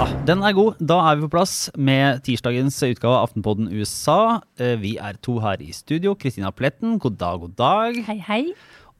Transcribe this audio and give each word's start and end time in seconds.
Ah, 0.00 0.12
den 0.24 0.40
er 0.40 0.54
god. 0.56 0.78
Da 0.80 0.96
er 1.10 1.18
vi 1.18 1.26
på 1.26 1.32
plass 1.34 1.68
med 1.76 2.22
tirsdagens 2.24 2.78
utgave 2.86 3.12
av 3.18 3.26
Aftenpodden 3.26 3.68
USA. 3.76 4.40
Eh, 4.56 4.78
Vi 4.80 4.94
er 4.96 5.18
to 5.20 5.36
her 5.44 5.60
i 5.60 5.72
studio. 5.76 6.14
Kristina 6.16 6.50
Pletten, 6.56 6.96
god 6.98 7.18
dag, 7.20 7.40
god 7.44 7.54
dag. 7.60 8.00
Hei, 8.08 8.16
hei. 8.24 8.40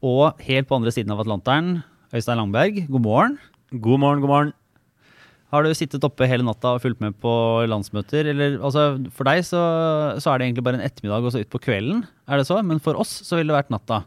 Og 0.05 0.37
helt 0.45 0.69
på 0.69 0.77
andre 0.77 0.93
siden 0.93 1.09
av 1.09 1.23
Atlanteren, 1.25 1.81
Øystein 2.13 2.37
Langberg, 2.37 2.85
god 2.85 3.01
morgen. 3.01 3.39
God 3.73 3.99
morgen, 3.99 4.21
god 4.21 4.29
morgen. 4.29 4.53
Har 5.49 5.63
du 5.63 5.73
sittet 5.73 6.03
oppe 6.05 6.27
hele 6.29 6.45
natta 6.45 6.75
og 6.75 6.81
fulgt 6.85 7.01
med 7.01 7.17
på 7.17 7.65
landsmøter? 7.65 8.29
Eller, 8.29 8.59
altså, 8.61 9.01
for 9.09 9.25
deg 9.25 9.41
så, 9.41 10.21
så 10.21 10.29
er 10.29 10.37
det 10.37 10.51
egentlig 10.51 10.63
bare 10.69 10.77
en 10.77 10.85
ettermiddag 10.85 11.25
og 11.25 11.33
så 11.33 11.41
ut 11.41 11.49
på 11.49 11.61
kvelden, 11.65 12.05
er 12.29 12.37
det 12.37 12.45
så? 12.45 12.61
Men 12.61 12.77
for 12.83 12.93
oss 13.01 13.23
så 13.25 13.39
ville 13.39 13.49
det 13.49 13.57
vært 13.57 13.73
natta. 13.73 14.03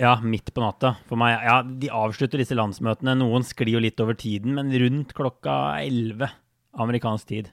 Ja, 0.00 0.14
midt 0.20 0.52
på 0.52 0.60
natta. 0.60 0.94
For 1.08 1.16
meg, 1.20 1.38
ja, 1.46 1.60
De 1.64 1.88
avslutter 1.92 2.40
disse 2.42 2.56
landsmøtene. 2.56 3.16
Noen 3.16 3.46
sklir 3.46 3.78
jo 3.78 3.82
litt 3.82 4.00
over 4.04 4.16
tiden, 4.18 4.56
men 4.58 4.72
rundt 4.82 5.14
klokka 5.16 5.54
11 5.80 6.28
amerikansk 6.76 7.30
tid. 7.30 7.52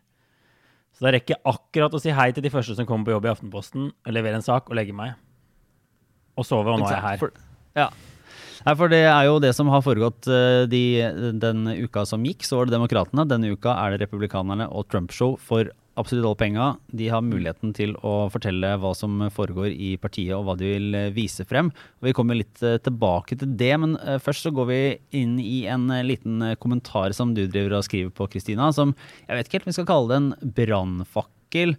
Så 0.93 1.07
da 1.07 1.13
rekker 1.15 1.37
jeg 1.37 1.45
akkurat 1.49 1.93
å 1.95 2.01
si 2.01 2.13
hei 2.13 2.29
til 2.35 2.45
de 2.45 2.51
første 2.53 2.75
som 2.77 2.87
kommer 2.89 3.07
på 3.07 3.15
jobb 3.15 3.29
i 3.29 3.31
Aftenposten, 3.31 3.91
levere 4.13 4.37
en 4.37 4.45
sak 4.45 4.67
og 4.69 4.77
legge 4.77 4.95
meg. 4.95 5.15
Og 6.37 6.45
sove, 6.45 6.73
og 6.73 6.81
nå 6.81 6.89
er 6.89 6.97
jeg 6.97 7.05
her. 7.05 7.21
For, 7.21 7.45
ja. 7.77 7.87
Nei, 8.63 8.73
for 8.79 8.91
det 8.91 9.01
er 9.07 9.23
jo 9.27 9.39
det 9.43 9.51
som 9.57 9.71
har 9.73 9.83
foregått 9.83 10.27
eh, 10.31 10.63
de, 10.71 10.83
den 11.41 11.65
uka 11.83 12.05
som 12.07 12.23
gikk. 12.27 12.45
Så 12.47 12.59
var 12.59 12.67
det 12.67 12.75
Demokratene. 12.75 13.25
Denne 13.29 13.55
uka 13.55 13.73
er 13.81 13.95
det 13.95 14.05
Republikanerne 14.05 14.69
og 14.69 14.87
Trump-show 14.91 15.35
for 15.41 15.71
absolutt 15.99 16.25
alle 16.25 16.39
penga. 16.39 16.67
De 16.87 17.07
har 17.11 17.23
muligheten 17.25 17.73
til 17.77 17.95
å 18.05 18.27
fortelle 18.33 18.73
hva 18.81 18.93
som 18.97 19.21
foregår 19.33 19.71
i 19.71 19.93
partiet 20.01 20.35
og 20.37 20.47
hva 20.47 20.55
de 20.59 20.71
vil 20.75 20.97
eh, 20.97 21.11
vise 21.15 21.45
frem. 21.49 21.71
Vi 22.03 22.15
kommer 22.17 22.39
litt 22.39 22.63
eh, 22.65 22.79
tilbake 22.83 23.37
til 23.39 23.53
det, 23.59 23.73
men 23.81 23.97
eh, 24.01 24.19
først 24.23 24.47
så 24.47 24.53
går 24.55 24.69
vi 24.71 24.81
inn 25.19 25.37
i 25.41 25.63
en 25.71 25.89
liten 26.07 26.55
kommentar 26.63 27.13
som 27.15 27.35
du 27.37 27.45
driver 27.45 27.79
og 27.79 27.87
skriver 27.87 28.13
på, 28.13 28.29
Kristina, 28.33 28.71
som 28.73 28.95
jeg 29.27 29.37
vet 29.37 29.49
ikke 29.49 29.59
helt 29.59 29.67
om 29.67 29.73
vi 29.73 29.77
skal 29.77 29.89
kalle 29.89 30.09
det 30.09 30.21
en 30.21 30.53
brannfakkel. 30.57 31.75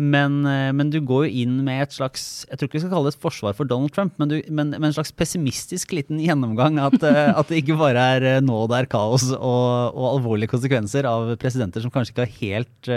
Men, 0.00 0.46
eh, 0.48 0.70
men 0.72 0.88
du 0.88 1.00
går 1.04 1.26
jo 1.26 1.42
inn 1.42 1.58
med 1.66 1.82
et 1.82 1.92
slags 1.92 2.46
Jeg 2.48 2.56
tror 2.56 2.68
ikke 2.68 2.78
vi 2.78 2.82
skal 2.84 2.92
kalle 2.94 3.10
det 3.10 3.18
et 3.18 3.24
forsvar 3.24 3.56
for 3.58 3.68
Donald 3.68 3.92
Trump, 3.92 4.14
men, 4.22 4.30
du, 4.30 4.38
men, 4.48 4.70
men 4.72 4.88
en 4.88 4.96
slags 4.96 5.12
pessimistisk 5.12 5.92
liten 5.92 6.22
gjennomgang. 6.24 6.78
At, 6.80 6.96
eh, 7.04 7.32
at 7.40 7.50
det 7.52 7.60
ikke 7.60 7.76
bare 7.80 8.06
er 8.16 8.28
eh, 8.36 8.44
nå 8.44 8.62
det 8.70 8.78
er 8.78 8.90
kaos 8.92 9.28
og, 9.34 9.92
og 9.92 10.06
alvorlige 10.14 10.54
konsekvenser 10.54 11.08
av 11.10 11.34
presidenter 11.42 11.84
som 11.84 11.92
kanskje 11.92 12.14
ikke 12.14 12.26
har 12.26 12.40
helt 12.40 12.90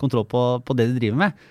kontroll 0.00 0.28
på, 0.28 0.44
på 0.66 0.76
det 0.76 0.90
de 0.90 1.00
driver 1.00 1.24
med. 1.24 1.48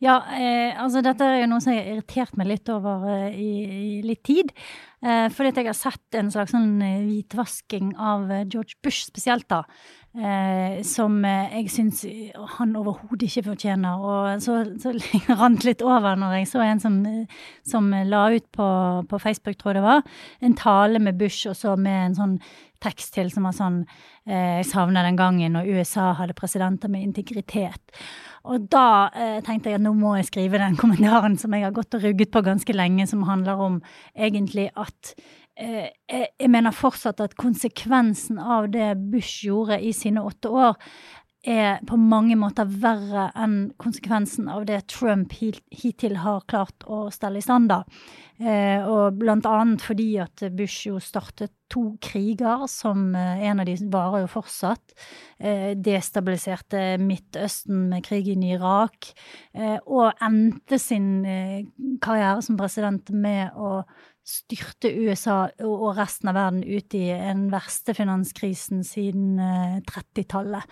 Ja, 0.00 0.22
eh, 0.32 0.72
altså 0.80 1.02
dette 1.04 1.26
er 1.28 1.42
jo 1.42 1.48
noe 1.50 1.60
som 1.60 1.74
jeg 1.74 1.82
har 1.82 1.90
irritert 1.92 2.38
meg 2.40 2.48
litt 2.48 2.70
over 2.72 3.02
eh, 3.12 3.34
i, 3.36 3.50
i 3.68 3.96
litt 4.00 4.22
tid. 4.24 4.48
Eh, 5.04 5.26
fordi 5.28 5.50
at 5.52 5.60
jeg 5.60 5.68
har 5.68 5.76
sett 5.76 6.16
en 6.16 6.30
slags 6.32 6.54
sånn 6.54 6.80
hvitvasking 6.80 7.92
av 8.00 8.24
George 8.46 8.78
Bush 8.80 9.04
spesielt, 9.10 9.44
da. 9.52 9.60
Eh, 10.10 10.80
som 10.82 11.20
eh, 11.22 11.52
jeg 11.54 11.68
syns 11.70 12.00
han 12.56 12.72
overhodet 12.74 13.28
ikke 13.28 13.44
fortjener. 13.52 14.00
Og 14.02 14.42
så, 14.42 14.56
så 14.82 14.90
rant 15.40 15.66
litt 15.66 15.84
over 15.86 16.18
når 16.18 16.40
jeg 16.40 16.48
så 16.50 16.64
en 16.64 16.82
som, 16.82 16.96
som 17.62 17.92
la 18.08 18.24
ut 18.34 18.48
på, 18.50 18.70
på 19.06 19.20
Facebook, 19.22 19.60
tror 19.60 19.72
jeg 19.74 19.78
det 19.78 19.86
var, 19.86 20.02
en 20.42 20.58
tale 20.58 20.98
med 20.98 21.18
Bush, 21.20 21.46
og 21.46 21.54
så 21.58 21.76
med 21.78 22.08
en 22.08 22.18
sånn 22.18 22.34
tekst 22.80 23.14
til 23.14 23.30
som 23.30 23.46
var 23.46 23.54
sånn 23.54 23.82
eh, 23.84 24.60
Jeg 24.60 24.70
savner 24.70 25.06
den 25.06 25.18
gangen 25.18 25.54
når 25.54 25.68
USA 25.76 26.10
hadde 26.18 26.36
presidenter 26.38 26.90
med 26.90 27.04
integritet. 27.06 28.00
Og 28.50 28.66
da 28.72 29.10
eh, 29.12 29.38
tenkte 29.44 29.70
jeg 29.70 29.78
at 29.78 29.84
nå 29.84 29.92
må 29.94 30.14
jeg 30.16 30.30
skrive 30.30 30.60
den 30.62 30.78
kommentaren 30.80 31.36
som 31.38 31.54
jeg 31.54 31.66
har 31.66 31.76
gått 31.76 31.94
og 31.94 32.06
rugget 32.06 32.32
på 32.32 32.42
ganske 32.46 32.74
lenge, 32.74 33.06
som 33.06 33.26
handler 33.28 33.60
om 33.60 33.78
egentlig 34.16 34.70
at 34.80 35.14
jeg, 35.58 36.28
jeg 36.38 36.50
mener 36.52 36.74
fortsatt 36.74 37.20
at 37.24 37.36
konsekvensen 37.40 38.38
av 38.40 38.70
det 38.72 38.92
Bush 39.10 39.46
gjorde 39.46 39.80
i 39.82 39.92
sine 39.96 40.22
åtte 40.24 40.52
år, 40.52 40.78
er 41.40 41.78
på 41.88 41.96
mange 41.96 42.36
måter 42.36 42.68
verre 42.68 43.30
enn 43.38 43.70
konsekvensen 43.80 44.48
av 44.52 44.66
det 44.68 44.82
Trump 44.92 45.32
hittil 45.32 46.18
har 46.20 46.44
klart 46.50 46.84
å 46.84 47.06
stelle 47.14 47.40
i 47.40 47.44
stand. 47.44 47.72
Eh, 48.40 48.84
og 48.84 49.16
blant 49.20 49.46
annet 49.48 49.80
fordi 49.84 50.18
at 50.20 50.44
Bush 50.56 50.88
jo 50.88 51.00
startet 51.00 51.52
to 51.72 51.94
kriger, 52.02 52.66
som 52.68 53.14
eh, 53.16 53.46
en 53.48 53.62
av 53.62 53.68
de 53.68 53.76
varer 53.92 54.26
jo 54.26 54.30
fortsatt. 54.34 54.94
Eh, 55.38 55.72
destabiliserte 55.80 56.98
Midtøsten 57.00 57.88
med 57.92 58.04
krigen 58.04 58.44
i 58.44 58.54
Irak. 58.58 59.12
Eh, 59.56 59.78
og 59.86 60.12
endte 60.20 60.80
sin 60.80 61.24
eh, 61.24 61.64
karriere 62.04 62.44
som 62.44 62.60
president 62.60 63.12
med 63.16 63.56
å 63.56 63.80
styrte 64.26 64.90
USA 64.92 65.38
og 65.64 65.94
resten 65.98 66.30
av 66.30 66.36
verden 66.38 66.60
ut 66.64 66.94
i 66.98 67.06
den 67.10 67.48
verste 67.52 67.94
finanskrisen 67.96 68.84
siden 68.86 69.40
eh, 69.40 69.80
30-tallet. 69.88 70.68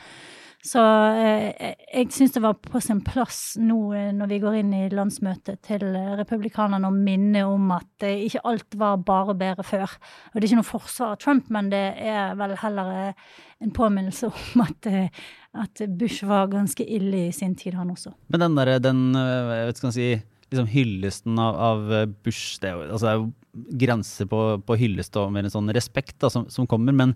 Så 0.64 0.82
eh, 1.14 1.75
jeg 1.87 2.08
syns 2.10 2.32
det 2.34 2.42
var 2.42 2.56
på 2.58 2.81
sin 2.82 2.98
plass 3.06 3.54
nå 3.62 3.76
eh, 3.94 4.08
når 4.14 4.31
vi 4.32 4.38
går 4.42 4.56
inn 4.58 4.72
i 4.75 4.88
landsmøtet 4.91 5.60
til 5.69 5.84
eh, 5.87 6.16
republikanerne 6.19 6.91
å 6.91 6.94
minne 6.94 7.44
om 7.47 7.70
at 7.76 8.06
eh, 8.06 8.25
ikke 8.26 8.42
alt 8.48 8.78
var 8.81 8.98
bare 9.06 9.37
bedre 9.38 9.62
før. 9.66 9.94
Og 10.32 10.38
det 10.38 10.42
er 10.42 10.48
ikke 10.50 10.60
noe 10.60 10.70
forsvar 10.72 11.14
av 11.14 11.20
Trump, 11.22 11.47
men 11.54 11.70
det 11.70 11.84
er 12.03 12.34
vel 12.41 12.56
heller 12.58 12.91
eh, 13.04 13.28
en 13.62 13.75
påminnelse 13.75 14.32
om 14.32 14.64
at, 14.66 14.91
eh, 14.91 15.22
at 15.62 15.84
Bush 16.00 16.26
var 16.26 16.50
ganske 16.50 16.82
ille 16.82 17.28
i 17.28 17.37
sin 17.37 17.54
tid, 17.58 17.78
han 17.78 17.94
også. 17.94 18.16
Men 18.34 18.48
den 18.48 18.58
derre, 18.58 18.81
den 18.82 19.06
jeg 19.14 19.47
vet 19.47 19.54
ikke 19.54 19.62
hva 19.62 19.70
jeg 19.70 19.81
skal 19.84 19.97
si, 20.00 20.10
liksom 20.53 20.69
hyllesten 20.70 21.38
av, 21.41 21.59
av 21.69 21.92
øh, 21.92 22.09
Bush, 22.25 22.59
det 22.62 22.70
er 22.70 22.76
jo, 22.76 22.88
altså 22.97 23.10
er 23.10 23.26
grenser 23.81 24.28
på, 24.31 24.41
på 24.64 24.76
hyllest 24.78 25.16
og 25.19 25.32
mer 25.34 25.47
en 25.47 25.53
sånn 25.53 25.72
respekt 25.75 26.19
da, 26.22 26.31
som, 26.32 26.47
som 26.53 26.69
kommer. 26.70 26.94
Men, 26.94 27.14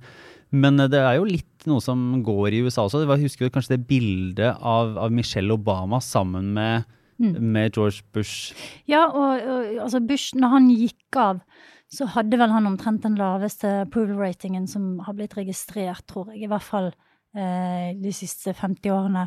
men 0.51 0.81
det 0.91 1.01
er 1.01 1.19
jo 1.19 1.29
litt 1.29 1.67
noe 1.71 1.83
som 1.85 2.23
går 2.25 2.57
i 2.57 2.63
USA 2.67 2.87
også. 2.87 3.05
Jeg 3.05 3.27
husker 3.27 3.53
kanskje 3.53 3.77
det 3.77 3.87
bildet 3.91 4.57
av, 4.59 4.97
av 5.01 5.15
Michelle 5.15 5.55
Obama 5.55 6.01
sammen 6.03 6.51
med, 6.57 6.89
med 7.23 7.77
George 7.77 8.03
Bush? 8.15 8.57
Ja, 8.91 9.07
og, 9.09 9.39
og 9.39 9.85
altså 9.87 10.03
Bush, 10.05 10.35
når 10.39 10.57
han 10.57 10.73
gikk 10.73 11.21
av, 11.21 11.45
så 11.93 12.09
hadde 12.15 12.41
vel 12.41 12.53
han 12.53 12.69
omtrent 12.69 13.05
den 13.05 13.19
laveste 13.21 13.83
approval-ratingen 13.85 14.67
som 14.71 14.97
har 15.05 15.17
blitt 15.17 15.37
registrert, 15.37 16.07
tror 16.09 16.33
jeg. 16.33 16.47
I 16.47 16.53
hvert 16.53 16.65
fall 16.65 16.89
eh, 16.91 17.12
de 17.33 18.13
siste 18.13 18.53
50 18.53 18.93
årene. 18.93 19.27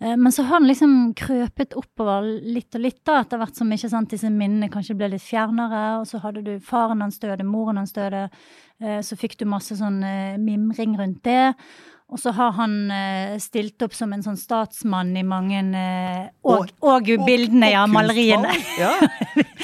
Eh, 0.00 0.16
men 0.16 0.32
så 0.32 0.42
har 0.42 0.58
han 0.58 0.68
liksom 0.68 1.14
krøpet 1.18 1.76
oppover 1.78 2.26
litt 2.42 2.74
og 2.74 2.84
litt, 2.84 3.00
da, 3.06 3.20
etter 3.22 3.40
hvert 3.40 3.56
som 3.56 3.70
ikke 3.72 3.90
sant, 3.92 4.10
disse 4.10 4.30
minnene 4.32 4.70
kanskje 4.72 4.96
ble 4.98 5.12
litt 5.14 5.24
fjernere. 5.24 5.84
Og 6.00 6.08
så 6.10 6.20
hadde 6.24 6.44
du 6.46 6.54
faren 6.64 7.04
hans 7.04 7.20
døde, 7.22 7.46
moren 7.46 7.82
hans 7.82 7.94
døde. 7.96 8.28
Eh, 8.82 9.00
så 9.06 9.18
fikk 9.18 9.38
du 9.40 9.48
masse 9.48 9.78
sånn 9.78 10.02
eh, 10.04 10.38
mimring 10.40 10.98
rundt 11.00 11.22
det. 11.26 11.54
Og 12.12 12.20
så 12.20 12.34
har 12.36 12.52
han 12.58 12.74
eh, 12.92 13.36
stilt 13.40 13.80
opp 13.82 13.94
som 13.96 14.12
en 14.12 14.22
sånn 14.22 14.36
statsmann 14.38 15.14
i 15.16 15.22
mange 15.26 15.62
Og, 16.44 16.68
Og, 16.68 16.74
og, 16.84 17.08
bildene, 17.24 17.70
ja, 17.72 17.86
maleriene. 17.90 18.52
Ja. 18.78 18.92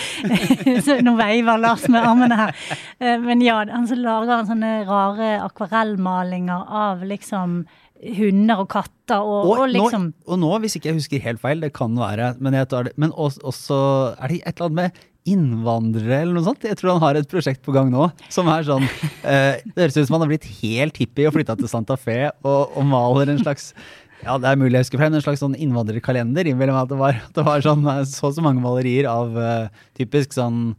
så 0.87 0.97
nå 1.05 1.15
veiver 1.21 1.61
Lars 1.61 1.85
med 1.93 2.01
armene 2.01 2.41
her. 2.41 2.65
Eh, 2.99 3.21
Men 3.21 3.45
ja, 3.45 3.61
han 3.69 3.87
så 3.87 3.99
lager 3.99 4.39
han 4.39 4.49
sånne 4.49 4.73
rare 4.89 5.35
akvarellmalinger 5.45 6.65
av 6.81 7.05
liksom 7.05 7.61
hunder 8.01 8.63
og 8.63 8.71
katter 8.73 9.21
og, 9.21 9.45
og, 9.45 9.55
Og, 9.59 9.69
liksom 9.75 10.09
nå, 10.09 10.27
og 10.33 10.41
nå, 10.41 10.51
hvis 10.63 10.79
ikke 10.79 10.91
jeg 10.91 10.99
husker 11.01 11.25
helt 11.25 11.43
feil, 11.43 11.61
det 11.61 11.73
kan 11.77 11.95
være, 11.99 12.35
men, 12.41 12.57
tar 12.71 12.91
men 13.01 13.13
også, 13.13 13.43
også 13.53 13.79
er 14.17 14.33
det 14.33 14.41
et 14.41 14.55
eller 14.55 14.71
annet 14.71 14.81
med 14.81 15.07
innvandrere 15.29 16.23
eller 16.23 16.39
noe 16.39 16.47
sånt. 16.47 16.65
Jeg 16.65 16.79
tror 16.81 16.95
han 16.95 17.03
har 17.03 17.19
et 17.19 17.29
prosjekt 17.29 17.61
på 17.67 17.75
gang 17.77 17.91
nå 17.93 18.09
som 18.33 18.49
er 18.49 18.65
sånn 18.65 18.87
eh, 19.31 19.61
Det 19.61 19.83
høres 19.83 19.99
ut 19.99 20.07
som 20.09 20.17
han 20.17 20.25
har 20.25 20.31
blitt 20.33 20.49
helt 20.63 21.01
hippie 21.01 21.29
og 21.29 21.37
flytta 21.37 21.59
til 21.61 21.69
Santa 21.71 21.99
Fe 22.01 22.31
og, 22.41 22.73
og 22.73 22.87
maler 22.89 23.35
en 23.35 23.43
slags 23.43 23.75
ja, 24.21 24.35
det 24.37 24.51
er 24.51 24.59
mulig 24.61 24.75
jeg 24.77 24.85
husker 24.85 25.01
feil, 25.01 25.15
en 25.17 25.25
slags 25.25 25.41
sånn 25.41 25.55
innvandrerkalender. 25.57 26.45
At 26.45 26.91
det 26.91 26.99
var, 27.01 27.21
at 27.25 27.37
det 27.37 27.45
var 27.47 27.63
sånn, 27.65 27.87
eh, 27.89 28.03
så 28.09 28.29
og 28.29 28.35
så 28.37 28.45
mange 28.45 28.61
malerier 28.61 29.09
av 29.09 29.33
uh, 29.33 29.85
typisk 29.97 30.37
sånn 30.37 30.75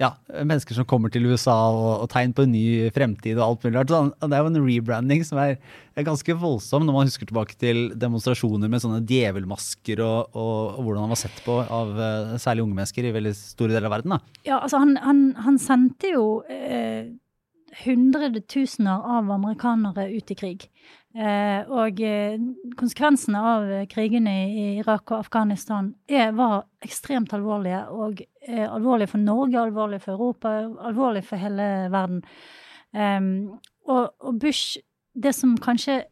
ja, 0.00 0.14
mennesker 0.32 0.76
som 0.76 0.86
kommer 0.88 1.12
til 1.12 1.26
USA 1.28 1.54
og, 1.74 2.04
og 2.04 2.08
tegn 2.12 2.32
på 2.36 2.46
en 2.46 2.54
ny 2.54 2.88
fremtid 2.94 3.36
og 3.36 3.44
alt 3.44 3.64
mulig 3.66 3.76
rart. 3.76 3.92
Det 4.24 4.30
er 4.32 4.44
jo 4.44 4.50
en 4.50 4.60
rebranding 4.64 5.24
som 5.28 5.40
er, 5.42 5.58
er 5.92 6.06
ganske 6.06 6.36
voldsom 6.40 6.86
når 6.86 6.96
man 6.96 7.10
husker 7.10 7.28
tilbake 7.28 7.58
til 7.60 7.90
demonstrasjoner 8.00 8.72
med 8.72 8.80
sånne 8.80 9.02
djevelmasker 9.08 10.00
og, 10.04 10.32
og, 10.32 10.78
og 10.78 10.86
hvordan 10.86 11.04
han 11.04 11.12
var 11.12 11.20
sett 11.20 11.42
på 11.44 11.58
av 11.60 11.92
uh, 12.00 12.36
særlig 12.40 12.64
unge 12.64 12.78
mennesker 12.78 13.10
i 13.10 13.14
veldig 13.18 13.34
store 13.36 13.74
deler 13.74 13.90
av 13.90 13.98
verden. 13.98 14.16
da. 14.16 14.38
Ja, 14.48 14.62
altså 14.62 14.80
han, 14.80 14.96
han, 15.04 15.26
han 15.44 15.60
sendte 15.60 16.14
jo 16.14 16.24
eh, 16.48 17.12
hundretusener 17.84 19.04
av 19.18 19.30
amerikanere 19.36 20.08
ut 20.16 20.32
i 20.32 20.38
krig. 20.38 20.66
Eh, 21.10 21.70
og 21.74 21.98
eh, 22.06 22.36
konsekvensene 22.78 23.38
av 23.42 23.64
krigene 23.90 24.34
i 24.46 24.66
Irak 24.78 25.10
og 25.10 25.24
Afghanistan 25.24 25.88
er, 26.06 26.30
var 26.38 26.68
ekstremt 26.86 27.32
alvorlige. 27.34 27.80
Og 27.90 28.22
eh, 28.46 28.66
alvorlige 28.66 29.10
for 29.10 29.24
Norge, 29.24 29.58
alvorlige 29.58 30.04
for 30.04 30.12
Europa, 30.12 30.54
alvorlige 30.86 31.26
for 31.26 31.42
hele 31.42 31.66
verden. 31.90 32.22
Em, 32.94 33.50
og, 33.86 34.14
og 34.20 34.40
Bush 34.40 34.78
Det 35.14 35.30
som 35.34 35.56
kanskje 35.58 36.04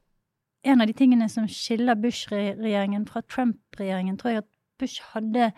En 0.62 0.80
av 0.80 0.86
de 0.86 0.92
tingene 0.92 1.28
som 1.28 1.46
skiller 1.48 1.94
Bush-regjeringen 1.94 3.06
fra 3.06 3.20
Trump-regjeringen, 3.20 4.16
tror 4.18 4.30
jeg 4.30 4.38
at 4.42 4.48
Bush 4.78 5.02
hadde 5.14 5.52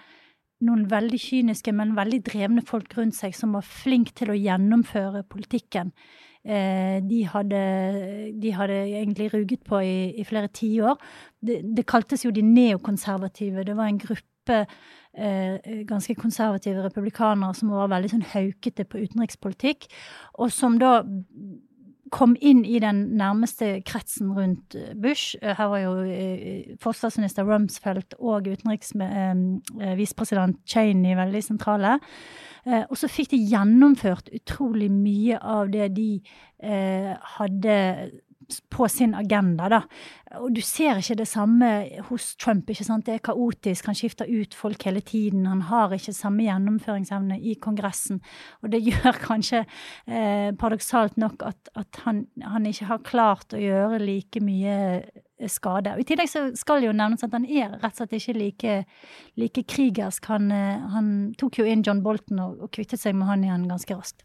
noen 0.60 0.84
veldig 0.90 1.18
kyniske, 1.18 1.72
men 1.72 1.96
veldig 1.96 2.20
drevne 2.26 2.62
folk 2.68 2.92
rundt 2.98 3.16
seg 3.16 3.34
som 3.34 3.56
var 3.56 3.64
flinke 3.64 4.12
til 4.14 4.30
å 4.30 4.36
gjennomføre 4.36 5.24
politikken. 5.32 5.94
Eh, 6.44 7.02
de, 7.04 7.24
hadde, 7.28 8.32
de 8.42 8.52
hadde 8.56 8.78
egentlig 8.88 9.28
ruget 9.34 9.60
på 9.68 9.82
i, 9.84 10.10
i 10.16 10.24
flere 10.24 10.48
tiår. 10.48 10.96
Det, 11.40 11.60
det 11.76 11.86
kaltes 11.86 12.24
jo 12.24 12.32
de 12.32 12.42
neokonservative. 12.42 13.64
Det 13.64 13.76
var 13.76 13.90
en 13.90 14.00
gruppe 14.00 14.56
eh, 15.12 15.84
ganske 15.88 16.14
konservative 16.14 16.84
republikanere 16.86 17.54
som 17.54 17.74
var 17.76 17.92
veldig 17.92 18.12
sånn 18.14 18.28
haukete 18.32 18.88
på 18.88 19.02
utenrikspolitikk, 19.04 19.90
og 20.40 20.52
som 20.54 20.78
da 20.80 21.00
kom 22.10 22.36
inn 22.40 22.64
i 22.66 22.78
den 22.82 22.96
nærmeste 23.18 23.82
kretsen 23.86 24.32
rundt 24.36 24.74
eh, 24.74 24.94
Bush. 24.98 25.36
Eh, 25.42 25.56
her 25.56 25.66
var 25.72 25.78
jo 25.82 25.92
eh, 26.04 26.76
forsvarsminister 26.82 27.44
Rumsfeldt 27.46 28.14
og 28.18 28.46
utenriksvisepresident 28.50 30.56
Cheney 30.66 31.16
veldig 31.18 31.44
sentrale. 31.44 31.98
Og 32.60 32.96
så 33.00 33.08
fikk 33.08 33.30
de 33.32 33.46
gjennomført 33.48 34.28
utrolig 34.36 34.90
mye 34.92 35.38
av 35.40 35.72
det 35.72 35.96
de 35.96 36.20
hadde 36.60 37.76
på 38.72 38.88
sin 38.90 39.14
agenda, 39.14 39.68
da. 39.70 39.80
Og 40.38 40.52
du 40.54 40.60
ser 40.62 41.00
ikke 41.00 41.16
det 41.18 41.26
samme 41.26 41.68
hos 42.06 42.34
Trump. 42.38 42.68
ikke 42.70 42.84
sant? 42.86 43.06
Det 43.06 43.16
er 43.16 43.24
kaotisk. 43.24 43.88
Han 43.90 43.98
skifter 43.98 44.30
ut 44.30 44.54
folk 44.54 44.84
hele 44.86 45.00
tiden. 45.02 45.46
Han 45.50 45.64
har 45.66 45.94
ikke 45.94 46.14
samme 46.14 46.44
gjennomføringsevne 46.46 47.40
i 47.40 47.56
Kongressen. 47.62 48.20
Og 48.62 48.70
det 48.70 48.82
gjør 48.88 49.18
kanskje 49.24 49.64
eh, 49.64 50.52
paradoksalt 50.54 51.18
nok 51.18 51.42
at, 51.48 51.72
at 51.74 52.02
han, 52.04 52.24
han, 52.42 52.68
ikke 52.70 52.90
har 52.92 53.02
klart 53.06 53.56
å 53.56 53.62
gjøre 53.62 53.98
like 54.02 54.42
mye 54.44 54.76
eh, 55.00 55.50
skade. 55.50 55.96
Og 55.96 56.04
I 56.04 56.08
tillegg 56.12 56.30
så 56.30 56.46
skal 56.58 56.80
det 56.80 56.90
jo 56.90 56.96
nevnes 56.96 57.26
at 57.26 57.34
han 57.34 57.48
er 57.48 57.74
rett 57.80 57.90
og 57.90 58.04
slett 58.04 58.18
ikke 58.20 58.38
like, 58.38 58.78
like 59.40 59.66
krigersk. 59.66 60.30
Han, 60.30 60.50
eh, 60.54 60.90
han, 60.94 61.14
tok 61.40 61.58
jo 61.62 61.66
inn 61.66 61.82
John 61.86 62.04
Bolton 62.06 62.42
og, 62.44 62.66
og 62.66 62.74
kvittet 62.74 63.02
seg 63.02 63.18
med 63.18 63.30
han 63.30 63.46
igjen 63.46 63.66
ganske 63.70 63.98
raskt. 63.98 64.22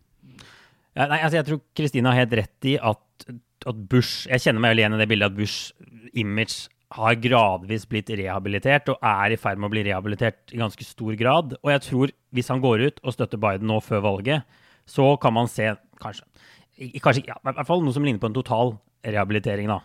Ja, 0.95 1.09
nei, 1.09 1.19
altså 1.19 1.41
jeg 1.41 1.47
tror 1.49 1.59
Kristina 1.75 2.13
har 2.13 2.23
helt 2.23 2.37
rett 2.39 2.67
i 2.69 2.77
at 2.79 3.25
at 3.65 3.83
Bush 3.89 4.29
Jeg 4.29 4.43
kjenner 4.43 4.63
meg 4.63 4.75
jo 4.75 4.83
igjen 4.83 4.95
i 4.95 5.01
det 5.01 5.09
bildet 5.09 5.31
at 5.31 5.37
Bush 5.37 5.71
image 6.13 6.69
har 6.95 7.17
gradvis 7.19 7.87
blitt 7.89 8.11
rehabilitert, 8.13 8.91
og 8.93 9.01
er 9.01 9.33
i 9.33 9.39
ferd 9.39 9.59
med 9.59 9.67
å 9.69 9.73
bli 9.73 9.83
rehabilitert 9.87 10.53
i 10.53 10.61
ganske 10.61 10.85
stor 10.85 11.17
grad. 11.19 11.57
Og 11.63 11.71
jeg 11.73 11.83
tror 11.87 12.13
hvis 12.35 12.51
han 12.53 12.61
går 12.63 12.85
ut 12.85 13.01
og 13.03 13.15
støtter 13.15 13.41
Biden 13.41 13.67
nå 13.69 13.79
før 13.83 14.05
valget, 14.05 14.45
så 14.85 15.15
kan 15.21 15.33
man 15.35 15.49
se 15.51 15.71
kanskje, 16.01 16.27
kanskje 17.01 17.25
ja, 17.25 17.39
i 17.39 17.49
hvert 17.49 17.67
fall 17.67 17.83
noe 17.83 17.95
som 17.95 18.05
ligner 18.05 18.21
på 18.21 18.29
en 18.29 18.37
total 18.37 18.75
rehabilitering. 19.05 19.71
da. 19.71 19.81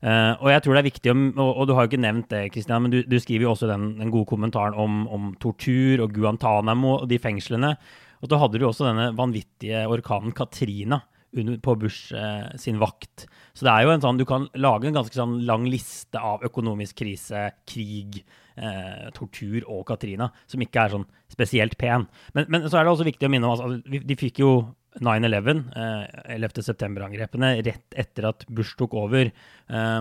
Uh, 0.00 0.32
og 0.40 0.48
jeg 0.48 0.64
tror 0.64 0.74
det 0.74 0.80
er 0.80 0.88
viktig, 0.88 1.12
og, 1.12 1.48
og, 1.50 1.64
du 1.68 1.74
har 1.76 1.84
jo 1.84 1.90
ikke 1.90 2.00
nevnt 2.00 2.30
det, 2.32 2.46
Kristian, 2.54 2.80
men 2.82 2.92
du, 2.92 3.02
du, 3.04 3.18
skriver 3.20 3.44
jo 3.44 3.50
også 3.52 3.68
den, 3.68 3.90
den 3.98 4.12
gode 4.12 4.30
kommentaren 4.30 4.76
om, 4.80 5.02
om, 5.12 5.34
tortur 5.40 6.06
og 6.06 6.14
Guantánamo 6.16 6.94
og 7.02 7.08
de 7.10 7.18
fengslene. 7.20 7.74
Og 8.20 8.28
så 8.28 8.38
hadde 8.40 8.60
du 8.60 8.64
også 8.68 8.88
denne 8.88 9.10
vanvittige 9.16 9.84
orkanen 9.88 10.32
Katrina 10.36 11.02
på 11.62 11.74
Bush 11.78 12.14
eh, 12.16 12.50
sin 12.58 12.80
vakt. 12.80 13.26
Så 13.54 13.66
det 13.66 13.72
er 13.72 13.86
jo 13.86 13.94
en 13.94 14.02
sånn, 14.02 14.18
du 14.18 14.26
kan 14.28 14.48
lage 14.58 14.88
en 14.88 14.96
ganske 14.98 15.14
sånn 15.14 15.40
lang 15.46 15.66
liste 15.70 16.18
av 16.18 16.42
økonomisk 16.46 17.00
krise, 17.02 17.48
krig, 17.68 18.20
eh, 18.56 19.06
tortur 19.16 19.64
og 19.68 19.86
Katrina, 19.90 20.30
som 20.50 20.62
ikke 20.64 20.84
er 20.84 20.94
sånn 20.96 21.08
spesielt 21.30 21.78
pen. 21.80 22.08
Men, 22.34 22.50
men 22.50 22.68
så 22.68 22.80
er 22.80 22.86
det 22.86 22.94
også 22.94 23.08
viktig 23.08 23.28
å 23.28 23.32
minne 23.32 23.48
om 23.48 23.56
at 23.56 23.64
altså, 23.66 24.04
de 24.10 24.18
fikk 24.18 24.42
jo 24.42 24.52
9-11, 24.98 25.64
eh, 25.78 26.20
11. 26.36 26.62
september-angrepene, 26.66 27.54
rett 27.66 27.98
etter 28.02 28.30
at 28.32 28.46
Bush 28.50 28.74
tok 28.78 28.96
over. 28.98 29.30
Eh, 29.30 30.00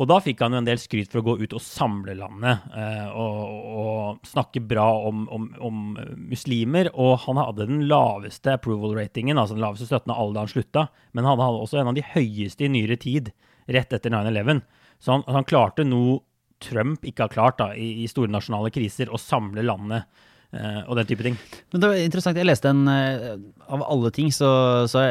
og 0.00 0.08
da 0.08 0.16
fikk 0.24 0.40
han 0.40 0.54
jo 0.54 0.60
en 0.62 0.68
del 0.68 0.78
skryt 0.80 1.10
for 1.12 1.20
å 1.20 1.26
gå 1.26 1.34
ut 1.42 1.54
og 1.56 1.60
samle 1.60 2.14
landet 2.16 2.72
eh, 2.72 3.08
og, 3.12 3.40
og, 3.80 4.22
snakke 4.24 4.62
bra 4.64 4.86
om, 5.10 5.26
om, 5.28 5.48
om, 5.60 5.82
muslimer. 6.30 6.88
Og 6.94 7.18
han 7.26 7.40
hadde 7.40 7.66
den 7.68 7.82
laveste 7.90 8.54
approval-ratingen, 8.56 9.36
altså 9.36 9.58
den 9.58 9.64
laveste 9.66 9.90
støtten 9.90 10.14
av 10.14 10.22
alle 10.22 10.38
da 10.38 10.44
han 10.46 10.52
slutta. 10.54 10.86
Men 11.12 11.28
han 11.28 11.42
hadde 11.42 11.60
også 11.66 11.82
en 11.82 11.92
av 11.92 11.98
de 11.98 12.06
høyeste 12.14 12.64
i 12.64 12.72
nyere 12.72 12.96
tid, 13.00 13.28
rett 13.68 13.92
etter 13.92 14.14
9-11. 14.14 14.62
Så 15.04 15.18
han, 15.18 15.26
han, 15.28 15.48
klarte 15.48 15.84
noe 15.84 16.22
Trump 16.64 17.04
ikke 17.08 17.26
har 17.26 17.34
klart 17.34 17.60
da, 17.60 17.70
i, 17.76 18.00
i 18.00 18.08
store 18.08 18.32
nasjonale 18.32 18.72
kriser, 18.72 19.12
å 19.12 19.20
samle 19.20 19.64
landet. 19.68 20.08
Uh, 20.50 20.80
og 20.90 20.96
den 20.98 21.06
type 21.06 21.22
ting. 21.22 21.36
Men 21.70 21.82
det 21.82 21.88
var 21.92 22.00
interessant. 22.02 22.40
Jeg 22.40 22.48
leste 22.48 22.72
en 22.72 22.80
uh, 22.90 23.36
Av 23.70 23.84
alle 23.86 24.10
ting 24.10 24.32
så, 24.34 24.48
så 24.90 25.04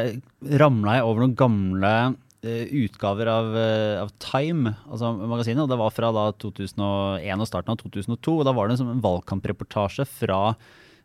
ramla 0.59 0.97
jeg 0.97 1.05
over 1.07 1.23
noen 1.23 1.37
gamle 1.39 1.93
Eh, 2.03 2.28
utgaver 2.41 3.27
av, 3.27 3.57
eh, 3.57 4.01
av, 4.01 4.11
Time, 4.23 4.75
altså 4.87 5.11
magasinet. 5.17 5.63
og 5.63 5.69
Det 5.69 5.77
var 5.77 5.91
fra 5.91 6.11
da 6.15 6.31
2001 6.31 7.41
og 7.41 7.47
starten 7.47 7.73
av 7.73 7.77
2002. 7.81 8.39
og 8.39 8.45
Da 8.45 8.53
var 8.53 8.67
det 8.67 8.79
en 8.79 8.89
en 8.89 9.01
valgkampreportasje 9.01 10.07
fra, 10.07 10.55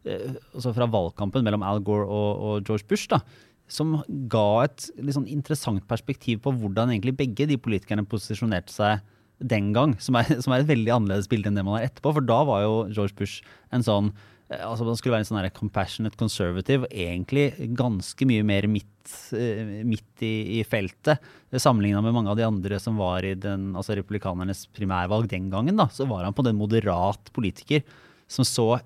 eh, 0.05 0.35
altså 0.55 0.75
fra 0.75 0.87
valgkampen 0.87 1.43
mellom 1.43 1.63
Al 1.63 1.81
Gore 1.81 2.07
og, 2.07 2.39
og 2.39 2.65
George 2.65 2.87
Bush. 2.87 3.09
da, 3.09 3.21
Som 3.67 4.05
ga 4.29 4.65
et 4.65 4.91
sånn 5.01 5.27
interessant 5.27 5.87
perspektiv 5.89 6.43
på 6.43 6.53
hvordan 6.53 6.91
egentlig 6.91 7.17
begge 7.17 7.49
de 7.49 7.57
politikerne 7.57 8.07
posisjonerte 8.07 8.71
seg 8.71 9.01
den 9.41 9.73
gang. 9.73 9.99
Som 9.99 10.15
er, 10.17 10.25
som 10.43 10.53
er 10.53 10.61
et 10.61 10.71
veldig 10.71 10.93
annerledes 10.93 11.29
bilde 11.29 11.49
enn 11.49 11.57
det 11.57 11.65
man 11.65 11.81
har 11.81 11.89
etterpå. 11.89 12.15
For 12.15 12.21
da 12.21 12.45
var 12.45 12.63
jo 12.63 12.89
George 12.93 13.17
Bush 13.17 13.43
en 13.73 13.83
sånn 13.83 14.13
Eh, 14.13 14.34
altså 14.53 14.85
Man 14.85 14.99
skulle 14.99 15.15
være 15.15 15.25
en 15.25 15.31
sånn 15.31 15.47
compassionate 15.57 16.19
conservative, 16.21 16.89
egentlig 16.91 17.53
ganske 17.77 18.27
mye 18.29 18.45
mer 18.47 18.69
midt, 18.69 19.15
eh, 19.33 19.83
midt 19.87 20.25
i, 20.25 20.59
i, 20.59 20.65
feltet. 20.69 21.23
Sammenligna 21.55 22.03
med 22.05 22.15
mange 22.17 22.33
av 22.33 22.37
de 22.37 22.47
andre 22.47 22.81
som 22.83 22.99
var 23.01 23.25
i 23.25 23.35
den, 23.35 23.73
altså 23.75 23.97
republikanernes 23.97 24.67
primærvalg 24.75 25.31
den 25.33 25.49
gangen. 25.51 25.77
da, 25.77 25.89
Så 25.89 26.07
var 26.07 26.25
han 26.25 26.37
på 26.37 26.45
den 26.45 26.59
moderat 26.61 27.33
politiker 27.33 27.83
som 28.29 28.45
så 28.45 28.81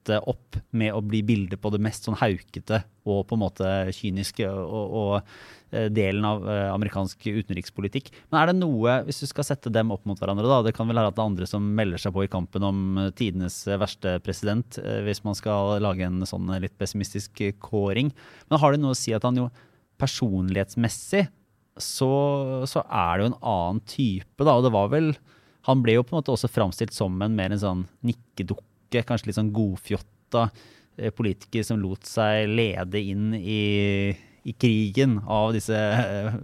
endte 0.00 0.18
opp 0.26 0.56
med 0.72 0.94
å 0.96 1.02
bli 1.04 1.20
bildet 1.22 1.60
på 1.60 1.70
det 1.70 1.82
mest 1.84 2.08
sånn 2.08 2.18
haukete 2.18 2.82
og 3.04 3.26
på 3.28 3.36
en 3.36 3.42
måte 3.44 3.68
kyniske 3.92 4.48
og, 4.48 4.96
og 5.00 5.32
Eh, 5.70 5.86
delen 5.86 6.24
av 6.26 6.42
amerikansk 6.50 7.28
utenrikspolitikk. 7.30 8.08
Men 8.30 8.40
er 8.40 8.50
det 8.50 8.56
noe, 8.58 8.96
hvis 9.06 9.20
du 9.22 9.28
skal 9.30 9.46
sette 9.46 9.70
dem 9.70 9.92
opp 9.94 10.02
mot 10.08 10.18
hverandre, 10.18 10.48
da, 10.50 10.64
det 10.66 10.72
kan 10.74 10.88
vel 10.90 10.98
være 10.98 11.12
at 11.12 11.14
det 11.14 11.22
er 11.22 11.30
andre 11.30 11.46
som 11.46 11.68
melder 11.78 12.02
seg 12.02 12.14
på 12.16 12.24
i 12.26 12.30
kampen 12.30 12.64
om 12.66 12.80
tidenes 13.14 13.60
verste 13.78 14.16
president, 14.26 14.80
hvis 15.06 15.22
man 15.22 15.38
skal 15.38 15.76
lage 15.82 16.08
en 16.08 16.24
sånn 16.26 16.50
litt 16.58 16.74
pessimistisk 16.80 17.38
kåring. 17.62 18.10
Men 18.50 18.62
har 18.62 18.74
det 18.74 18.82
noe 18.82 18.96
å 18.96 18.98
si 18.98 19.14
at 19.14 19.26
han 19.28 19.38
jo 19.38 19.46
personlighetsmessig 20.02 21.28
så, 21.78 22.10
så 22.66 22.82
er 22.82 23.12
det 23.14 23.22
jo 23.22 23.30
en 23.30 23.40
annen 23.52 23.80
type, 23.86 24.42
da. 24.42 24.56
Og 24.56 24.66
det 24.66 24.74
var 24.74 24.90
vel 24.92 25.14
Han 25.68 25.82
ble 25.84 25.92
jo 25.92 26.02
på 26.02 26.14
en 26.14 26.18
måte 26.18 26.32
også 26.32 26.48
framstilt 26.48 26.94
som 26.96 27.20
en 27.22 27.34
mer 27.36 27.52
en 27.52 27.60
sånn 27.60 27.80
nikkedukke, 28.02 28.64
kanskje 29.06 29.30
litt 29.30 29.38
sånn 29.38 29.54
godfjotta 29.54 30.48
politiker 31.16 31.64
som 31.64 31.78
lot 31.80 32.04
seg 32.04 32.50
lede 32.50 33.00
inn 33.00 33.30
i 33.38 33.60
i 34.42 34.52
krigen 34.52 35.18
av 35.28 35.52
disse 35.52 35.76
eh, 35.76 36.36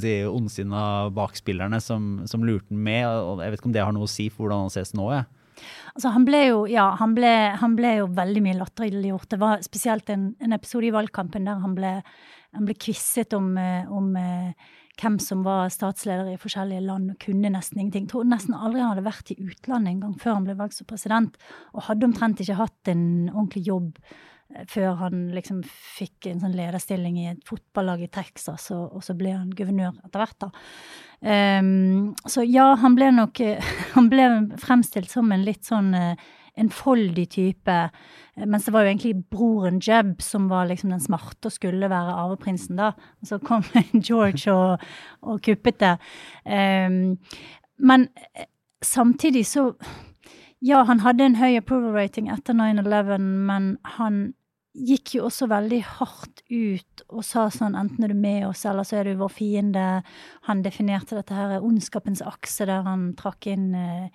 si, 0.00 0.16
ondsinna 0.28 1.10
bakspillerne 1.14 1.80
som, 1.82 2.22
som 2.30 2.44
lurte 2.46 2.70
ham 2.70 2.82
med. 2.86 3.06
og 3.08 3.42
Jeg 3.42 3.52
vet 3.52 3.60
ikke 3.60 3.70
om 3.70 3.76
det 3.76 3.86
har 3.86 3.94
noe 3.94 4.08
å 4.08 4.10
si 4.10 4.28
for 4.30 4.46
hvordan 4.46 4.66
han 4.66 4.74
ses 4.74 4.94
nå. 4.96 5.08
Jeg. 5.14 5.26
Altså, 5.92 6.12
han 6.14 6.26
ble 6.26 6.42
jo 6.46 6.60
ja, 6.70 6.88
han 6.98 7.16
ble, 7.16 7.32
han 7.60 7.74
ble 7.78 7.96
jo 8.00 8.10
veldig 8.14 8.44
mye 8.44 8.60
latterliggjort. 8.60 9.30
Det 9.34 9.40
var 9.42 9.64
spesielt 9.66 10.12
en, 10.14 10.30
en, 10.42 10.54
episode 10.56 10.88
i 10.88 10.94
valgkampen 10.94 11.48
der 11.48 11.64
han 11.64 11.74
ble, 11.78 11.96
han 12.56 12.68
ble 12.68 12.78
kvisset 12.78 13.34
om, 13.38 13.52
eh, 13.60 13.90
om 13.90 14.14
eh, 14.18 14.70
hvem 15.00 15.18
som 15.22 15.44
var 15.46 15.70
statsleder 15.72 16.32
i 16.32 16.40
forskjellige 16.40 16.84
land, 16.84 17.14
og 17.14 17.22
kunne 17.22 17.52
nesten 17.54 17.80
ingenting. 17.80 18.04
Jeg 18.04 18.12
tror 18.12 18.28
nesten 18.28 18.56
aldri 18.56 18.82
han 18.82 18.92
hadde 18.92 19.06
vært 19.06 19.32
i 19.32 19.38
utlandet 19.40 19.94
en 19.94 20.02
gang 20.04 20.18
før 20.20 20.36
han 20.36 20.48
ble 20.48 20.58
valgt 20.58 20.78
som 20.78 20.88
president, 20.90 21.38
og 21.72 21.86
hadde 21.88 22.08
omtrent 22.10 22.42
ikke 22.44 22.60
hatt 22.60 22.92
en 22.92 23.06
ordentlig 23.32 23.64
jobb 23.70 23.96
før 24.68 24.98
han 25.00 25.22
liksom 25.32 25.62
fikk 25.64 26.28
en 26.28 26.42
sånn 26.42 26.56
lederstilling 26.56 27.16
i 27.22 27.28
et 27.30 27.40
fotballag 27.48 28.04
i 28.04 28.10
Texas, 28.12 28.68
og, 28.74 28.98
og 28.98 29.04
så 29.04 29.16
ble 29.16 29.32
han 29.34 29.52
guvernør 29.56 29.96
etter 30.04 30.22
hvert, 30.22 30.38
da. 30.44 30.50
Um, 31.22 32.12
så 32.26 32.44
ja, 32.44 32.72
han 32.82 32.96
ble 32.98 33.12
nok 33.14 33.38
Han 33.94 34.08
ble 34.10 34.24
fremstilt 34.58 35.12
som 35.12 35.28
en 35.30 35.44
litt 35.46 35.68
sånn 35.68 35.92
uh, 35.94 36.30
enfoldig 36.58 37.28
type. 37.32 37.76
Mens 38.36 38.66
det 38.66 38.74
var 38.74 38.84
jo 38.84 38.92
egentlig 38.92 39.24
broren 39.30 39.80
Jeb 39.80 40.20
som 40.22 40.48
var 40.50 40.68
liksom 40.68 40.92
den 40.92 41.00
smarte 41.00 41.48
og 41.48 41.54
skulle 41.54 41.90
være 41.90 42.16
arveprinsen, 42.24 42.76
da. 42.80 42.92
Og 43.20 43.30
så 43.30 43.38
kom 43.38 43.64
George 44.08 44.52
og, 44.52 44.78
og 45.22 45.42
kuppet 45.42 45.80
det. 45.80 45.96
Um, 46.44 47.18
men 47.78 48.08
eh, 48.36 48.46
samtidig 48.82 49.46
så 49.46 49.72
ja, 50.62 50.84
han 50.86 51.00
hadde 51.02 51.26
en 51.26 51.40
høy 51.40 51.56
approval 51.58 51.96
rating 51.96 52.28
etter 52.30 52.54
9-11, 52.54 53.18
men 53.18 53.76
han 53.96 54.32
gikk 54.72 55.16
jo 55.18 55.26
også 55.26 55.46
veldig 55.52 55.80
hardt 55.84 56.42
ut 56.48 57.02
og 57.12 57.24
sa 57.26 57.44
sånn 57.52 57.76
enten 57.76 58.06
er 58.06 58.14
du 58.14 58.18
med 58.18 58.46
oss, 58.48 58.64
eller 58.68 58.86
så 58.88 58.98
er 58.98 59.10
du 59.10 59.20
vår 59.20 59.32
fiende. 59.34 59.86
Han 60.48 60.62
definerte 60.64 61.18
dette 61.18 61.36
her 61.36 61.60
ondskapens 61.60 62.22
akse, 62.24 62.64
der 62.68 62.86
han 62.86 63.10
trakk 63.18 63.50
inn 63.52 63.72
eh, 63.76 64.08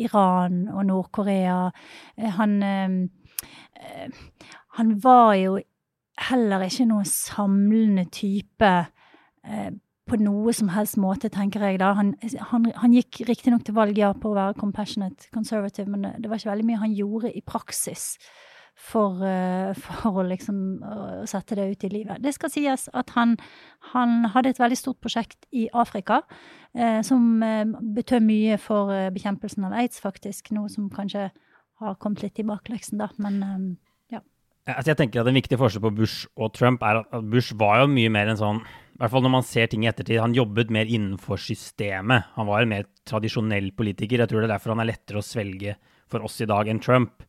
Iran 0.00 0.66
og 0.68 0.84
Nord-Korea. 0.90 1.70
Eh, 2.18 2.36
han, 2.36 2.58
eh, 2.62 4.24
han 4.76 4.96
var 5.00 5.34
jo 5.40 5.56
heller 6.28 6.66
ikke 6.66 6.88
noen 6.90 7.08
samlende 7.08 8.04
type 8.12 8.74
eh, 8.76 9.70
på 10.10 10.18
noe 10.20 10.52
som 10.52 10.68
helst 10.74 10.98
måte, 11.00 11.30
tenker 11.32 11.64
jeg 11.64 11.80
da. 11.80 11.94
Han, 11.96 12.12
han, 12.50 12.68
han 12.82 12.92
gikk 12.92 13.22
riktignok 13.28 13.64
til 13.64 13.78
valg 13.78 13.96
ja, 13.96 14.12
på 14.12 14.34
å 14.34 14.36
være 14.36 14.58
compassionate 14.60 15.32
conservative, 15.32 15.88
men 15.88 16.10
det, 16.18 16.28
var 16.28 16.36
ikke 16.36 16.52
veldig 16.52 16.68
mye 16.68 16.84
han 16.84 16.96
gjorde 16.98 17.32
i 17.32 17.44
praksis 17.46 18.18
for, 18.80 19.20
uh, 19.20 19.74
for 19.76 20.22
å 20.22 20.24
liksom 20.26 20.80
uh, 20.82 21.20
sette 21.28 21.58
det 21.58 21.68
ut 21.72 21.84
i 21.86 21.92
livet. 21.92 22.22
Det 22.24 22.32
skal 22.36 22.52
sies 22.52 22.88
at 22.96 23.12
han, 23.16 23.36
han 23.92 24.30
hadde 24.34 24.54
et 24.54 24.62
veldig 24.62 24.78
stort 24.78 25.00
prosjekt 25.04 25.46
i 25.52 25.68
Afrika 25.76 26.22
eh, 26.74 27.00
som 27.06 27.42
betød 27.94 28.24
mye 28.24 28.56
for 28.62 28.92
bekjempelsen 29.14 29.66
av 29.68 29.76
aids, 29.82 30.00
faktisk. 30.02 30.52
Noe 30.56 30.70
som 30.72 30.90
kanskje 30.92 31.28
har 31.80 31.96
kommet 32.02 32.24
litt 32.24 32.40
i 32.40 32.46
bakleksen, 32.46 33.00
da. 33.00 33.10
Men 33.22 33.42
eh. 33.44 33.70
Altså 34.76 34.92
jeg 34.92 35.00
tenker 35.00 35.22
at 35.22 35.30
En 35.30 35.38
viktig 35.38 35.58
forskjell 35.58 35.82
på 35.82 35.94
Bush 36.02 36.28
og 36.38 36.52
Trump 36.54 36.82
er 36.86 37.00
at 37.00 37.26
Bush 37.32 37.56
var 37.58 37.80
jo 37.82 37.90
mye 37.90 38.10
mer 38.12 38.30
en 38.30 38.38
sånn 38.38 38.60
i 38.60 39.00
hvert 39.00 39.14
fall 39.14 39.24
når 39.24 39.32
man 39.32 39.44
ser 39.48 39.70
ting 39.72 39.86
i 39.86 39.88
ettertid, 39.88 40.18
Han 40.20 40.34
jobbet 40.36 40.68
mer 40.68 40.84
innenfor 40.84 41.40
systemet. 41.40 42.26
Han 42.36 42.44
var 42.50 42.60
en 42.60 42.68
mer 42.68 42.82
tradisjonell 43.08 43.70
politiker. 43.72 44.20
Jeg 44.20 44.28
tror 44.28 44.42
det 44.42 44.50
er 44.50 44.52
derfor 44.52 44.74
han 44.74 44.82
er 44.84 44.90
lettere 44.90 45.22
å 45.22 45.24
svelge 45.24 45.78
for 46.04 46.20
oss 46.26 46.36
i 46.44 46.48
dag 46.50 46.68
enn 46.68 46.82
Trump. 46.84 47.24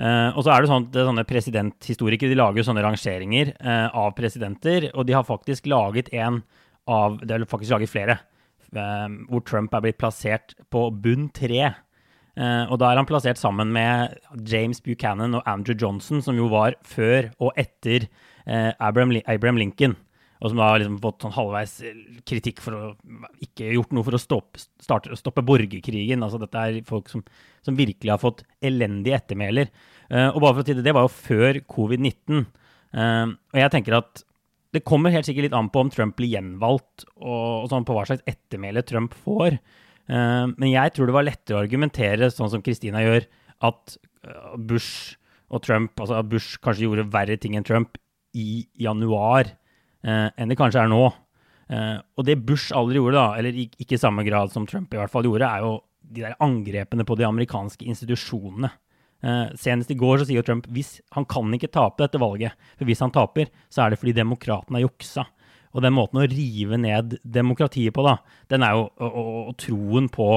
Uh, 0.00 0.32
og 0.32 0.44
så 0.46 0.54
er 0.54 0.62
det 0.62 0.70
sånn 0.70 0.86
at 0.88 0.98
sånne 1.10 1.26
presidenthistorikere 1.28 2.32
de 2.32 2.38
lager 2.38 2.62
jo 2.62 2.66
sånne 2.70 2.84
rangeringer 2.86 3.52
uh, 3.60 3.92
av 4.00 4.14
presidenter, 4.16 4.88
og 4.94 5.04
de 5.08 5.16
har 5.16 5.26
faktisk 5.28 5.68
laget 5.68 6.08
en 6.16 6.42
av 6.90 7.18
Det 7.20 7.36
har 7.36 7.44
faktisk 7.46 7.74
laget 7.76 7.92
flere, 7.92 8.16
uh, 8.74 9.08
hvor 9.28 9.44
Trump 9.46 9.74
er 9.76 9.84
blitt 9.84 9.98
plassert 10.00 10.56
på 10.72 10.88
bunn 10.90 11.28
tre. 11.36 11.74
og 12.40 12.78
da 12.78 12.88
er 12.88 12.96
han 12.96 13.06
plassert 13.06 13.36
sammen 13.36 13.72
med 13.74 14.16
James 14.48 14.80
Buchanan 14.80 15.34
og 15.34 15.42
Andrew 15.46 15.76
Johnson, 15.76 16.22
som 16.22 16.36
jo 16.38 16.46
var 16.48 16.74
før 16.82 17.28
og 17.38 17.52
etter 17.58 18.06
Abraham, 18.46 19.12
Abraham 19.26 19.58
Lincoln 19.58 19.96
og 20.40 20.48
som 20.48 20.60
da 20.60 20.70
har 20.70 20.80
liksom 20.80 20.96
fått 21.02 21.24
sånn 21.24 21.34
halvveis 21.36 21.74
kritikk 22.28 22.62
for 22.64 22.76
å 22.76 22.84
ikke 23.44 23.74
gjort 23.74 23.90
noe 23.92 24.06
for 24.06 24.16
å 24.16 24.20
stoppe, 24.20 24.62
starte, 24.80 25.12
stoppe 25.18 25.44
borgerkrigen. 25.44 26.24
Altså 26.24 26.40
dette 26.40 26.62
er 26.62 26.78
folk 26.88 27.10
som, 27.12 27.24
som 27.66 27.76
virkelig 27.76 28.14
har 28.14 28.22
fått 28.22 28.40
elendige 28.64 29.18
ettermæler. 29.18 29.68
Uh, 30.08 30.30
og 30.30 30.40
bare 30.40 30.54
for 30.54 30.62
å 30.62 30.66
si 30.66 30.78
det, 30.78 30.86
det 30.86 30.96
var 30.96 31.04
jo 31.04 31.12
før 31.12 31.60
covid-19. 31.76 32.48
Uh, 32.90 33.04
eh, 33.04 33.36
og 33.52 33.60
jeg 33.60 33.74
tenker 33.76 33.98
at 34.00 34.24
det 34.72 34.84
kommer 34.86 35.12
helt 35.12 35.28
sikkert 35.28 35.50
litt 35.50 35.58
an 35.58 35.68
på 35.70 35.84
om 35.84 35.92
Trump 35.92 36.16
blir 36.16 36.32
gjenvalgt, 36.32 37.04
og, 37.20 37.66
og 37.66 37.70
sånn 37.74 37.84
på 37.84 37.94
hva 37.98 38.06
slags 38.08 38.24
ettermæle 38.30 38.86
Trump 38.88 39.16
får. 39.26 39.60
Uh, 40.08 40.48
men 40.56 40.70
jeg 40.72 40.96
tror 40.96 41.10
det 41.10 41.18
var 41.20 41.28
lettere 41.28 41.60
å 41.60 41.64
argumentere, 41.66 42.32
sånn 42.32 42.52
som 42.54 42.64
Christina 42.64 43.04
gjør, 43.04 43.28
at 43.68 43.98
Bush 44.56 45.18
og 45.52 45.60
Trump, 45.66 45.92
altså 46.00 46.16
at 46.16 46.28
Bush 46.32 46.56
kanskje 46.64 46.86
gjorde 46.86 47.10
verre 47.12 47.36
ting 47.40 47.58
enn 47.58 47.66
Trump 47.66 48.00
i 48.36 48.62
januar 48.80 49.50
enn 50.04 50.48
det 50.48 50.56
kanskje 50.56 50.84
er 50.84 50.88
nå. 50.90 51.04
Eh, 51.70 51.98
og 52.18 52.26
det 52.26 52.40
Bush 52.42 52.74
aldri 52.74 52.98
gjorde, 52.98 53.20
da, 53.20 53.38
eller 53.38 53.58
ikke 53.62 53.94
i 53.94 54.00
samme 54.00 54.24
grad 54.26 54.50
som 54.54 54.66
Trump 54.66 54.90
i 54.94 54.98
hvert 54.98 55.12
fall 55.12 55.26
gjorde, 55.28 55.46
er 55.46 55.64
jo 55.64 55.74
de 56.10 56.24
der 56.24 56.38
angrepene 56.42 57.06
på 57.06 57.16
de 57.18 57.26
amerikanske 57.28 57.86
institusjonene. 57.86 58.72
Eh, 59.20 59.52
senest 59.60 59.92
i 59.92 59.98
går 60.00 60.20
så 60.22 60.26
sier 60.30 60.46
Trump 60.46 60.64
hvis 60.72 60.96
han 61.14 61.26
kan 61.30 61.52
ikke 61.54 61.70
tape 61.70 62.02
dette 62.02 62.20
valget. 62.20 62.56
For 62.78 62.88
hvis 62.88 63.02
han 63.04 63.14
taper, 63.14 63.52
så 63.70 63.84
er 63.84 63.92
det 63.92 64.00
fordi 64.00 64.16
demokratene 64.18 64.80
har 64.80 64.88
juksa. 64.88 65.28
Og 65.70 65.84
den 65.84 65.94
måten 65.94 66.18
å 66.18 66.26
rive 66.26 66.80
ned 66.80 67.20
demokratiet 67.22 67.94
på, 67.94 68.02
da, 68.02 68.16
den 68.50 68.66
er 68.66 68.74
jo, 68.74 68.88
og, 68.98 69.20
og, 69.22 69.36
og 69.52 69.58
troen 69.62 70.10
på, 70.10 70.32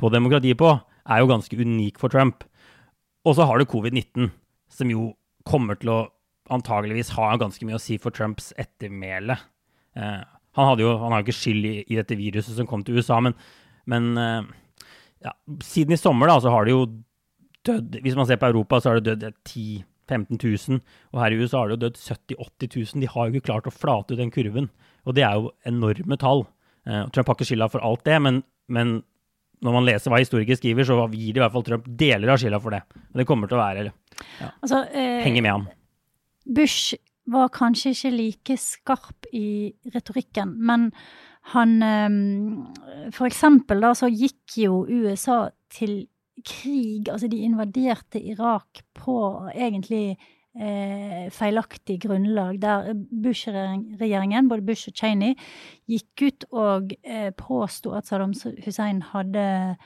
på, 0.00 0.12
demokratiet 0.14 0.56
på, 0.62 0.70
er 1.04 1.20
jo 1.20 1.28
ganske 1.28 1.58
unik 1.58 2.00
for 2.00 2.14
Trump. 2.14 2.46
Og 3.28 3.36
så 3.36 3.44
har 3.44 3.60
du 3.60 3.68
covid-19, 3.68 4.30
som 4.72 4.88
jo 4.88 5.10
kommer 5.44 5.76
til 5.76 5.92
å 5.92 6.00
antageligvis 6.52 7.14
har 7.16 7.40
ganske 7.40 7.66
mye 7.66 7.78
å 7.78 7.82
si 7.82 7.98
for 8.00 8.14
Trumps 8.14 8.52
ettermæle. 8.60 9.38
Eh, 9.96 10.20
han, 10.22 10.68
hadde 10.68 10.84
jo, 10.84 10.96
han 11.00 11.14
har 11.14 11.22
jo 11.22 11.28
ikke 11.28 11.38
skyld 11.40 11.68
i, 11.68 11.76
i, 11.86 11.98
dette 11.98 12.18
viruset 12.18 12.56
som 12.56 12.68
kom 12.68 12.84
til 12.84 12.98
USA, 13.00 13.20
men, 13.24 13.36
men 13.90 14.10
eh, 14.20 14.50
ja, 15.26 15.32
siden 15.64 15.96
i 15.96 16.00
sommer 16.00 16.30
da, 16.30 16.38
så 16.42 16.52
har 16.52 16.66
det 16.66 16.76
jo 16.76 16.84
dødd 17.62 18.00
Hvis 18.02 18.16
man 18.18 18.26
ser 18.26 18.40
på 18.42 18.48
Europa, 18.50 18.80
så 18.82 18.90
har 18.90 18.98
det 18.98 19.20
dødd 19.22 19.36
10 19.46 19.84
15 20.10 20.38
000, 20.42 20.80
og 21.14 21.20
her 21.22 21.32
i 21.32 21.38
USA 21.38 21.60
har 21.60 21.70
det 21.70 21.76
jo 21.76 21.82
dødd 21.84 22.00
70 22.00 22.40
80 22.42 22.72
000. 22.74 23.02
De 23.04 23.08
har 23.08 23.28
jo 23.28 23.32
ikke 23.32 23.48
klart 23.48 23.68
å 23.70 23.72
flate 23.72 24.12
ut 24.12 24.20
den 24.20 24.32
kurven, 24.34 24.68
og 25.06 25.16
det 25.16 25.24
er 25.24 25.38
jo 25.38 25.52
enorme 25.68 26.18
tall. 26.20 26.44
Eh, 26.86 27.04
Trump 27.14 27.30
har 27.30 27.38
ikke 27.38 27.48
skylda 27.52 27.70
for 27.72 27.84
alt 27.86 28.02
det, 28.08 28.18
men, 28.24 28.42
men 28.66 28.96
når 29.62 29.76
man 29.76 29.86
leser 29.86 30.12
hva 30.12 30.20
historikere 30.20 30.58
skriver, 30.58 30.86
så 30.86 30.98
gir 31.14 31.38
i 31.38 31.42
hvert 31.42 31.54
fall 31.54 31.66
Trump 31.66 31.86
deler 31.86 32.34
av 32.34 32.42
skylda 32.42 32.60
for 32.62 32.74
det. 32.74 32.82
Men 32.98 33.22
det 33.22 33.28
kommer 33.30 33.50
til 33.50 33.58
å 33.58 33.62
være 33.62 33.86
ja, 33.86 34.50
altså, 34.50 34.82
eh, 34.90 35.22
Henge 35.22 35.44
med 35.44 35.54
han. 35.54 35.68
Bush 36.46 36.94
var 37.30 37.52
kanskje 37.54 37.92
ikke 37.94 38.10
like 38.16 38.56
skarp 38.58 39.28
i 39.32 39.72
retorikken, 39.94 40.56
men 40.58 40.90
han 41.52 41.82
ehm, 41.82 42.66
For 43.10 43.26
eksempel 43.26 43.82
da 43.82 43.92
så 43.98 44.06
gikk 44.10 44.58
jo 44.62 44.84
USA 44.86 45.48
til 45.72 46.06
krig, 46.46 47.08
altså 47.10 47.28
de 47.28 47.42
invaderte 47.44 48.20
Irak 48.20 48.82
på 48.94 49.16
egentlig 49.54 50.16
eh, 50.56 51.28
feilaktig 51.30 52.00
grunnlag, 52.02 52.62
der 52.62 52.92
Bush-regjeringen, 52.94 54.48
både 54.48 54.64
Bush 54.66 54.88
og 54.88 54.96
Cheney, 54.96 55.34
gikk 55.90 56.24
ut 56.26 56.46
og 56.50 56.94
eh, 57.02 57.30
påsto 57.36 57.92
at 57.96 58.08
Saddam 58.08 58.34
Hussein 58.64 59.02
hadde 59.12 59.76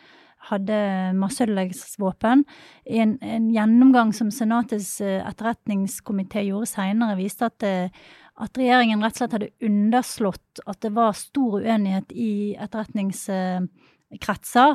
hadde 0.50 0.76
masseødeleggelsesvåpen. 1.18 2.44
En, 2.86 3.18
en 3.22 3.50
gjennomgang 3.54 4.14
som 4.16 4.30
Senatets 4.34 5.00
eh, 5.04 5.26
etterretningskomité 5.26 6.40
gjorde 6.46 6.66
seinere, 6.70 7.18
viste 7.18 7.44
at, 7.48 7.62
eh, 7.66 7.88
at, 8.36 8.58
regjeringen 8.58 9.02
rett 9.04 9.16
og 9.16 9.20
slett 9.22 9.36
hadde 9.38 9.54
underslått 9.66 10.54
at 10.66 10.78
det 10.84 10.92
var 10.96 11.12
stor 11.18 11.52
uenighet 11.62 12.08
i 12.12 12.56
etterretningskretser 12.62 14.72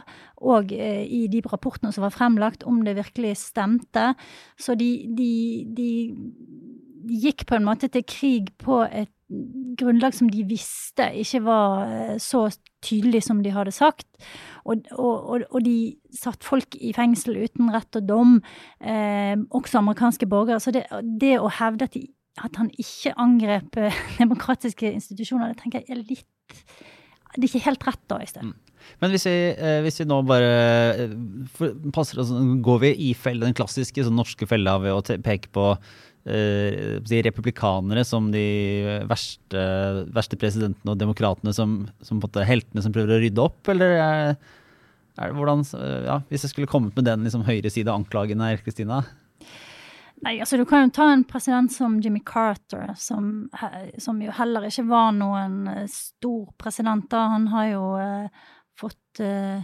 og 0.54 0.66
eh, 0.76 1.04
i 1.06 1.28
de 1.32 1.40
rapportene 1.48 1.92
som 1.96 2.04
var 2.08 2.16
fremlagt, 2.16 2.62
om 2.68 2.78
det 2.88 3.00
virkelig 3.00 3.34
stemte. 3.46 4.06
Så 4.60 4.72
de, 4.80 4.90
de, 5.18 5.32
de 5.78 5.92
gikk 7.08 7.46
på 7.50 7.58
en 7.58 7.66
måte 7.68 7.90
til 7.92 8.06
krig 8.08 8.52
på 8.62 8.84
et 8.86 9.12
grunnlag 9.80 10.16
som 10.16 10.28
de 10.28 10.44
visste 10.44 11.06
ikke 11.22 11.40
var 11.46 12.18
så 12.20 12.50
tydelig 12.84 13.24
som 13.24 13.42
de 13.44 13.54
hadde 13.56 13.72
sagt. 13.72 14.08
Og, 14.66 14.82
og, 14.98 15.46
og, 15.48 15.60
de 15.66 15.96
satt 16.14 16.44
folk 16.46 16.76
i 16.78 16.92
fengsel 16.96 17.40
uten 17.46 17.72
rett 17.74 17.98
og 17.98 18.08
dom, 18.10 18.34
eh, 18.84 19.38
også 19.50 19.80
amerikanske 19.82 20.28
borgere. 20.30 20.60
Så 20.62 20.74
det, 20.76 20.86
det 21.22 21.38
å 21.40 21.52
hevde 21.62 21.88
at, 21.88 21.96
de, 21.96 22.10
at, 22.42 22.60
han 22.60 22.72
ikke 22.82 23.16
angrep 23.22 23.80
eh, 23.80 24.02
demokratiske 24.22 24.92
institusjoner, 25.00 25.54
det 25.54 25.64
tenker 25.64 25.82
jeg 25.82 25.96
er 25.96 26.04
litt 26.04 26.60
Det 27.32 27.46
er 27.46 27.48
ikke 27.48 27.68
helt 27.70 27.88
rett, 27.88 28.06
da, 28.12 28.20
Øystein. 28.20 28.52
Mm. 28.52 28.72
Men 29.02 29.14
hvis 29.14 29.26
vi, 29.28 29.36
eh, 29.54 29.80
hvis 29.86 30.02
vi, 30.02 30.08
nå 30.10 30.20
bare 30.28 30.52
eh, 31.06 31.12
passer 31.94 32.22
oss, 32.22 32.32
Går 32.66 32.80
vi 32.84 32.94
i 33.10 33.12
felle, 33.18 33.46
den 33.46 33.58
klassiske 33.58 34.06
sånn 34.06 34.18
norske 34.20 34.48
fella 34.50 34.78
ved 34.82 34.98
å 34.98 35.20
peke 35.24 35.52
på 35.54 35.68
eh, 36.26 37.24
republikanere 37.26 38.04
som 38.08 38.32
de 38.34 38.46
verste, 39.10 39.66
verste, 40.14 40.40
presidentene 40.42 40.94
og 40.94 41.00
demokratene 41.00 41.54
som, 41.56 41.84
som 42.06 42.22
heltene 42.22 42.84
som 42.84 42.94
prøver 42.96 43.18
å 43.18 43.22
rydde 43.24 43.46
opp, 43.46 43.62
eller 43.74 43.98
er, 43.98 44.36
er 45.18 45.32
det 45.32 45.38
hvordan 45.38 45.66
ja, 46.06 46.22
Hvis 46.30 46.46
jeg 46.46 46.54
skulle 46.54 46.72
kommet 46.72 46.96
med 46.96 47.10
den 47.10 47.28
liksom, 47.28 47.46
høyreside-anklagen 47.48 48.44
her, 48.46 48.62
Kristina? 48.64 49.04
Nei, 50.22 50.38
altså 50.40 50.58
Du 50.60 50.66
kan 50.70 50.86
jo 50.86 50.94
ta 50.94 51.10
en 51.12 51.26
president 51.26 51.72
som 51.74 51.98
Jimmy 52.02 52.22
Carter, 52.26 52.94
som, 52.98 53.50
som 53.98 54.22
jo 54.22 54.34
heller 54.38 54.68
ikke 54.70 54.86
var 54.90 55.14
noen 55.18 55.66
eh, 55.72 55.88
stor 55.90 56.52
president. 56.62 57.08
da. 57.10 57.26
Han 57.34 57.48
har 57.50 57.70
jo 57.72 57.86
eh, 57.98 58.50
fått 58.78 59.22
eh, 59.26 59.64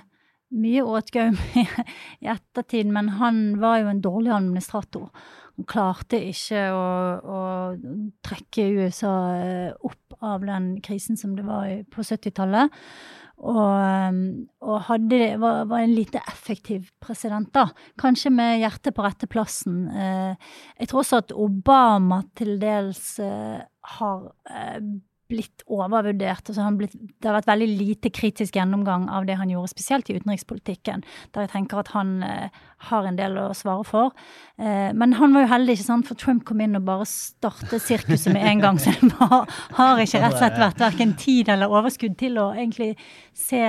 mye 0.58 0.86
åtgaum 0.86 1.38
med 1.38 1.92
i 2.24 2.32
ettertid, 2.34 2.90
men 2.90 3.14
han 3.22 3.60
var 3.62 3.84
jo 3.84 3.92
en 3.92 4.02
dårlig 4.02 4.34
administrator. 4.34 5.12
Han 5.58 5.66
klarte 5.66 6.20
ikke 6.22 6.68
å, 6.70 6.88
å 7.18 7.38
trekke 8.26 8.68
USA 8.78 9.14
eh, 9.42 9.72
opp 9.90 10.20
av 10.22 10.46
den 10.46 10.76
krisen 10.86 11.18
som 11.18 11.34
det 11.38 11.48
var 11.48 11.72
på 11.94 12.06
70-tallet. 12.06 12.76
Og, 13.38 13.74
eh, 13.74 14.20
og 14.62 14.86
hadde, 14.86 15.20
var, 15.42 15.64
var, 15.70 15.82
en 15.82 15.96
lite 15.98 16.22
effektiv 16.30 16.92
president, 17.02 17.50
da. 17.58 17.72
Kanskje 17.98 18.34
med 18.38 18.62
hjertet 18.62 18.94
på 18.94 19.06
rette 19.06 19.30
plassen. 19.34 19.88
Eh, 19.90 20.54
jeg 20.78 20.92
tror 20.92 21.02
også 21.02 21.24
at 21.24 21.34
Obama 21.34 22.22
til 22.38 22.60
dels 22.62 23.18
har 23.18 24.30
blitt 25.28 25.64
overvurdert. 25.68 26.50
Altså 26.50 26.70
blitt, 26.78 26.96
det 26.96 27.30
har 27.30 27.38
vært 27.38 27.50
veldig 27.50 27.68
lite 27.68 28.12
kritisk 28.14 28.56
gjennomgang 28.58 29.08
av 29.12 29.28
det 29.28 29.38
han 29.40 29.52
gjorde, 29.52 29.74
spesielt 29.74 30.10
i 30.10 30.18
utenrikspolitikken, 30.18 31.04
der 31.36 31.46
jeg 31.46 31.54
tenker 31.54 31.82
at 31.82 31.92
han 31.96 32.14
eh, 32.26 32.60
har 32.90 33.08
en 33.08 33.18
del 33.18 33.38
å 33.42 33.48
svare 33.58 33.86
for. 33.88 34.14
Eh, 34.62 34.94
men 34.98 35.16
han 35.20 35.36
var 35.36 35.46
jo 35.46 35.52
heldig, 35.52 35.78
ikke 35.78 35.88
sant, 35.88 36.08
for 36.10 36.20
Trump 36.20 36.46
kom 36.48 36.62
inn 36.64 36.78
og 36.80 36.86
bare 36.88 37.08
startet 37.10 37.84
sirkuset 37.84 38.32
med 38.36 38.46
en 38.54 38.64
gang. 38.64 38.82
Så 38.82 38.94
det 38.96 39.12
var, 39.18 39.50
har 39.80 40.04
ikke 40.04 40.22
rett 40.24 40.38
og 40.38 40.42
slett 40.42 40.62
vært 40.62 40.86
verken 40.86 41.16
tid 41.20 41.52
eller 41.54 41.74
overskudd 41.74 42.18
til 42.20 42.40
å 42.42 42.50
egentlig 42.56 42.94
se, 43.34 43.64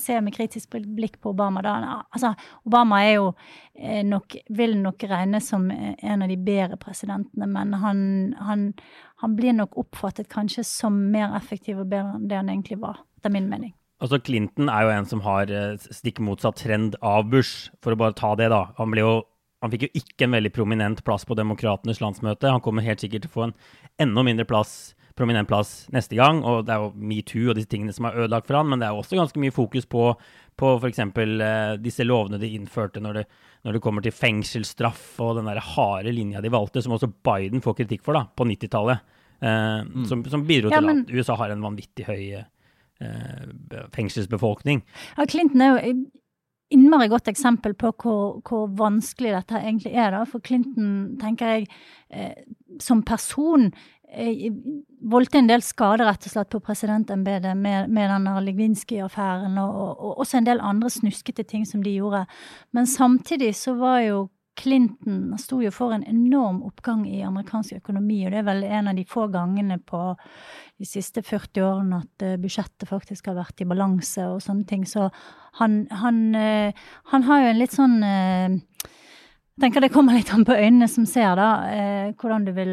se 0.00 0.18
med 0.20 0.34
kritisk 0.34 0.74
blikk 0.74 1.20
på 1.22 1.34
Obama. 1.34 1.62
Da. 1.64 1.76
Altså, 2.10 2.34
Obama 2.66 3.04
er 3.06 3.18
jo 3.20 3.30
eh, 3.78 4.02
nok, 4.06 4.38
vil 4.56 4.78
nok 4.82 5.06
regnes 5.10 5.52
som 5.52 5.70
en 5.70 6.24
av 6.24 6.30
de 6.30 6.40
bedre 6.40 6.80
presidentene, 6.80 7.48
men 7.50 7.76
han, 7.84 7.98
han 8.42 8.70
han 9.22 9.36
blir 9.38 9.54
nok 9.56 9.76
oppfattet 9.80 10.28
kanskje 10.32 10.64
som 10.66 10.96
mer 11.12 11.34
effektiv 11.38 11.80
og 11.82 11.90
bedre 11.92 12.18
enn 12.18 12.28
det 12.30 12.38
han 12.40 12.50
egentlig 12.52 12.80
var, 12.82 13.02
etter 13.18 13.32
min 13.34 13.48
mening. 13.50 13.74
Altså 14.02 14.18
Clinton 14.20 14.68
er 14.68 14.84
jo 14.84 14.90
en 14.92 15.06
som 15.08 15.22
har 15.24 15.50
eh, 15.54 15.78
stikk 15.94 16.18
motsatt 16.24 16.58
trend 16.60 16.98
av 17.00 17.28
Bush, 17.30 17.70
for 17.84 17.94
å 17.94 18.00
bare 18.00 18.16
ta 18.18 18.34
det, 18.38 18.50
da. 18.52 18.66
Han, 18.80 18.96
jo, 18.98 19.22
han 19.62 19.72
fikk 19.72 19.86
jo 19.86 20.02
ikke 20.02 20.26
en 20.26 20.34
veldig 20.36 20.52
prominent 20.52 21.04
plass 21.06 21.24
på 21.28 21.36
Demokratenes 21.38 22.02
landsmøte. 22.02 22.50
Han 22.50 22.62
kommer 22.64 22.84
helt 22.84 23.04
sikkert 23.04 23.24
til 23.24 23.32
å 23.32 23.36
få 23.36 23.46
en 23.46 23.56
enda 24.02 24.26
mindre 24.26 24.48
plass, 24.50 24.93
prominent 25.16 25.48
plass 25.48 25.86
neste 25.94 26.16
gang. 26.18 26.42
Og 26.44 26.64
det 26.66 26.74
er 26.74 26.84
jo 26.84 26.92
metoo 26.94 27.50
og 27.50 27.58
disse 27.58 27.70
tingene 27.70 27.94
som 27.94 28.08
er 28.08 28.24
ødelagt 28.24 28.48
for 28.48 28.58
han, 28.60 28.70
men 28.70 28.82
det 28.82 28.88
er 28.88 28.94
jo 28.94 29.02
også 29.02 29.18
ganske 29.18 29.42
mye 29.42 29.54
fokus 29.54 29.88
på, 29.90 30.06
på 30.60 30.72
f.eks. 30.80 31.02
Eh, 31.04 31.74
disse 31.82 32.06
lovene 32.06 32.40
de 32.42 32.54
innførte 32.56 33.02
når 33.04 33.20
det, 33.20 33.26
når 33.66 33.76
det 33.76 33.84
kommer 33.84 34.04
til 34.04 34.16
fengselsstraff 34.16 35.20
og 35.24 35.38
den 35.38 35.50
der 35.50 35.62
harde 35.74 36.14
linja 36.14 36.42
de 36.44 36.52
valgte, 36.54 36.82
som 36.84 36.96
også 36.96 37.12
Biden 37.26 37.64
får 37.64 37.78
kritikk 37.82 38.04
for 38.06 38.18
da, 38.18 38.26
på 38.26 38.48
90-tallet. 38.50 39.14
Eh, 39.40 39.78
mm. 39.86 40.04
som, 40.10 40.24
som, 40.30 40.44
bidro 40.48 40.72
ja, 40.72 40.80
til 40.80 40.90
men... 40.90 41.06
at 41.06 41.14
USA 41.14 41.38
har 41.38 41.54
en 41.54 41.64
vanvittig 41.64 42.08
høy 42.08 42.20
eh, 42.34 43.48
fengselsbefolkning. 43.94 44.84
Ja, 45.16 45.26
Clinton 45.30 45.64
er 45.64 45.74
jo 45.74 45.96
innmari 46.74 47.08
godt 47.12 47.28
eksempel 47.30 47.74
på 47.78 47.92
hvor, 48.02 48.40
hvor, 48.46 48.68
vanskelig 48.78 49.34
dette 49.34 49.60
egentlig 49.60 49.94
er. 49.94 50.14
Da. 50.14 50.24
For 50.28 50.42
Clinton, 50.44 51.16
tenker 51.20 51.54
jeg, 51.54 51.68
eh, 52.10 52.44
som 52.82 53.02
person 53.06 53.68
eh, 53.68 53.92
voldte 55.10 55.40
en 55.40 55.48
del 55.48 55.62
skade 55.64 56.04
rett 56.06 56.26
og 56.28 56.32
slett 56.32 56.50
på 56.52 56.60
presidentembetet 56.64 57.56
med, 57.58 57.90
med 57.90 58.10
denne 58.12 58.36
Ligvinskij-affæren 58.46 59.58
og, 59.58 59.74
og, 59.74 59.90
og, 59.98 60.20
også 60.24 60.38
en 60.38 60.48
del 60.48 60.62
andre 60.62 60.90
snuskete 60.92 61.44
ting 61.48 61.66
som 61.66 61.82
de 61.82 61.96
gjorde. 61.96 62.24
Men 62.72 62.86
samtidig 62.86 63.54
så 63.58 63.74
var 63.80 64.00
jo 64.04 64.28
Clinton 64.54 65.34
sto 65.38 65.58
jo 65.62 65.70
for 65.74 65.94
en 65.94 66.04
enorm 66.06 66.60
oppgang 66.62 67.02
i 67.10 67.24
amerikansk 67.26 67.80
økonomi, 67.80 68.20
og 68.24 68.30
det 68.30 68.40
er 68.40 68.46
vel 68.46 68.62
en 68.68 68.90
av 68.92 68.98
de 68.98 69.04
få 69.08 69.26
gangene 69.32 69.80
på 69.82 70.02
de 70.78 70.86
siste 70.86 71.24
40 71.26 71.64
årene 71.66 71.98
at 72.04 72.24
uh, 72.26 72.36
budsjettet 72.38 72.86
faktisk 72.90 73.30
har 73.30 73.38
vært 73.40 73.64
i 73.64 73.66
balanse 73.66 74.28
og 74.30 74.42
sånne 74.44 74.66
ting. 74.70 74.84
Så 74.86 75.08
han, 75.58 75.80
han, 75.90 76.20
uh, 76.38 76.86
han 77.10 77.26
har 77.26 77.42
jo 77.42 77.50
en 77.50 77.60
litt 77.60 77.74
sånn 77.74 77.98
uh, 78.06 78.54
Jeg 79.54 79.68
tenker 79.68 79.84
det 79.84 79.92
kommer 79.94 80.16
litt 80.16 80.32
an 80.34 80.42
på 80.46 80.54
øynene 80.56 80.88
som 80.90 81.04
ser, 81.06 81.36
da, 81.38 81.50
hvordan 82.18 82.42
du 82.42 82.50
vil 82.56 82.72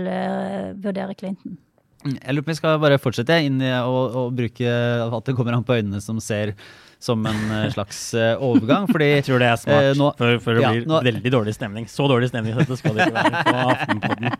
vurdere 0.82 1.14
Clinton. 1.14 1.60
Jeg 2.02 2.34
lurer 2.34 2.42
på 2.42 2.50
om 2.50 2.56
vi 2.56 2.58
skal 2.58 2.80
bare 2.82 2.98
fortsette 2.98 3.36
inn 3.46 3.60
i 3.62 3.70
å, 3.70 3.98
å 4.18 4.24
bruke 4.34 4.72
at 5.06 5.28
det 5.28 5.36
kommer 5.38 5.54
an 5.54 5.66
på 5.68 5.78
øynene 5.78 6.02
som 6.02 6.18
ser 6.24 6.56
som 7.02 7.26
en 7.26 7.52
eh, 7.52 7.70
slags 7.74 8.14
eh, 8.14 8.34
overgang. 8.38 8.88
Fordi 8.92 9.10
Jeg 9.16 9.28
tror 9.28 9.42
det 9.42 9.50
er 9.50 9.62
smart, 9.62 9.88
eh, 9.92 9.98
nå, 9.98 10.12
for, 10.18 10.42
for 10.44 10.58
det 10.58 10.66
ja, 10.66 10.74
blir 10.74 10.90
nå, 10.90 11.02
veldig 11.08 11.34
dårlig 11.34 11.56
stemning. 11.58 11.88
Så 11.90 12.06
dårlig 12.10 12.30
stemning 12.32 12.58
at 12.58 12.70
det 12.70 12.78
skal 12.80 12.98
det 12.98 13.10
ikke 13.10 13.18
være 13.18 13.46
på 13.48 13.64
Aftenpodden. 13.76 14.38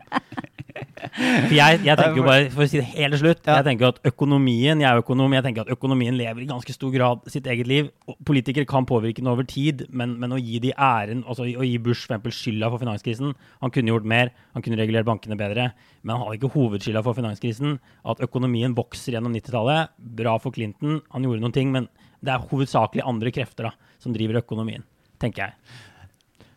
For 1.22 1.54
jeg, 1.54 1.80
jeg, 1.86 1.96
tenker 1.98 2.18
jo 2.18 2.24
bare, 2.26 2.48
for 2.52 2.64
å 2.64 2.68
si 2.68 2.80
det 2.80 2.88
helt 2.94 3.18
slutt, 3.20 3.42
jeg 3.46 3.66
tenker 3.66 3.92
at 3.92 4.00
økonomien 4.08 4.80
jeg 4.82 4.88
er 4.88 5.00
økonom, 5.02 5.34
jeg 5.36 5.44
tenker 5.46 5.64
at 5.64 5.72
økonomien 5.74 6.16
lever 6.18 6.44
i 6.44 6.48
ganske 6.48 6.74
stor 6.74 6.92
grad 6.94 7.22
sitt 7.32 7.46
eget 7.50 7.68
liv. 7.70 7.90
Politikere 8.26 8.68
kan 8.68 8.86
påvirke 8.88 9.22
den 9.22 9.30
over 9.32 9.46
tid, 9.48 9.86
men, 9.90 10.16
men, 10.20 10.34
å 10.34 10.40
gi 10.40 10.60
de 10.64 10.72
æren, 10.74 11.22
altså 11.26 11.46
å 11.46 11.66
gi 11.66 11.78
Bush 11.82 12.04
for 12.04 12.12
eksempel, 12.12 12.34
skylda 12.34 12.70
for 12.72 12.82
finanskrisen 12.82 13.34
Han 13.62 13.72
kunne 13.74 13.92
gjort 13.92 14.08
mer, 14.08 14.32
han 14.56 14.64
kunne 14.64 14.80
regulert 14.80 15.08
bankene 15.08 15.38
bedre, 15.38 15.70
men 16.02 16.16
han 16.16 16.24
hadde 16.24 16.40
ikke 16.40 16.52
hovedskylda 16.56 17.04
for 17.06 17.18
finanskrisen. 17.18 17.78
At 18.08 18.22
økonomien 18.24 18.74
vokser 18.76 19.16
gjennom 19.16 19.34
90-tallet, 19.36 19.94
bra 20.18 20.36
for 20.42 20.54
Clinton, 20.54 21.00
han 21.14 21.28
gjorde 21.28 21.44
noen 21.44 21.56
ting, 21.56 21.72
men 21.74 21.88
det 22.22 22.34
er 22.34 22.50
hovedsakelig 22.50 23.06
andre 23.06 23.32
krefter 23.34 23.70
da, 23.70 23.72
som 24.02 24.14
driver 24.14 24.42
økonomien, 24.42 24.84
tenker 25.22 25.48
jeg. 25.48 25.90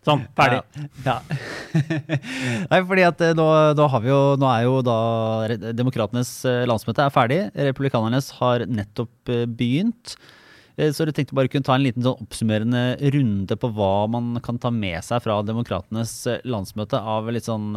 Sånn, 0.06 0.22
ferdig. 0.38 0.62
Ja, 1.02 1.18
ja. 1.18 1.38
Nei, 2.72 2.80
fordi 2.86 3.06
at 3.08 3.22
eh, 3.26 3.34
nå, 3.38 3.48
jo, 4.06 4.22
nå 4.38 4.50
er 4.52 4.64
jo 4.68 4.78
da 4.86 4.98
Demokratenes 5.74 6.38
eh, 6.46 6.64
landsmøte 6.70 7.08
er 7.08 7.14
ferdig. 7.14 7.42
Republikanernes 7.72 8.30
har 8.38 8.68
nettopp 8.70 9.34
eh, 9.34 9.46
begynt. 9.50 10.18
Så 10.76 11.06
jeg 11.08 11.16
tenkte 11.16 11.38
bare 11.38 11.48
kunne 11.48 11.64
ta 11.64 11.78
en 11.78 11.86
liten 11.86 12.04
sånn 12.04 12.20
oppsummerende 12.20 12.98
runde 13.14 13.56
på 13.56 13.70
hva 13.78 14.10
man 14.12 14.42
kan 14.44 14.58
ta 14.60 14.68
med 14.76 15.00
seg 15.08 15.22
fra 15.24 15.38
Demokratenes 15.48 16.12
landsmøte 16.44 17.00
av 17.00 17.30
litt 17.32 17.48
sånn 17.48 17.70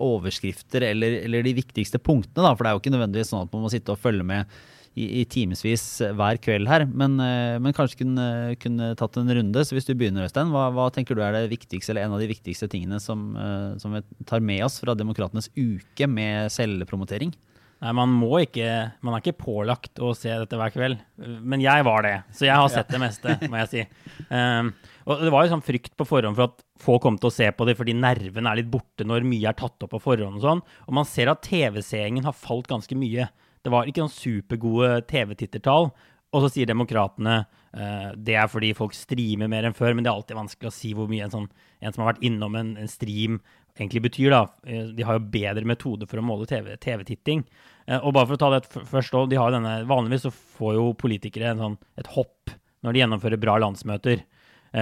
overskrifter 0.00 0.86
eller, 0.88 1.18
eller 1.26 1.44
de 1.44 1.52
viktigste 1.58 2.00
punktene. 2.00 2.46
Da. 2.46 2.54
For 2.54 2.64
det 2.64 2.70
er 2.70 2.78
jo 2.78 2.80
ikke 2.80 2.94
nødvendigvis 2.94 3.34
sånn 3.34 3.44
at 3.44 3.52
man 3.52 3.66
må 3.66 3.72
sitte 3.74 3.92
og 3.92 4.00
følge 4.00 4.24
med 4.24 4.56
i, 4.96 5.06
i 5.20 5.24
timevis 5.28 5.84
hver 6.16 6.40
kveld 6.42 6.68
her. 6.70 6.86
Men, 6.88 7.18
eh, 7.20 7.56
men 7.62 7.74
kanskje 7.76 8.00
kunne, 8.02 8.28
kunne, 8.62 8.92
tatt 8.98 9.18
en 9.20 9.32
runde. 9.38 9.64
Så 9.64 9.76
hvis 9.76 9.88
du 9.88 9.92
begynner, 9.94 10.24
Øystein, 10.26 10.52
hva, 10.54 10.68
hva, 10.74 10.88
tenker 10.94 11.16
du 11.16 11.22
er 11.24 11.36
det 11.36 11.50
viktigste, 11.52 11.92
eller 11.92 12.06
en 12.06 12.16
av 12.16 12.22
de 12.22 12.30
viktigste 12.30 12.70
tingene 12.72 13.00
som, 13.02 13.28
eh, 13.36 13.76
som 13.82 13.96
vi 13.96 14.02
tar 14.28 14.44
med 14.44 14.64
oss 14.66 14.80
fra 14.82 14.96
Demokratenes 14.96 15.50
uke 15.56 16.08
med 16.08 16.52
selvpromotering? 16.54 17.34
Nei, 17.76 17.92
man 17.92 18.08
må 18.08 18.38
ikke 18.40 18.66
Man 19.04 19.12
er 19.12 19.20
ikke 19.20 19.36
pålagt 19.36 20.00
å 20.00 20.14
se 20.16 20.32
dette 20.32 20.56
hver 20.56 20.72
kveld. 20.72 21.00
Men 21.20 21.60
jeg 21.60 21.84
var 21.84 22.06
det, 22.06 22.16
så 22.32 22.48
jeg 22.48 22.56
har 22.56 22.70
sett 22.72 22.88
det 22.92 23.00
meste, 23.02 23.36
må 23.52 23.60
jeg 23.60 23.72
si. 23.72 23.82
Um, 24.30 24.72
og 25.06 25.20
det 25.22 25.32
var 25.34 25.44
jo 25.44 25.52
sånn 25.52 25.66
frykt 25.66 25.92
på 25.98 26.06
forhånd 26.08 26.38
for 26.38 26.48
at 26.48 26.64
få 26.82 26.96
kom 27.02 27.18
til 27.20 27.28
å 27.28 27.34
se 27.34 27.50
på 27.54 27.66
det 27.68 27.76
fordi 27.78 27.94
nerven 27.96 28.48
er 28.48 28.58
litt 28.58 28.70
borte 28.72 29.04
når 29.06 29.28
mye 29.28 29.52
er 29.52 29.56
tatt 29.56 29.84
opp 29.84 29.92
på 29.92 30.00
forhånd 30.02 30.40
og 30.40 30.46
sånn. 30.46 30.64
Og 30.88 30.96
man 30.98 31.06
ser 31.08 31.30
at 31.30 31.44
TV-seingen 31.46 32.26
har 32.26 32.36
falt 32.36 32.70
ganske 32.72 32.96
mye. 32.98 33.28
Det 33.66 33.72
var 33.74 33.88
ikke 33.90 34.04
noen 34.04 34.14
supergode 34.14 35.00
TV-tittertall. 35.10 35.88
Og 36.34 36.42
så 36.44 36.50
sier 36.52 36.68
demokratene 36.68 37.40
uh, 37.46 38.10
det 38.14 38.36
er 38.38 38.50
fordi 38.50 38.72
folk 38.78 38.94
streamer 38.94 39.50
mer 39.50 39.66
enn 39.66 39.74
før, 39.74 39.94
men 39.94 40.04
det 40.04 40.10
er 40.10 40.18
alltid 40.18 40.38
vanskelig 40.38 40.70
å 40.70 40.74
si 40.74 40.92
hvor 40.94 41.08
mye 41.10 41.24
en, 41.26 41.32
sånn, 41.32 41.48
en 41.80 41.94
som 41.94 42.04
har 42.04 42.12
vært 42.12 42.26
innom 42.26 42.54
en, 42.58 42.74
en, 42.78 42.90
stream, 42.90 43.40
egentlig 43.76 44.04
betyr. 44.06 44.34
da. 44.34 44.42
Eh, 44.66 44.92
de 44.96 45.06
har 45.06 45.18
jo 45.18 45.30
bedre 45.32 45.66
metode 45.68 46.06
for 46.10 46.20
å 46.20 46.24
måle 46.26 46.46
TV-titting. 46.48 47.42
TV 47.42 47.94
uh, 47.94 48.00
og 48.02 48.14
bare 48.16 48.28
for 48.28 48.36
å 48.36 48.42
ta 48.42 48.52
det 48.54 48.86
først 48.92 49.18
de 49.32 49.40
har 49.40 49.54
denne, 49.54 49.78
Vanligvis 49.88 50.26
så 50.28 50.32
får 50.34 50.78
jo 50.78 50.86
politikere 50.98 51.56
sånn, 51.58 51.78
et 51.98 52.10
hopp 52.14 52.54
når 52.86 52.94
de 52.94 53.02
gjennomfører 53.02 53.42
bra 53.42 53.56
landsmøter 53.62 54.22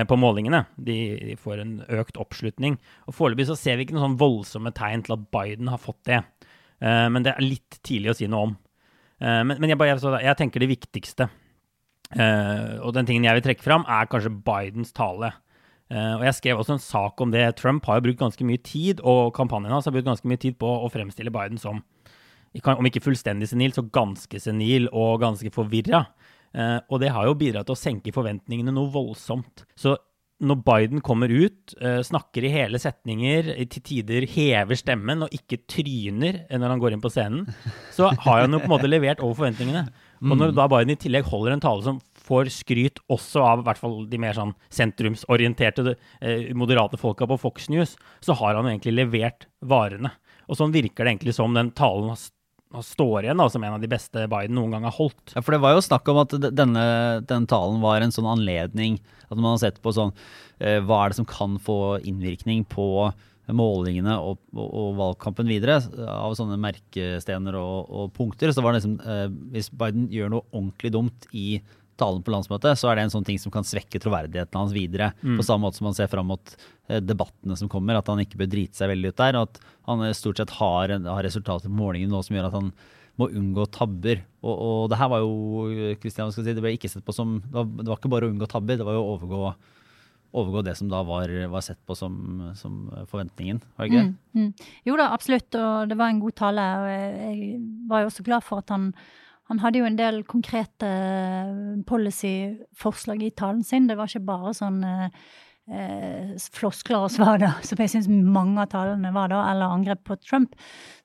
på 0.09 0.16
målingene. 0.18 0.64
De, 0.81 1.37
får 1.38 1.61
en 1.62 1.75
økt 2.01 2.16
oppslutning. 2.18 2.75
Og 3.07 3.14
Foreløpig 3.14 3.47
ser 3.55 3.77
vi 3.79 3.85
ikke 3.85 3.94
noen 3.94 4.09
sånn 4.09 4.18
voldsomme 4.18 4.73
tegn 4.75 5.05
til 5.07 5.14
at 5.14 5.27
Biden 5.33 5.70
har 5.70 5.79
fått 5.79 6.01
det. 6.09 6.18
men 6.83 7.23
det 7.23 7.31
er 7.31 7.44
litt 7.44 7.79
tidlig 7.87 8.11
å 8.11 8.16
si 8.18 8.27
noe 8.27 8.49
om. 8.49 8.57
Eh, 9.22 9.40
men, 9.46 9.57
men 9.59 9.72
jeg, 9.72 9.79
bare, 9.81 10.20
jeg, 10.22 10.38
tenker 10.38 10.62
det 10.62 10.70
viktigste, 10.72 11.29
uh, 12.14 12.83
og 12.85 12.92
den 12.96 13.09
tingen 13.09 13.27
jeg 13.27 13.38
vil 13.38 13.46
trekke 13.48 13.64
fram, 13.64 13.87
er 13.90 14.11
kanskje 14.11 14.35
Bidens 14.46 14.94
tale. 14.96 15.33
Uh, 15.92 16.18
og 16.18 16.24
Jeg 16.27 16.38
skrev 16.38 16.61
også 16.61 16.77
en 16.77 16.83
sak 16.83 17.20
om 17.22 17.35
det. 17.35 17.44
Trump 17.61 17.87
har 17.87 17.98
jo 17.98 18.07
brukt 18.09 18.22
ganske 18.22 18.46
mye 18.46 18.62
tid, 18.64 19.03
og 19.05 19.35
kampanjen 19.37 19.74
hans 19.74 19.88
har 19.88 19.94
brukt 19.94 20.09
ganske 20.09 20.29
mye 20.29 20.40
tid 20.40 20.59
på 20.61 20.68
å 20.68 20.90
fremstille 20.92 21.33
Biden 21.35 21.61
som, 21.61 21.83
om 22.64 22.88
ikke 22.90 23.05
fullstendig 23.05 23.50
senil, 23.50 23.74
så 23.77 23.87
ganske 23.87 24.40
senil 24.40 24.88
og 24.92 25.20
ganske 25.24 25.53
forvirra. 25.55 26.07
Uh, 26.55 26.79
og 26.88 27.00
det 27.03 27.12
har 27.14 27.27
jo 27.29 27.38
bidratt 27.38 27.68
til 27.68 27.77
å 27.77 27.81
senke 27.81 28.14
forventningene 28.14 28.74
noe 28.74 28.92
voldsomt. 28.94 29.66
Så 29.79 29.96
når 30.44 30.61
Biden 30.66 31.02
kommer 31.04 31.33
ut, 31.33 31.74
uh, 31.80 32.00
snakker 32.04 32.46
i 32.46 32.52
hele 32.52 32.80
setninger, 32.80 33.50
til 33.72 33.85
tider 33.85 34.26
hever 34.30 34.78
stemmen 34.78 35.24
og 35.26 35.35
ikke 35.35 35.62
tryner 35.70 36.42
når 36.52 36.74
han 36.74 36.83
går 36.83 36.96
inn 36.96 37.04
på 37.04 37.12
scenen, 37.12 37.46
så 37.94 38.11
har 38.12 38.44
han 38.44 38.54
jo 38.54 38.62
på 38.62 38.68
en 38.68 38.74
måte 38.76 38.90
levert 38.90 39.22
over 39.24 39.38
forventningene. 39.40 39.87
Og 40.24 40.38
når 40.40 40.54
da 40.57 40.64
Biden 40.70 40.94
i 40.94 41.00
tillegg 41.00 41.26
holder 41.28 41.52
en 41.52 41.62
tale 41.64 41.85
som 41.85 41.98
får 42.24 42.48
skryt 42.54 43.00
også 43.12 43.42
av 43.44 43.61
i 43.61 43.66
hvert 43.66 43.80
fall 43.80 43.98
de 44.09 44.20
mer 44.20 44.37
sånn 44.37 44.54
sentrumsorienterte, 44.72 45.96
uh, 45.96 46.46
moderate 46.57 47.00
folka 47.00 47.28
på 47.28 47.40
Fox 47.40 47.68
News, 47.72 47.96
så 48.24 48.37
har 48.40 48.54
han 48.54 48.68
jo 48.68 48.76
egentlig 48.76 48.96
levert 49.00 49.48
varene. 49.64 50.14
Og 50.48 50.61
sånn 50.61 50.72
virker 50.74 51.04
det 51.04 51.14
egentlig 51.14 51.37
som 51.37 51.57
den 51.57 51.72
talen 51.76 52.12
har 52.12 52.20
står 52.83 53.24
igjen 53.24 53.38
da, 53.38 53.48
som 53.50 53.64
en 53.64 53.76
av 53.76 53.83
de 53.83 53.90
beste 53.90 54.24
Biden 54.30 54.57
noen 54.57 54.74
gang 54.74 54.87
har 54.88 54.96
holdt. 54.96 55.35
Ja, 55.35 55.42
for 55.42 55.54
Det 55.54 55.62
var 55.62 55.76
jo 55.76 55.85
snakk 55.85 56.09
om 56.11 56.22
at 56.24 56.35
denne, 56.35 56.85
denne 57.26 57.50
talen 57.50 57.80
var 57.85 58.02
en 58.02 58.14
sånn 58.14 58.26
anledning 58.30 58.98
At 59.35 59.42
man 59.42 59.53
har 59.53 59.62
sett 59.66 59.83
på 59.83 59.92
sånn 59.94 60.14
eh, 60.62 60.81
Hva 60.85 61.03
er 61.03 61.12
det 61.12 61.20
som 61.20 61.29
kan 61.29 61.59
få 61.62 61.99
innvirkning 62.07 62.64
på 62.70 62.88
målingene 63.53 64.16
og, 64.25 64.38
og, 64.55 64.68
og 64.73 64.92
valgkampen 64.97 65.49
videre 65.51 65.77
av 66.09 66.33
sånne 66.38 66.57
merkestener 66.61 67.59
og, 67.61 67.90
og 67.92 68.12
punkter. 68.16 68.53
Så 68.55 68.64
var 68.64 68.73
det 68.73 68.81
liksom 68.81 68.94
eh, 69.05 69.27
Hvis 69.53 69.68
Biden 69.75 70.07
gjør 70.12 70.33
noe 70.33 70.47
ordentlig 70.51 70.94
dumt 70.94 71.27
i 71.37 71.59
talen 72.01 72.25
på 72.27 72.33
landsmøtet, 72.35 72.79
så 72.79 72.90
er 72.90 72.99
det 72.99 73.05
en 73.07 73.12
sånn 73.12 73.27
ting 73.27 73.38
som 73.38 73.53
kan 73.55 73.66
svekke 73.66 74.01
troverdigheten 74.03 74.59
hans 74.59 74.75
videre. 74.75 75.12
Mm. 75.23 75.37
På 75.38 75.47
samme 75.47 75.66
måte 75.66 75.79
som 75.79 75.87
man 75.87 75.97
ser 75.97 76.11
fram 76.11 76.27
mot 76.33 76.57
eh, 76.88 76.99
debattene 77.05 77.59
som 77.61 77.70
kommer, 77.70 78.01
at 78.01 78.11
han 78.11 78.23
ikke 78.25 78.40
bør 78.40 78.51
drite 78.57 78.81
seg 78.81 78.90
veldig 78.90 79.12
ut 79.12 79.20
der. 79.20 79.38
Og 79.38 79.49
at 79.51 79.61
han 79.90 80.07
eh, 80.09 80.16
stort 80.16 80.40
sett 80.40 80.57
har, 80.59 80.97
har 81.07 81.27
resultater 81.27 81.70
på 81.70 81.83
målingen 81.83 82.11
nå 82.14 82.25
som 82.25 82.38
gjør 82.38 82.49
at 82.51 82.59
han 82.59 82.73
må 83.20 83.29
unngå 83.31 83.66
tabber. 83.74 84.24
Og, 84.42 84.55
og 84.55 84.90
det 84.92 84.98
her 85.00 85.11
var 85.12 85.22
jo 85.24 85.94
Christian, 86.03 86.33
si, 86.35 86.44
det 86.46 86.62
ble 86.62 86.74
ikke 86.77 86.90
sett 86.90 87.07
på 87.07 87.14
som 87.14 87.38
det 87.44 87.55
var, 87.55 87.70
det 87.70 87.88
var, 87.90 88.00
ikke 88.00 88.12
bare 88.12 88.29
å 88.29 88.35
unngå 88.35 88.50
tabber, 88.50 88.79
det 88.81 88.87
var 88.87 88.98
jo 88.98 89.05
å 89.05 89.16
overgå, 89.16 89.50
overgå 90.35 90.64
det 90.66 90.77
som 90.81 90.90
da 90.90 91.03
var, 91.07 91.33
var 91.53 91.64
sett 91.64 91.81
på 91.87 91.96
som, 91.98 92.16
som, 92.59 92.88
forventningen, 93.11 93.62
var 93.77 93.87
det 93.87 93.92
ikke 93.92 94.00
det? 94.00 94.14
Mm, 94.14 94.46
mm. 94.48 94.70
Jo 94.90 94.98
da, 95.00 95.11
absolutt, 95.14 95.61
og 95.61 95.92
det 95.92 96.00
var 96.00 96.11
en 96.11 96.24
god 96.24 96.38
tale. 96.40 96.70
og 96.81 96.88
jeg, 96.90 97.61
var 97.90 98.03
jo 98.03 98.11
også 98.11 98.27
glad 98.27 98.46
for 98.46 98.64
at 98.64 98.74
han 98.74 98.90
han 99.50 99.61
hadde 99.61 99.81
jo 99.81 99.85
en 99.85 99.96
del 99.98 100.22
konkrete 100.24 100.90
policy-forslag 101.85 103.27
i 103.27 103.33
talen 103.37 103.61
sin. 103.61 103.88
Det 103.90 103.96
var 103.98 104.09
ikke 104.09 104.24
bare 104.24 104.55
sånn 104.57 104.79
eh, 105.70 106.35
floskler 106.53 107.07
og 107.07 107.12
svar, 107.12 107.38
da, 107.40 107.53
som 107.66 107.81
jeg 107.81 107.92
syns 107.94 108.09
mange 108.09 108.61
av 108.62 108.70
talene 108.72 109.12
var, 109.14 109.31
da, 109.33 109.42
eller 109.53 109.74
angrep 109.74 110.05
på 110.07 110.18
Trump. 110.22 110.55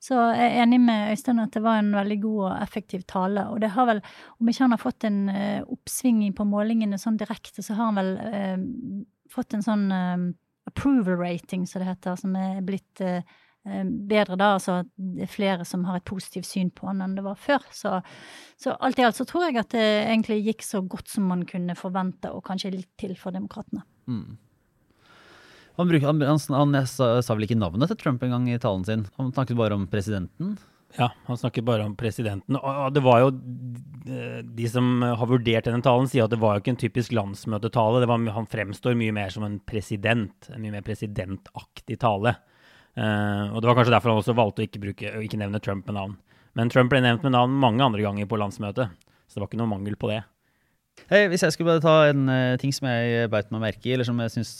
Så 0.04 0.18
jeg 0.36 0.52
er 0.52 0.64
enig 0.64 0.82
med 0.84 1.14
Øystein 1.14 1.44
at 1.44 1.56
det 1.56 1.64
var 1.66 1.82
en 1.82 1.94
veldig 1.96 2.20
god 2.26 2.42
og 2.50 2.54
effektiv 2.60 3.06
tale. 3.10 3.48
Og 3.54 3.62
det 3.64 3.74
har 3.76 3.90
vel, 3.90 4.04
om 4.40 4.52
ikke 4.52 4.66
han 4.66 4.76
har 4.76 4.84
fått 4.84 5.08
en 5.10 5.22
eh, 5.34 5.60
oppsving 5.66 6.24
på 6.36 6.48
målingene 6.48 7.00
sånn 7.02 7.20
direkte, 7.20 7.66
så 7.66 7.78
har 7.78 7.92
han 7.92 8.00
vel 8.00 8.16
eh, 8.30 8.56
fått 9.34 9.56
en 9.56 9.66
sånn 9.66 9.92
eh, 9.96 10.32
approval 10.70 11.20
rating, 11.20 11.68
som 11.68 11.82
det 11.82 11.94
heter, 11.94 12.18
som 12.20 12.36
er 12.38 12.60
blitt 12.66 13.02
bedre 13.60 14.38
da, 14.40 14.54
altså 14.56 14.78
det 14.96 15.26
er 15.26 15.30
flere 15.30 15.66
som 15.68 15.82
har 15.86 16.00
et 16.00 16.06
positivt 16.08 16.48
syn 16.48 16.70
på 16.74 16.88
han 16.88 17.02
enn 17.04 17.18
det 17.18 17.26
var 17.26 17.36
før. 17.38 17.66
Så, 17.76 17.98
så 18.58 18.74
alt 18.80 19.02
i 19.02 19.04
alt 19.06 19.18
så 19.18 19.26
tror 19.28 19.46
jeg 19.46 19.60
at 19.60 19.74
det 19.76 19.84
egentlig 19.84 20.40
gikk 20.46 20.64
så 20.66 20.80
godt 20.82 21.12
som 21.12 21.28
man 21.30 21.44
kunne 21.50 21.76
forvente, 21.78 22.32
og 22.32 22.46
kanskje 22.48 22.72
litt 22.78 22.90
til 23.02 23.18
for 23.20 23.36
demokratene. 23.36 23.84
Mm. 24.10 24.38
Han, 25.80 25.88
bruk, 25.88 26.04
han, 26.04 26.20
han, 26.28 26.42
han 26.52 26.76
sa, 26.92 27.14
sa 27.24 27.38
vel 27.38 27.48
ikke 27.48 27.56
navnet 27.56 27.88
til 27.94 28.00
Trump 28.02 28.24
engang 28.26 28.50
i 28.52 28.60
talen 28.60 28.84
sin? 28.84 29.06
Han 29.16 29.32
snakket 29.32 29.56
bare 29.60 29.78
om 29.80 29.86
presidenten. 29.88 30.58
Ja, 30.98 31.12
han 31.26 31.38
snakket 31.38 31.64
bare 31.64 31.86
om 31.86 31.96
presidenten. 31.96 32.58
Og 32.58 32.94
det 32.94 33.04
var 33.06 33.22
jo 33.22 33.30
De 33.38 34.70
som 34.72 35.04
har 35.04 35.30
vurdert 35.30 35.68
denne 35.70 35.86
talen, 35.86 36.10
sier 36.10 36.26
at 36.26 36.34
det 36.34 36.42
var 36.42 36.58
jo 36.58 36.64
ikke 36.64 36.74
en 36.74 36.82
typisk 36.82 37.14
landsmøtetale. 37.16 38.02
Var, 38.10 38.24
han 38.36 38.50
fremstår 38.50 38.98
mye 39.00 39.14
mer 39.16 39.32
som 39.34 39.46
en 39.46 39.60
president. 39.64 40.50
En 40.50 40.64
mye 40.64 40.74
mer 40.74 40.86
presidentaktig 40.86 42.00
tale. 42.02 42.36
Uh, 42.98 43.54
og 43.54 43.62
det 43.62 43.70
var 43.70 43.78
kanskje 43.78 43.94
derfor 43.94 44.12
han 44.12 44.24
også 44.24 44.36
valgte 44.36 44.64
å 44.64 44.68
ikke, 44.68 44.82
bruke, 44.84 45.14
ikke 45.24 45.40
nevne 45.40 45.62
Trump 45.64 45.86
med 45.88 45.96
navn. 45.96 46.18
Men 46.58 46.72
Trump 46.74 46.92
ble 46.92 47.04
nevnt 47.06 47.24
med 47.24 47.38
navn 47.38 47.54
mange 47.62 47.86
andre 47.86 48.04
ganger 48.04 48.28
på 48.28 48.40
landsmøtet, 48.42 48.92
så 49.30 49.38
det 49.38 49.44
var 49.44 49.52
ikke 49.52 49.60
noe 49.62 49.72
mangel 49.72 49.96
på 50.00 50.10
det. 50.10 50.24
Hey, 51.08 51.30
hvis 51.32 51.42
jeg 51.46 51.56
skulle 51.56 51.72
bare 51.72 51.82
ta 51.82 52.10
en 52.10 52.28
uh, 52.28 52.58
ting 52.60 52.74
som 52.76 52.90
jeg 52.90 53.30
beit 53.32 53.48
meg 53.54 53.64
merke 53.64 53.88
i, 53.88 53.94
eller 53.96 54.08
som 54.08 54.20
jeg 54.22 54.34
syns 54.34 54.52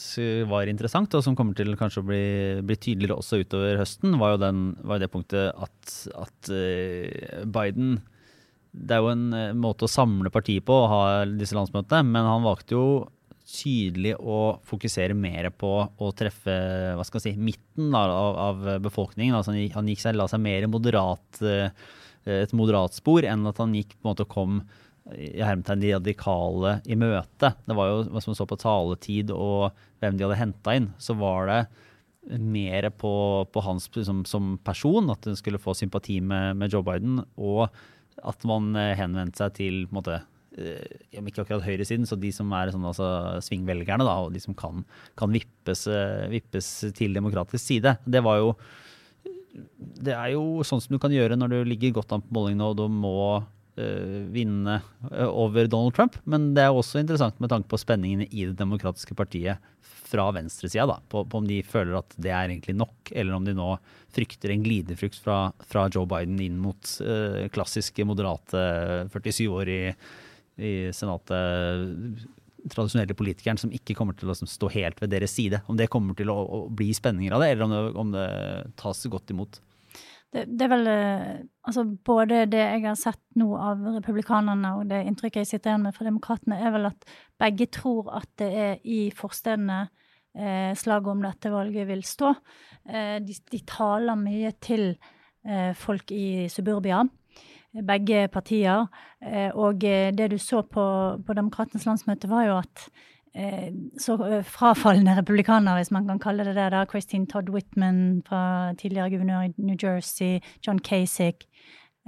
var 0.50 0.72
interessant, 0.72 1.14
og 1.18 1.26
som 1.26 1.36
kommer 1.38 1.58
til 1.58 1.76
kanskje 1.78 2.02
å 2.02 2.08
bli, 2.08 2.24
bli 2.66 2.78
tydeligere 2.80 3.20
også 3.20 3.42
utover 3.44 3.82
høsten, 3.82 4.16
var 4.22 4.34
jo, 4.34 4.40
den, 4.46 4.64
var 4.88 5.02
det 5.02 5.12
punktet 5.14 5.52
at, 5.52 5.94
at 6.16 6.52
uh, 6.54 7.44
Biden 7.50 8.00
Det 8.72 8.96
er 8.96 9.04
jo 9.04 9.12
en 9.12 9.30
uh, 9.36 9.54
måte 9.58 9.86
å 9.86 9.92
samle 9.92 10.32
partiet 10.34 10.66
på 10.66 10.80
å 10.80 10.90
ha 10.90 11.04
disse 11.30 11.58
landsmøtene, 11.58 12.06
men 12.08 12.32
han 12.32 12.46
valgte 12.48 12.78
jo 12.78 12.90
tydelig 13.50 14.16
å 14.22 14.60
fokusere 14.70 15.18
mer 15.18 15.50
på 15.58 15.72
å 15.90 16.12
treffe 16.14 16.54
hva 16.98 17.06
skal 17.08 17.24
si, 17.24 17.34
midten 17.34 17.96
av, 17.98 18.14
av 18.38 18.68
befolkningen. 18.86 19.34
Altså 19.34 19.56
han, 19.56 19.64
han 19.74 19.90
gikk 19.90 20.04
seg, 20.04 20.18
la 20.18 20.28
seg 20.30 20.44
mer 20.44 20.68
moderat, 20.70 21.42
et 22.30 22.54
moderat 22.54 22.94
spor 22.94 23.26
enn 23.26 23.50
at 23.50 23.58
han 23.58 23.74
gikk 23.74 23.96
på 23.96 24.06
en 24.06 24.12
måte 24.12 24.30
kom 24.30 24.62
i 25.16 25.42
hermetegn 25.42 25.82
de 25.82 25.94
radikale 25.96 26.76
i 26.86 26.98
møte. 27.00 27.54
Det 27.66 27.76
var 27.78 27.90
jo, 27.90 28.02
Hvis 28.14 28.28
som 28.28 28.38
så 28.38 28.48
på 28.50 28.60
taletid 28.60 29.32
og 29.34 29.76
hvem 30.02 30.18
de 30.18 30.26
hadde 30.26 30.40
henta 30.40 30.76
inn, 30.78 30.92
så 31.02 31.16
var 31.18 31.50
det 31.50 31.62
mer 32.38 32.90
på, 33.00 33.14
på 33.50 33.64
hans 33.66 33.88
liksom, 33.96 34.24
som 34.28 34.58
person, 34.64 35.10
at 35.10 35.26
hun 35.26 35.38
skulle 35.40 35.62
få 35.62 35.74
sympati 35.78 36.20
med, 36.22 36.58
med, 36.60 36.74
Joe 36.74 36.86
Biden, 36.86 37.22
og 37.40 37.70
at 38.20 38.44
man 38.48 38.76
eh, 38.78 38.98
henvendte 39.00 39.40
seg 39.40 39.56
til 39.58 39.80
på 39.88 39.96
en 39.96 40.00
måte, 40.02 40.20
eh, 40.60 41.00
om 41.18 41.30
ikke 41.30 41.46
akkurat 41.46 41.66
høyresiden, 41.66 42.06
så 42.06 42.20
de 42.20 42.32
som 42.36 42.52
er 42.54 42.74
sånn, 42.76 42.86
altså, 42.86 43.40
svingvelgerne, 43.48 44.06
da, 44.06 44.20
og 44.26 44.36
de 44.36 44.44
som 44.44 44.58
kan, 44.58 44.84
kan 45.20 45.34
vippes, 45.34 45.88
eh, 45.90 46.28
vippes, 46.36 46.70
til 47.00 47.16
demokratisk 47.18 47.64
side. 47.64 47.98
Det 48.06 48.24
var 48.26 48.44
jo 48.44 48.54
det 50.00 50.14
er 50.14 50.36
jo 50.36 50.62
sånn 50.64 50.80
som 50.84 50.94
du 50.94 51.00
kan 51.02 51.12
gjøre 51.12 51.36
når 51.36 51.52
du 51.52 51.72
ligger 51.72 51.96
godt 51.98 52.14
an 52.14 52.22
på 52.24 52.36
målingene 52.38 52.68
og 52.70 52.78
du 52.78 52.86
må 52.94 53.42
vinne 54.34 54.80
eh, 55.12 55.28
over 55.28 55.68
Donald 55.68 55.96
Trump. 55.98 56.18
Men 56.24 56.52
det 56.56 56.66
er 56.66 56.76
også 56.76 57.02
interessant 57.02 57.40
med 57.40 57.52
tanke 57.52 57.70
på 57.72 57.80
spenningene 57.82 58.28
i 58.30 58.48
Det 58.50 58.58
demokratiske 58.60 59.18
partiet 59.18 59.62
fra 60.10 60.32
venstresida, 60.34 60.96
på, 61.10 61.22
på 61.30 61.38
om 61.38 61.46
de 61.46 61.60
føler 61.62 62.00
at 62.00 62.16
det 62.18 62.32
er 62.34 62.50
egentlig 62.50 62.74
nok, 62.80 63.12
eller 63.14 63.36
om 63.36 63.46
de 63.46 63.54
nå 63.54 63.68
frykter 64.16 64.50
en 64.50 64.64
glidefrukt 64.66 65.20
fra, 65.22 65.52
fra 65.70 65.86
Joe 65.94 66.10
Biden 66.10 66.40
inn 66.42 66.58
mot 66.58 66.96
uh, 67.06 67.46
klassiske 67.54 68.08
moderate 68.10 68.64
47 69.14 69.44
år 69.54 69.70
i, 69.70 69.80
i 70.66 70.74
senatet 70.98 72.26
tradisjonelle 72.74 73.16
politikeren 73.16 73.60
som 73.62 73.72
ikke 73.74 73.96
kommer 73.98 74.18
til 74.18 74.32
å 74.32 74.36
stå 74.36 74.70
helt 74.74 75.00
ved 75.02 75.14
deres 75.14 75.34
side. 75.38 75.62
Om 75.70 75.78
det 75.80 75.90
kommer 75.94 76.18
til 76.18 76.32
å, 76.34 76.38
å 76.42 76.60
bli 76.74 76.90
spenninger 76.96 77.36
av 77.36 77.44
det, 77.44 77.54
eller 77.54 77.68
om 77.68 77.76
det, 77.76 77.84
om 78.04 78.14
det 78.18 78.28
tas 78.82 79.06
godt 79.14 79.34
imot. 79.34 79.62
Det, 80.30 80.44
det, 80.46 80.66
er 80.66 80.70
vel 80.70 80.90
eh, 80.92 81.38
altså 81.66 81.86
Både 82.06 82.44
det 82.52 82.62
jeg 82.62 82.84
har 82.84 82.98
sett 83.00 83.22
nå 83.40 83.48
av 83.58 83.82
republikanerne, 83.96 84.76
og 84.78 84.90
det 84.92 85.02
inntrykket 85.10 85.42
jeg 85.42 85.52
sitter 85.56 85.74
igjen 85.74 85.88
med 85.88 85.96
fra 85.96 86.06
demokratene, 86.06 86.60
er 86.62 86.74
vel 86.76 86.90
at 86.92 87.08
begge 87.42 87.70
tror 87.74 88.12
at 88.20 88.30
det 88.42 88.50
er 88.50 88.76
i 88.86 89.00
forstedene 89.16 89.80
eh, 90.38 90.76
slaget 90.78 91.14
om 91.16 91.24
dette 91.26 91.54
valget 91.54 91.90
vil 91.90 92.04
stå. 92.06 92.34
Eh, 92.90 93.18
de, 93.26 93.38
de, 93.52 93.64
taler 93.70 94.22
mye 94.22 94.54
til 94.62 94.92
eh, 95.48 95.72
folk 95.78 96.14
i 96.14 96.46
suburbia 96.52 97.02
begge 97.86 98.28
partier. 98.34 98.86
Eh, 99.22 99.50
og 99.54 99.82
det 99.82 100.32
du 100.32 100.38
så 100.42 100.62
på, 100.66 100.86
på 101.26 101.38
Demokratenes 101.38 101.86
landsmøte, 101.90 102.30
var 102.30 102.48
jo 102.48 102.60
at 102.62 102.90
Eh, 102.92 103.19
så 104.00 104.16
eh, 104.26 104.44
frafalne 104.44 105.16
republikaner, 105.18 105.78
hvis 105.78 105.92
man 105.92 106.08
kan 106.08 106.20
kalle 106.20 106.46
det 106.48 106.56
det. 106.58 106.72
da, 106.72 106.86
Christine 106.90 107.28
Todd 107.28 107.50
Whitman, 107.50 108.22
fra 108.28 108.74
tidligere 108.80 109.10
guvernør 109.10 109.48
i 109.48 109.54
New 109.58 109.78
Jersey, 109.84 110.40
John 110.66 110.80
Kasich. 110.80 111.48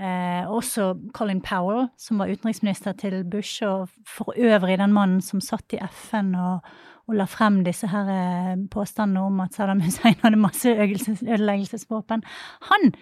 Eh, 0.02 0.50
også 0.50 0.96
Colin 1.14 1.42
Powell, 1.42 1.88
som 1.98 2.20
var 2.20 2.32
utenriksminister 2.32 2.92
til 2.98 3.24
Bush, 3.24 3.64
og 3.64 3.90
for 4.08 4.34
øvrig 4.38 4.80
den 4.80 4.94
mannen 4.94 5.22
som 5.22 5.42
satt 5.42 5.74
i 5.74 5.80
FN 5.92 6.36
og, 6.36 6.60
og 7.08 7.16
la 7.16 7.28
frem 7.30 7.62
disse 7.66 7.88
her 7.92 8.10
eh, 8.10 8.56
påstandene 8.72 9.22
om 9.22 9.40
at 9.44 9.54
Saddam 9.54 9.82
Hussein 9.82 10.18
hadde 10.24 10.40
masse 10.42 10.70
ødeleggelsesvåpen. 10.70 12.24
Han 12.72 12.94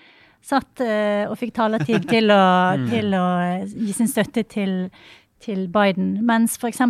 satt 0.41 0.81
eh, 0.83 1.29
og 1.29 1.37
fikk 1.39 1.55
taletid 1.55 2.09
til 2.09 2.31
å, 2.35 2.43
mm. 2.75 2.85
til 2.91 3.15
å 3.15 3.25
gi 3.69 3.95
sin 3.95 4.11
støtte 4.11 4.43
til 4.49 4.75
til 5.43 5.65
Biden. 5.71 6.11
Mens 6.27 6.57
f.eks. 6.59 6.81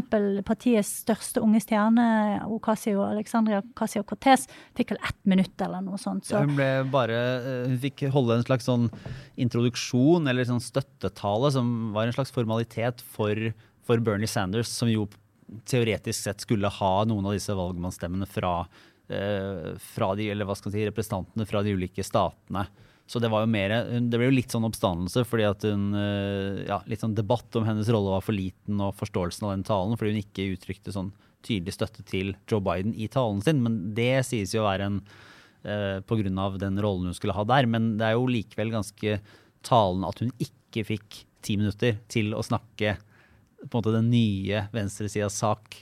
partiets 0.47 0.91
største 1.03 1.41
unge 1.43 1.61
stjerne, 1.63 2.05
Ocasio, 2.49 3.03
Alexandria 3.05 3.61
Ocasio-Cortez, 3.61 4.47
fikk 4.77 4.95
vel 4.95 5.01
ett 5.09 5.19
minutt 5.29 5.65
eller 5.65 5.83
noe 5.85 5.99
sånt. 6.01 6.27
Så. 6.27 6.37
Ja, 6.37 6.43
hun 6.45 6.57
ble 6.57 6.69
bare, 6.91 7.21
eh, 7.39 7.63
hun 7.69 7.79
fikk 7.85 8.07
holde 8.13 8.39
en 8.39 8.45
slags 8.47 8.69
sånn 8.69 8.89
introduksjon 9.39 10.29
eller 10.29 10.47
sånn 10.49 10.63
støttetale 10.63 11.53
som 11.55 11.91
var 11.95 12.09
en 12.09 12.17
slags 12.17 12.33
formalitet 12.35 13.03
for, 13.15 13.49
for 13.87 14.03
Bernie 14.03 14.29
Sanders, 14.29 14.71
som 14.73 14.91
jo 14.91 15.07
teoretisk 15.69 16.19
sett 16.19 16.45
skulle 16.45 16.69
ha 16.69 16.93
noen 17.09 17.25
av 17.25 17.37
disse 17.37 17.53
valgmannsstemmene 17.57 18.27
fra, 18.29 18.59
eh, 19.09 19.73
fra 19.93 20.13
de, 20.17 20.29
eller 20.33 20.45
hva 20.45 20.57
skal 20.57 20.69
man 20.69 20.77
si, 20.77 20.85
representantene 20.89 21.49
fra 21.49 21.63
de 21.65 21.73
ulike 21.77 22.05
statene. 22.05 22.67
Så 23.09 23.17
det 23.17 23.31
var 23.33 23.41
jo 23.41 23.49
mer, 23.49 23.73
det 23.89 24.19
ble 24.19 24.27
jo 24.27 24.35
litt 24.35 24.53
sånn 24.53 24.67
oppstandelse 24.67 25.23
fordi 25.25 25.47
at 25.47 25.63
hun 25.65 25.95
eh, 25.97 26.59
ja, 26.67 26.77
Litt 26.85 27.01
sånn 27.01 27.15
debatt 27.17 27.55
om 27.57 27.65
hennes 27.65 27.89
rolle 27.89 28.13
var 28.13 28.21
for 28.21 28.37
liten, 28.37 28.77
og 28.85 28.93
forståelsen 28.99 29.47
av 29.47 29.55
den 29.55 29.65
talen, 29.65 29.97
fordi 29.97 30.13
hun 30.13 30.21
ikke 30.21 30.51
uttrykte 30.53 30.93
sånn 30.93 31.09
tydelig 31.45 31.73
støtte 31.73 32.03
til 32.05 32.35
Joe 32.51 32.61
Biden 32.61 32.93
i 32.93 33.07
talen 33.11 33.41
sin. 33.41 33.63
Men 33.65 33.79
det 33.97 34.27
sies 34.27 34.53
jo 34.53 34.61
å 34.61 34.67
være 34.67 34.89
en 34.91 35.01
eh, 35.63 35.97
pga. 36.05 36.49
den 36.61 36.81
rollen 36.83 37.09
hun 37.09 37.17
skulle 37.17 37.33
ha 37.33 37.47
der. 37.49 37.65
Men 37.65 37.95
det 37.97 38.09
er 38.09 38.17
jo 38.17 38.29
likevel 38.29 38.75
ganske 38.77 39.17
talende 39.65 40.11
at 40.11 40.21
hun 40.21 40.33
ikke 40.37 40.85
fikk 40.91 41.23
ti 41.41 41.57
minutter 41.57 41.97
til 42.11 42.35
å 42.35 42.45
snakke 42.45 42.97
på 43.59 43.71
en 43.71 43.79
måte 43.79 43.95
den 43.95 44.11
nye 44.11 44.67
venstresidas 44.75 45.39
sak 45.39 45.81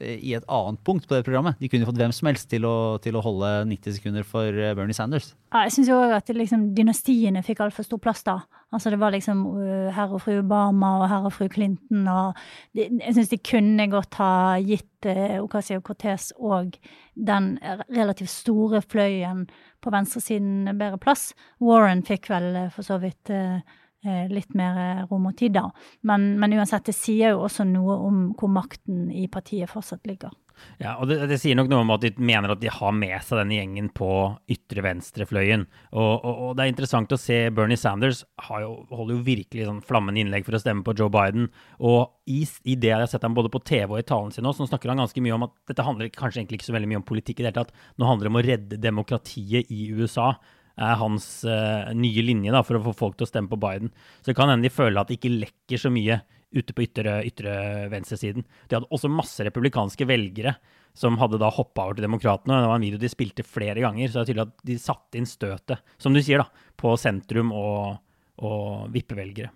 i 0.00 0.34
et 0.36 0.44
annet 0.52 0.80
punkt 0.84 1.06
på 1.08 1.14
det 1.16 1.24
programmet. 1.24 1.56
De 1.60 1.68
kunne 1.72 1.86
fått 1.88 1.96
hvem 1.96 2.12
som 2.12 2.28
helst 2.28 2.48
til 2.50 2.66
å, 2.68 2.98
til 3.02 3.16
å 3.16 3.22
holde 3.24 3.50
90 3.70 3.96
sekunder 3.96 4.26
for 4.28 4.52
eh, 4.52 4.74
Bernie 4.76 4.96
Sanders. 4.96 5.30
Ja, 5.54 5.62
jeg 5.64 5.76
syns 5.76 5.92
òg 5.94 6.12
at 6.18 6.32
liksom, 6.36 6.66
dynastiene 6.76 7.44
fikk 7.46 7.62
altfor 7.64 7.86
stor 7.86 8.02
plass 8.02 8.20
da. 8.26 8.40
Altså 8.74 8.92
Det 8.92 8.98
var 9.00 9.14
liksom 9.14 9.44
uh, 9.54 9.88
herr 9.94 10.12
og 10.12 10.20
fru 10.24 10.40
Obama 10.40 10.96
og 10.98 11.06
herr 11.12 11.28
og 11.30 11.32
fru 11.32 11.46
Clinton. 11.52 12.04
og 12.12 12.36
de, 12.76 12.90
Jeg 12.90 13.16
syns 13.16 13.32
de 13.32 13.40
kunne 13.40 13.88
godt 13.92 14.18
ha 14.20 14.32
gitt 14.60 15.08
uh, 15.08 15.38
Ocasio-Cortez 15.44 16.32
og 16.36 16.76
den 17.16 17.54
relativt 17.88 18.34
store 18.34 18.82
fløyen 18.84 19.46
på 19.80 19.94
venstresiden 19.94 20.76
bedre 20.76 21.00
plass. 21.00 21.30
Warren 21.62 22.04
fikk 22.04 22.28
vel 22.34 22.52
uh, 22.66 22.70
for 22.74 22.84
så 22.84 23.00
vidt 23.00 23.32
uh, 23.32 23.62
Eh, 23.62 23.85
litt 24.32 24.56
mer 24.58 24.80
eh, 24.82 25.04
rom 25.10 25.28
og 25.30 25.36
tid, 25.38 25.56
da. 25.58 25.68
Men, 26.06 26.34
men, 26.40 26.56
uansett, 26.58 26.88
det 26.88 26.96
sier 26.96 27.34
jo 27.34 27.46
også 27.46 27.66
noe 27.68 28.00
om 28.06 28.26
hvor 28.38 28.52
makten 28.52 29.08
i 29.10 29.26
partiet 29.32 29.70
fortsatt 29.72 30.06
ligger. 30.08 30.34
Ja, 30.80 30.94
og 31.00 31.08
det, 31.10 31.18
det 31.30 31.38
sier 31.40 31.56
nok 31.56 31.68
noe 31.68 31.82
om 31.84 31.92
at 31.94 32.04
de 32.04 32.12
mener 32.16 32.52
at 32.52 32.60
de 32.62 32.70
har 32.72 32.94
med 32.96 33.16
seg 33.24 33.40
denne 33.40 33.58
gjengen 33.58 33.90
på 33.96 34.08
ytre 34.52 34.84
venstrefløyen. 34.86 35.66
Og, 35.92 36.12
og, 36.14 36.32
og, 36.32 36.50
det 36.56 36.64
er 36.64 36.72
interessant 36.72 37.12
å 37.12 37.20
se 37.20 37.38
Bernie 37.54 37.80
Sanders 37.80 38.22
jo, 38.24 38.72
holder 38.88 39.16
jo 39.16 39.26
virkelig 39.26 39.68
sånn 39.68 39.82
flammende 39.84 40.22
innlegg 40.22 40.46
for 40.48 40.56
å 40.56 40.62
stemme 40.62 40.84
på 40.86 40.96
Joe 40.96 41.12
Biden. 41.12 41.50
Og 41.84 42.32
i, 42.32 42.42
i 42.64 42.76
det 42.80 42.92
jeg 42.92 43.04
har 43.04 43.12
sett 43.12 43.26
ham 43.26 43.36
både 43.36 43.52
på 43.52 43.62
TV 43.68 43.98
og 43.98 44.00
i 44.00 44.08
talen 44.08 44.32
sin 44.34 44.46
nå, 44.46 44.54
så 44.56 44.68
snakker 44.68 44.92
han 44.92 45.04
ganske 45.04 45.24
mye 45.24 45.36
om 45.36 45.48
at 45.48 45.56
dette 45.70 45.86
handler 45.86 46.12
kanskje 46.14 46.42
egentlig 46.42 46.62
ikke 46.62 46.70
så 46.70 46.76
veldig 46.78 46.92
mye 46.92 47.02
om 47.02 47.08
politikk 47.12 47.40
i 47.40 47.46
det 47.46 47.52
hele 47.52 47.60
tatt. 47.60 47.88
Nå 48.00 48.08
handler 48.08 48.28
det 48.28 48.34
om 48.34 48.40
å 48.40 48.46
redde 48.48 48.84
demokratiet 48.88 49.72
i 49.72 49.90
USA 49.96 50.34
er 50.76 50.98
hans 51.00 51.26
uh, 51.48 51.92
nye 51.96 52.24
linje 52.24 52.52
da, 52.52 52.62
for 52.66 52.78
å 52.78 52.84
få 52.88 52.94
folk 52.96 53.18
til 53.18 53.26
å 53.26 53.30
stemme 53.30 53.50
på 53.52 53.58
Biden. 53.60 53.92
Så 54.20 54.30
det 54.30 54.38
kan 54.38 54.52
hende 54.52 54.68
de 54.68 54.72
føler 54.74 55.00
at 55.00 55.10
det 55.10 55.18
ikke 55.18 55.36
lekker 55.36 55.80
så 55.80 55.92
mye 55.92 56.20
ute 56.56 56.72
på 56.76 56.84
ytre, 56.86 57.18
ytre 57.26 57.54
venstresiden. 57.92 58.46
De 58.68 58.78
hadde 58.78 58.90
også 58.94 59.10
masse 59.12 59.44
republikanske 59.44 60.06
velgere 60.08 60.56
som 60.96 61.18
hadde 61.20 61.40
da 61.40 61.50
hoppa 61.52 61.84
over 61.84 61.98
til 61.98 62.06
demokratene. 62.06 62.62
Det 62.62 62.70
var 62.70 62.78
en 62.78 62.86
video 62.86 63.00
de 63.00 63.12
spilte 63.12 63.44
flere 63.44 63.82
ganger, 63.84 64.08
så 64.08 64.20
det 64.20 64.22
er 64.22 64.30
tydelig 64.30 64.46
at 64.46 64.66
de 64.70 64.78
satte 64.80 65.20
inn 65.20 65.28
støtet, 65.28 65.92
som 66.00 66.16
du 66.16 66.22
sier, 66.24 66.40
da, 66.40 66.70
på 66.80 66.94
sentrum 67.00 67.52
og, 67.56 67.98
og 68.40 68.88
vippevelgere. 68.94 69.52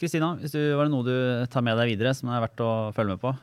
Kristina, 0.00 0.34
hvis 0.40 0.52
du, 0.52 0.60
var 0.74 0.88
det 0.88 0.92
noe 0.92 1.06
du 1.06 1.50
tar 1.52 1.62
med 1.64 1.78
deg 1.78 1.94
videre 1.94 2.14
som 2.16 2.32
er 2.34 2.42
verdt 2.44 2.64
å 2.64 2.72
følge 2.96 3.14
med 3.14 3.22
på? 3.22 3.34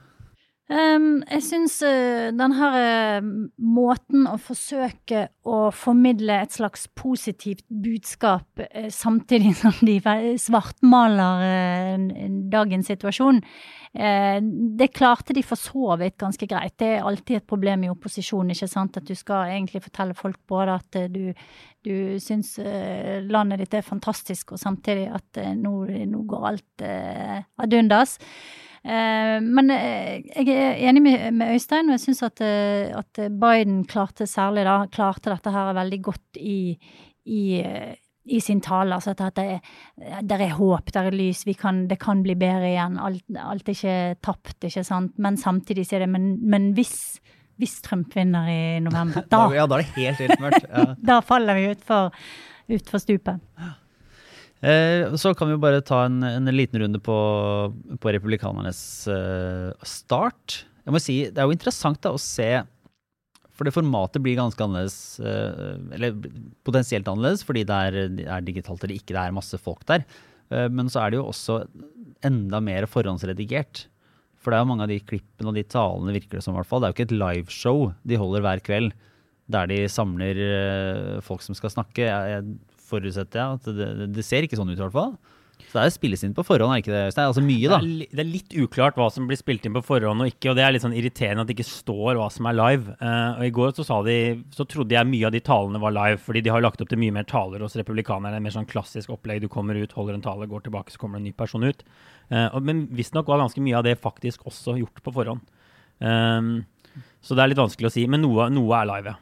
Um, 0.71 1.19
jeg 1.25 1.43
syns 1.43 1.73
uh, 1.83 2.29
denne 2.31 2.67
uh, 2.71 3.25
måten 3.59 4.23
å 4.29 4.37
forsøke 4.39 5.25
å 5.43 5.65
formidle 5.75 6.37
et 6.45 6.53
slags 6.55 6.85
positivt 6.95 7.65
budskap 7.67 8.61
uh, 8.61 8.87
samtidig 8.93 9.51
som 9.59 9.75
de 9.83 9.97
svartmaler 10.39 12.07
dagens 12.51 12.87
situasjon, 12.87 13.41
det 13.91 14.87
klarte 14.95 15.33
de 15.35 15.41
for 15.43 15.59
så 15.59 15.97
vidt 15.99 16.15
ganske 16.21 16.47
greit. 16.47 16.77
Det 16.79 16.87
er 16.93 17.03
alltid 17.03 17.41
et 17.41 17.47
problem 17.49 17.83
i 17.83 17.89
opposisjon, 17.91 18.53
ikke 18.53 18.69
sant, 18.71 18.95
at 19.01 19.07
du 19.07 19.17
skal 19.19 19.51
egentlig 19.51 19.81
fortelle 19.83 20.15
folk 20.15 20.39
både 20.47 20.77
at 20.79 20.99
du, 21.11 21.33
du 21.83 21.95
syns 22.23 22.53
landet 23.27 23.65
ditt 23.65 23.75
er 23.75 23.83
fantastisk, 23.83 24.55
og 24.55 24.63
samtidig 24.63 25.09
at 25.11 25.41
nå, 25.59 25.73
nå 26.07 26.23
går 26.31 26.47
alt 26.53 26.85
ad 26.87 27.79
undas. 27.81 28.15
Eh, 28.81 29.37
men 29.45 29.69
eh, 29.75 30.23
jeg 30.25 30.47
er 30.49 30.79
enig 30.89 31.03
med, 31.05 31.43
Øystein, 31.53 31.91
og 31.91 31.99
jeg 31.99 32.05
syns 32.07 32.23
at, 32.25 32.41
eh, 32.41 32.89
at, 32.97 33.19
Biden 33.29 33.83
klarte 33.85 34.25
særlig 34.29 34.65
da, 34.65 34.79
klarte 34.89 35.29
dette 35.29 35.53
her 35.53 35.75
veldig 35.77 35.99
godt 36.01 36.39
i, 36.41 36.73
i, 37.29 37.41
i 38.25 38.39
sin 38.41 38.61
tale. 38.65 38.97
Altså 38.97 39.13
at 39.13 39.37
det 39.37 39.45
er, 39.57 39.75
der 40.25 40.45
er 40.47 40.55
håp, 40.57 40.89
der 40.93 41.11
er 41.11 41.17
lys, 41.17 41.43
kan, 41.59 41.85
det 41.91 41.99
kan 42.01 42.23
bli 42.25 42.35
bedre 42.35 42.71
igjen. 42.73 42.97
Alt, 42.97 43.25
alt 43.37 43.69
er 43.69 43.77
ikke 43.77 43.99
tapt, 44.25 44.57
ikke 44.65 44.85
sant. 44.87 45.13
Men 45.21 45.37
samtidig 45.37 45.85
sier 45.85 46.05
det 46.05 46.09
men, 46.09 46.33
men 46.41 46.71
hvis, 46.77 47.19
hvis 47.61 47.81
Trump 47.85 48.15
vinner 48.17 48.49
i 48.49 48.79
november, 48.81 49.27
da, 49.29 49.45
ja, 49.53 49.67
da 49.69 49.77
er 49.77 49.85
det 49.85 49.93
helt, 49.99 50.25
helt 50.25 50.41
mørkt. 50.41 50.65
Ja. 50.71 50.87
da 51.13 51.21
faller 51.25 51.59
vi 51.59 51.69
utfor 51.75 52.09
ut 52.71 52.89
for 52.89 53.03
stupet. 53.03 53.41
Eh, 54.61 55.15
så 55.17 55.33
kan 55.33 55.49
vi 55.49 55.57
bare 55.57 55.81
ta 55.81 56.03
en, 56.05 56.21
en 56.23 56.51
liten 56.53 56.79
runde 56.83 56.99
på, 57.01 57.15
på 57.97 58.13
republikanernes 58.13 58.81
eh, 59.09 59.71
start. 59.87 60.61
Jeg 60.85 60.93
må 60.93 61.01
si, 61.01 61.15
Det 61.33 61.41
er 61.41 61.49
jo 61.49 61.55
interessant 61.55 62.01
da, 62.01 62.13
å 62.13 62.21
se 62.21 62.49
For 63.57 63.65
det 63.65 63.73
formatet 63.73 64.21
blir 64.21 64.37
ganske 64.37 64.61
annerledes, 64.61 65.17
eh, 65.17 65.77
eller 65.97 66.17
potensielt 66.67 67.09
annerledes, 67.09 67.45
fordi 67.45 67.65
det 67.69 67.79
er, 67.87 67.99
er 68.37 68.45
digitalt 68.45 68.85
eller 68.85 68.99
ikke 68.99 69.15
det 69.15 69.23
er 69.23 69.37
masse 69.37 69.57
folk 69.61 69.85
der. 69.89 70.05
Men 70.51 70.89
så 70.91 70.99
er 70.99 71.13
det 71.13 71.15
jo 71.15 71.29
også 71.29 71.61
enda 72.27 72.59
mer 72.59 72.83
forhåndsredigert. 72.91 73.85
For 74.43 74.51
det 74.51 74.57
er 74.57 74.65
jo 74.65 74.67
mange 74.67 74.83
av 74.83 74.91
de 74.91 74.97
klippene 74.99 75.47
og 75.47 75.55
de 75.55 75.63
talene 75.63 76.11
virker 76.11 76.35
det 76.35 76.41
som, 76.43 76.57
hvert 76.57 76.67
fall. 76.67 76.81
Det 76.83 76.89
er 76.89 76.91
jo 76.91 76.97
ikke 76.97 77.05
et 77.07 77.21
liveshow 77.21 77.85
de 78.03 78.17
holder 78.19 78.43
hver 78.43 78.63
kveld 78.65 78.91
der 79.51 79.69
de 79.71 79.77
samler 79.91 80.41
folk 81.23 81.45
som 81.45 81.55
skal 81.55 81.71
snakke. 81.71 82.03
Jeg, 82.03 82.33
jeg 82.35 82.70
forutsetter 82.91 83.41
jeg. 83.41 83.59
at 83.59 83.77
det, 83.77 84.09
det, 84.17 84.25
ser 84.27 84.47
ikke 84.47 84.59
sånn 84.59 84.71
ut 84.71 84.77
i 84.77 84.83
hvert 84.83 84.97
fall. 84.97 85.15
Så 85.61 85.77
det 85.77 85.83
er 85.85 85.93
spilles 85.93 86.23
inn 86.25 86.33
på 86.35 86.43
forhånd, 86.43 86.73
er 86.73 86.81
ikke 86.81 86.91
det? 86.91 87.01
Det 87.13 87.21
er 87.21 87.29
altså 87.29 87.43
mye, 87.45 87.69
da. 87.69 87.77
Det 87.79 88.07
er, 88.07 88.15
det 88.17 88.23
er, 88.23 88.29
litt 88.31 88.55
uklart 88.63 88.97
hva 88.99 89.07
som 89.13 89.27
blir 89.29 89.39
spilt 89.39 89.65
inn 89.67 89.75
på 89.75 89.83
forhånd 89.85 90.23
og 90.23 90.31
ikke, 90.31 90.51
og 90.51 90.57
det 90.57 90.65
er 90.65 90.73
litt 90.75 90.83
sånn 90.83 90.95
irriterende 90.97 91.45
at 91.45 91.51
det 91.51 91.55
ikke 91.55 91.67
står 91.67 92.19
hva 92.19 92.27
som 92.33 92.49
er 92.49 92.57
live. 92.57 92.95
Uh, 92.99 93.37
og 93.37 93.45
I 93.45 93.53
går 93.55 93.71
så, 93.77 93.99
de, 94.07 94.17
så, 94.55 94.65
trodde 94.67 94.97
jeg 94.97 95.09
mye 95.11 95.29
av 95.29 95.35
de 95.35 95.43
talene 95.47 95.81
var 95.83 95.95
live, 95.95 96.19
fordi 96.25 96.43
de 96.43 96.53
har 96.53 96.65
lagt 96.65 96.83
opp 96.83 96.91
til 96.91 97.01
mye 97.01 97.15
mer 97.15 97.29
taler 97.29 97.63
hos 97.63 97.77
republikanerne. 97.79 98.41
Mer 98.43 98.55
sånn 98.57 98.67
klassisk 98.69 99.13
opplegg. 99.15 99.43
Du 99.45 99.51
kommer 99.53 99.79
ut, 99.79 99.95
holder 99.95 100.17
en 100.17 100.25
tale, 100.25 100.49
går 100.51 100.65
tilbake, 100.67 100.93
så 100.93 101.01
kommer 101.01 101.19
det 101.19 101.23
en 101.23 101.29
ny 101.29 101.35
person 101.37 101.67
ut. 101.67 101.85
Uh, 102.33 102.49
og, 102.49 102.59
men 102.67 102.85
visstnok 102.97 103.31
var 103.31 103.43
ganske 103.43 103.63
mye 103.63 103.79
av 103.79 103.87
det 103.87 103.99
faktisk 104.01 104.47
også 104.51 104.79
gjort 104.81 105.03
på 105.05 105.15
forhånd. 105.21 105.45
Um, 106.01 106.53
så 107.23 107.37
det 107.37 107.43
er 107.43 107.53
litt 107.53 107.61
vanskelig 107.61 107.87
å 107.87 107.93
si, 107.93 108.07
men 108.09 108.25
noe, 108.25 108.49
noe 108.51 108.79
er 108.81 108.89
live, 108.89 109.13
ja. 109.13 109.19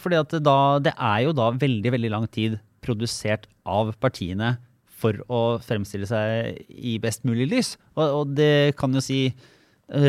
Fordi 0.00 0.16
at 0.18 0.32
da, 0.42 0.56
Det 0.82 0.92
er 0.96 1.20
jo 1.28 1.34
da 1.36 1.52
veldig 1.54 1.92
veldig 1.94 2.10
lang 2.10 2.24
tid 2.32 2.56
produsert 2.84 3.46
av 3.68 3.92
partiene 4.00 4.56
for 5.00 5.16
å 5.32 5.40
fremstille 5.64 6.08
seg 6.08 6.60
i 6.68 6.98
best 7.02 7.24
mulig 7.28 7.48
lys. 7.50 7.74
Og, 7.96 8.04
og, 8.04 8.34
det 8.36 8.76
kan 8.80 8.92
jo 8.94 9.02
si 9.04 9.28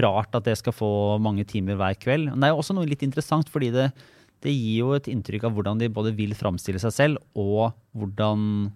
rart 0.03 0.35
at 0.37 0.45
det 0.45 0.57
skal 0.59 0.75
få 0.75 0.91
mange 1.23 1.45
timer 1.47 1.79
hver 1.79 1.95
kveld. 1.99 2.31
Men 2.31 2.43
det 2.43 2.49
er 2.49 2.55
jo 2.55 2.61
også 2.61 2.75
noe 2.77 2.89
litt 2.89 3.05
interessant, 3.05 3.49
fordi 3.49 3.71
det, 3.73 3.87
det 4.45 4.53
gir 4.53 4.83
jo 4.83 4.91
et 4.97 5.09
inntrykk 5.11 5.47
av 5.47 5.55
hvordan 5.55 5.81
de 5.81 5.89
både 5.93 6.13
vil 6.17 6.35
framstille 6.37 6.81
seg 6.81 6.95
selv, 6.95 7.23
og 7.39 7.71
hvordan 7.97 8.69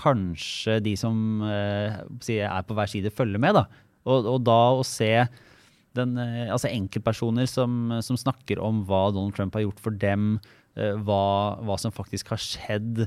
kanskje 0.00 0.78
de 0.84 0.96
som 0.98 1.44
eh, 1.44 2.00
er 2.36 2.66
på 2.66 2.76
hver 2.76 2.90
side, 2.90 3.12
følger 3.14 3.40
med. 3.42 3.56
da. 3.58 3.66
Og, 4.08 4.26
og 4.34 4.44
da 4.46 4.60
å 4.78 4.84
se 4.86 5.12
den, 5.98 6.16
eh, 6.20 6.48
altså 6.52 6.70
enkeltpersoner 6.70 7.48
som, 7.50 7.96
som, 8.04 8.18
snakker 8.20 8.62
om 8.62 8.84
hva 8.88 9.08
Donald 9.14 9.36
Trump 9.36 9.56
har 9.56 9.66
gjort 9.66 9.82
for 9.82 9.96
dem, 9.96 10.38
eh, 10.78 10.94
hva, 11.04 11.58
hva 11.66 11.76
som 11.80 11.94
faktisk 11.94 12.32
har 12.34 12.40
skjedd 12.42 13.04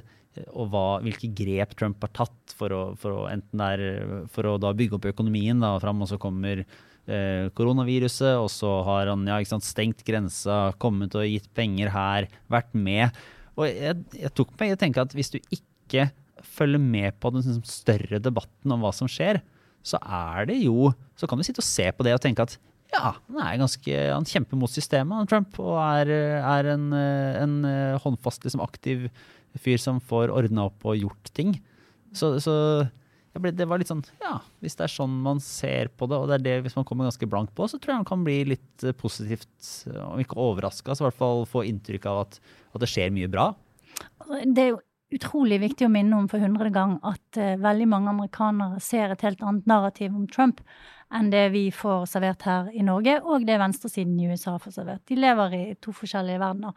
og 0.54 0.72
hva, 0.74 0.88
hvilke 1.04 1.30
grep 1.36 1.76
Trump 1.78 2.02
har 2.04 2.12
tatt 2.15 2.56
for 2.58 2.74
å, 2.74 2.82
for 3.00 3.24
å 3.24 3.28
der, 3.52 3.84
for 4.34 4.50
å 4.50 4.58
bygge 4.58 4.98
opp 4.98 5.08
økonomien 5.12 5.62
da, 5.62 5.76
fram, 5.82 6.02
og 6.04 6.10
så 6.10 6.19
kommer 6.22 6.63
eh, 6.63 7.52
koronaviruset, 7.58 8.36
og 8.41 8.50
så 8.54 8.74
har 8.88 9.12
han 9.12 9.28
ja, 9.30 9.39
sant, 9.48 9.67
stengt 9.67 10.04
grensa, 10.08 10.74
kommet 10.82 11.15
og 11.19 11.28
gitt 11.28 11.50
penger 11.58 11.93
her, 11.93 12.30
vært 12.52 12.74
med. 12.74 13.24
Og 13.58 13.69
jeg, 13.69 14.02
jeg 14.17 14.34
tok 14.34 14.54
meg 14.60 14.72
i 14.72 14.78
å 14.78 14.82
tenke 14.82 15.04
at 15.04 15.13
hvis 15.15 15.34
du 15.36 15.39
ikke 15.54 16.10
følger 16.43 16.82
med 16.82 17.15
på 17.22 17.32
den 17.34 17.46
liksom, 17.46 17.65
større 17.67 18.19
debatten 18.24 18.74
om 18.74 18.84
hva 18.84 18.93
som 18.96 19.10
skjer, 19.12 19.41
så 19.84 20.00
er 20.00 20.46
det 20.48 20.62
jo 20.63 20.93
Så 21.19 21.28
kan 21.28 21.36
du 21.36 21.43
sitte 21.43 21.60
og 21.60 21.67
se 21.67 21.89
på 21.91 22.06
det 22.08 22.13
og 22.15 22.22
tenke 22.24 22.46
at 22.46 22.56
ja, 22.93 23.15
han 23.17 23.60
ganske, 23.62 23.93
han 24.13 24.26
kjemper 24.28 24.60
mot 24.60 24.72
systemet, 24.72 25.26
Trump, 25.30 25.56
og 25.62 25.80
er, 25.82 26.12
er 26.46 26.67
en, 26.76 26.84
en, 26.93 27.56
håndfast, 28.04 28.43
liksom, 28.46 28.62
aktiv 28.62 29.08
fyr 29.62 29.80
som 29.82 30.02
får 30.02 30.34
ordna 30.34 30.68
opp 30.70 30.86
og 30.88 31.00
gjort 31.00 31.32
ting. 31.36 31.56
Så, 32.13 32.36
så 32.44 32.54
ble, 33.42 33.54
det 33.56 33.66
var 33.70 33.82
litt 33.82 33.89
sånn 33.89 34.04
Ja, 34.22 34.38
hvis 34.62 34.78
det 34.78 34.86
er 34.86 34.94
sånn 34.94 35.16
man 35.26 35.42
ser 35.44 35.89
på 35.98 36.08
det, 36.10 36.20
og 36.20 36.30
det 36.30 36.38
er 36.38 36.46
det 36.46 36.56
hvis 36.68 36.78
man 36.78 36.88
kommer 36.89 37.10
ganske 37.10 37.30
blank 37.30 37.54
på, 37.58 37.68
så 37.70 37.80
tror 37.82 37.96
jeg 37.96 38.04
man 38.04 38.10
kan 38.12 38.26
bli 38.26 38.39
litt 38.54 38.86
eh, 38.86 38.96
positivt, 38.98 39.50
om 40.06 40.22
ikke 40.22 40.39
overraska, 40.39 40.94
så 40.94 41.06
i 41.06 41.10
hvert 41.10 41.22
fall 41.22 41.46
få 41.50 41.66
inntrykk 41.70 42.10
av 42.12 42.26
at, 42.28 42.42
at, 42.74 42.82
det 42.84 42.92
skjer 42.92 43.13
mye 43.16 43.32
bra. 43.32 43.52
Det 44.44 44.68
er 44.68 44.74
jo 44.74 44.82
utrolig 45.13 45.60
viktig 45.62 45.86
å 45.86 45.94
minne 45.94 46.18
om 46.18 46.28
for 46.30 46.42
hundrede 46.42 46.74
gang 46.74 46.96
at 47.06 47.38
uh, 47.38 47.54
veldig 47.62 47.86
mange 47.89 48.13
amerikanere 48.16 48.82
ser 48.82 49.13
et 49.13 49.26
helt 49.26 49.44
annet 49.46 49.68
narrativ 49.70 50.16
om 50.16 50.26
Trump 50.30 50.63
enn 51.13 51.30
det 51.34 51.43
vi 51.54 51.67
får 51.73 52.08
servert 52.10 52.45
her 52.47 52.69
i 52.73 52.84
Norge, 52.86 53.19
og 53.21 53.45
det 53.47 53.60
venstresiden 53.62 54.15
i 54.19 54.30
USA 54.32 54.56
får 54.62 54.76
servert. 54.78 55.04
De 55.10 55.17
lever 55.19 55.56
i 55.58 55.63
to 55.84 55.93
forskjellige 55.95 56.41
verdener. 56.41 56.73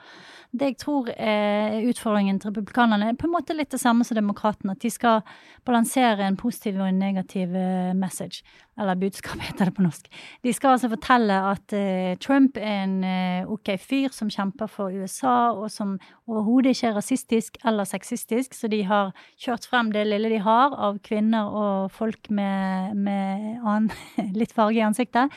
Det 0.53 0.71
jeg 0.73 0.79
tror 0.83 1.11
er 1.17 1.79
utfordringen 1.89 2.41
til 2.41 2.53
republikanerne, 2.53 3.11
er 3.11 3.19
på 3.19 3.29
en 3.29 3.35
måte 3.37 3.57
litt 3.57 3.73
det 3.73 3.81
samme 3.83 4.05
som 4.05 4.19
demokratene. 4.19 4.77
At 4.77 4.85
de 4.85 4.93
skal 4.93 5.23
balansere 5.67 6.27
en 6.27 6.39
positiv 6.41 6.81
og 6.81 6.91
en 6.91 7.01
negativ 7.01 7.57
eh, 7.57 7.95
message. 7.97 8.45
Eller 8.77 8.95
budskap, 9.01 9.41
heter 9.41 9.71
det 9.71 9.73
på 9.77 9.85
norsk. 9.85 10.09
De 10.45 10.53
skal 10.53 10.75
altså 10.75 10.91
fortelle 10.93 11.37
at 11.49 11.73
uh, 11.73 12.13
Trump 12.21 12.59
er 12.61 12.83
en 12.85 12.97
uh, 13.01 13.53
OK 13.55 13.71
fyr 13.81 14.13
som 14.13 14.29
kjemper 14.33 14.69
for 14.69 14.93
USA, 14.93 15.55
og 15.57 15.71
som 15.73 15.95
overhodet 16.29 16.75
ikke 16.75 16.91
er 16.91 16.99
rasistisk 16.99 17.57
eller 17.65 17.89
sexistisk. 17.89 18.57
Så 18.57 18.69
de 18.69 18.83
har 18.85 19.15
kjørt 19.41 19.65
frem 19.71 19.95
det 19.95 20.05
lille 20.11 20.29
de 20.35 20.43
har 20.45 20.77
av 20.77 21.01
kvinner 21.07 21.49
og 21.49 21.91
folk 21.97 22.29
med, 22.29 22.93
med 23.01 23.65
annen 23.65 23.89
litt 24.41 24.53
farge 24.53 24.83
i 24.83 24.85
ansiktet. 24.85 25.33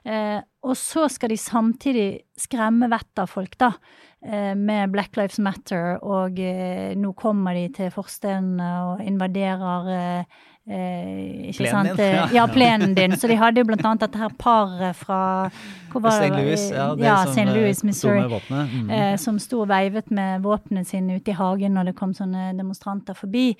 Uh, 0.00 0.40
og 0.64 0.72
så 0.80 1.04
skal 1.12 1.34
de 1.34 1.40
samtidig 1.40 2.10
skremme 2.40 2.88
vettet 2.88 3.26
av 3.26 3.28
folk, 3.28 3.60
da. 3.60 3.74
Med 4.20 4.90
Black 4.92 5.14
Lives 5.16 5.38
Matter, 5.40 5.94
og 6.04 6.36
nå 6.36 7.12
kommer 7.16 7.56
de 7.56 7.62
til 7.72 7.88
forstedene 7.94 8.66
og 8.84 8.98
invaderer 9.00 10.26
eh, 10.70 11.20
Eh, 11.50 11.52
plenen 11.56 11.86
sant? 11.86 11.96
Din, 11.96 12.06
ja. 12.06 12.28
ja, 12.32 12.48
plenen 12.48 12.94
din. 12.94 13.16
Så 13.16 13.26
de 13.26 13.34
hadde 13.34 13.60
jo 13.60 13.68
blant 13.68 13.84
annet 13.84 14.06
dette 14.06 14.20
her 14.20 14.32
paret 14.38 14.96
fra 14.96 15.50
St. 15.90 16.28
Louis, 16.30 16.68
ja, 16.70 16.94
ja. 16.98 17.44
Louis, 17.50 17.82
Missouri. 17.82 18.22
Mm. 18.50 18.90
Eh, 18.90 19.16
som 19.18 19.38
sto 19.42 19.64
og 19.64 19.70
veivet 19.72 20.10
med 20.14 20.44
våpnene 20.44 20.86
sine 20.86 21.18
ute 21.18 21.32
i 21.32 21.38
hagen 21.38 21.74
når 21.74 21.90
det 21.90 21.96
kom 21.98 22.14
sånne 22.14 22.52
demonstranter 22.58 23.18
forbi. 23.18 23.50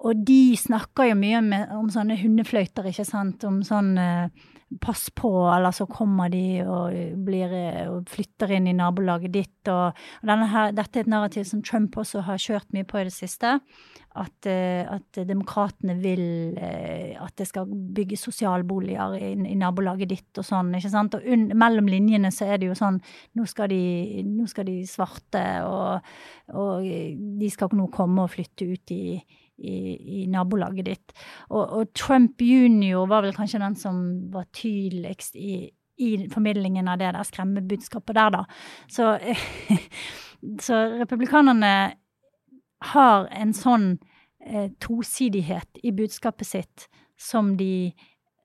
Og 0.00 0.24
de 0.24 0.56
snakker 0.56 1.10
jo 1.10 1.20
mye 1.20 1.42
om, 1.42 1.52
om 1.82 1.92
sånne 1.92 2.16
hundefløyter, 2.22 2.88
ikke 2.88 3.06
sant. 3.08 3.44
Om 3.44 3.60
sånn 3.66 3.94
eh, 4.00 4.48
pass 4.80 5.10
på, 5.14 5.30
eller 5.52 5.74
så 5.76 5.86
kommer 5.86 6.32
de 6.32 6.62
og, 6.64 6.96
blir, 7.26 7.52
og 7.92 8.08
flytter 8.10 8.56
inn 8.56 8.70
i 8.70 8.76
nabolaget 8.76 9.34
ditt. 9.34 9.68
Og, 9.68 9.92
og 10.24 10.46
her, 10.54 10.72
dette 10.74 10.98
er 10.98 11.04
et 11.04 11.12
narrativ 11.12 11.44
som 11.48 11.62
Trump 11.62 11.96
også 12.00 12.24
har 12.26 12.40
kjørt 12.40 12.72
mye 12.74 12.88
på 12.88 13.02
i 13.02 13.06
det 13.10 13.14
siste. 13.14 13.58
At, 14.14 14.46
eh, 14.46 14.86
at 14.86 15.18
demokratene 15.26 15.96
vil 15.98 16.54
eh, 16.54 17.16
at 17.18 17.34
det 17.40 17.48
skal 17.48 17.66
bygges 17.66 18.22
sosialboliger 18.28 19.16
i, 19.18 19.32
i, 19.34 19.56
nabolaget 19.58 20.12
ditt 20.12 20.38
og 20.38 20.46
sånn. 20.46 20.70
ikke 20.78 20.92
sant? 20.92 21.16
Og 21.18 21.26
un, 21.26 21.48
mellom 21.58 21.90
linjene 21.90 22.30
så 22.30 22.46
er 22.46 22.60
det 22.62 22.68
jo 22.68 22.76
sånn 22.78 23.00
Nå 23.34 23.46
skal 23.50 23.72
de, 23.72 24.22
nå 24.22 24.46
skal 24.46 24.68
de 24.70 24.76
svarte, 24.86 25.42
og, 25.66 26.06
og 26.54 26.86
de 27.40 27.50
skal 27.50 27.74
nå 27.74 27.88
komme 27.94 28.22
og 28.22 28.36
flytte 28.36 28.70
ut 28.70 28.94
i 28.94 29.04
i, 29.56 30.22
i 30.22 30.26
nabolaget 30.26 30.88
ditt. 30.88 31.12
Og, 31.50 31.62
og, 31.62 31.92
Trump 31.94 32.42
junior 32.42 33.06
var 33.06 33.22
vel 33.22 33.36
kanskje 33.36 33.62
den 33.62 33.76
som 33.78 34.00
var 34.34 34.48
tydeligst 34.50 35.38
i 35.38 35.70
formidlingen 36.32 36.88
av 36.90 36.98
det 36.98 37.12
der 37.14 37.26
skremmebudskapet 37.26 38.16
der, 38.18 38.30
da. 38.34 38.44
Så, 38.90 39.12
så 40.66 40.80
republikanerne 40.98 41.74
har 42.92 43.28
en 43.32 43.54
sånn 43.56 43.94
eh, 44.44 44.68
tosidighet 44.82 45.80
i 45.82 45.92
budskapet 45.96 46.48
sitt 46.48 46.88
som 47.20 47.54
de 47.56 47.94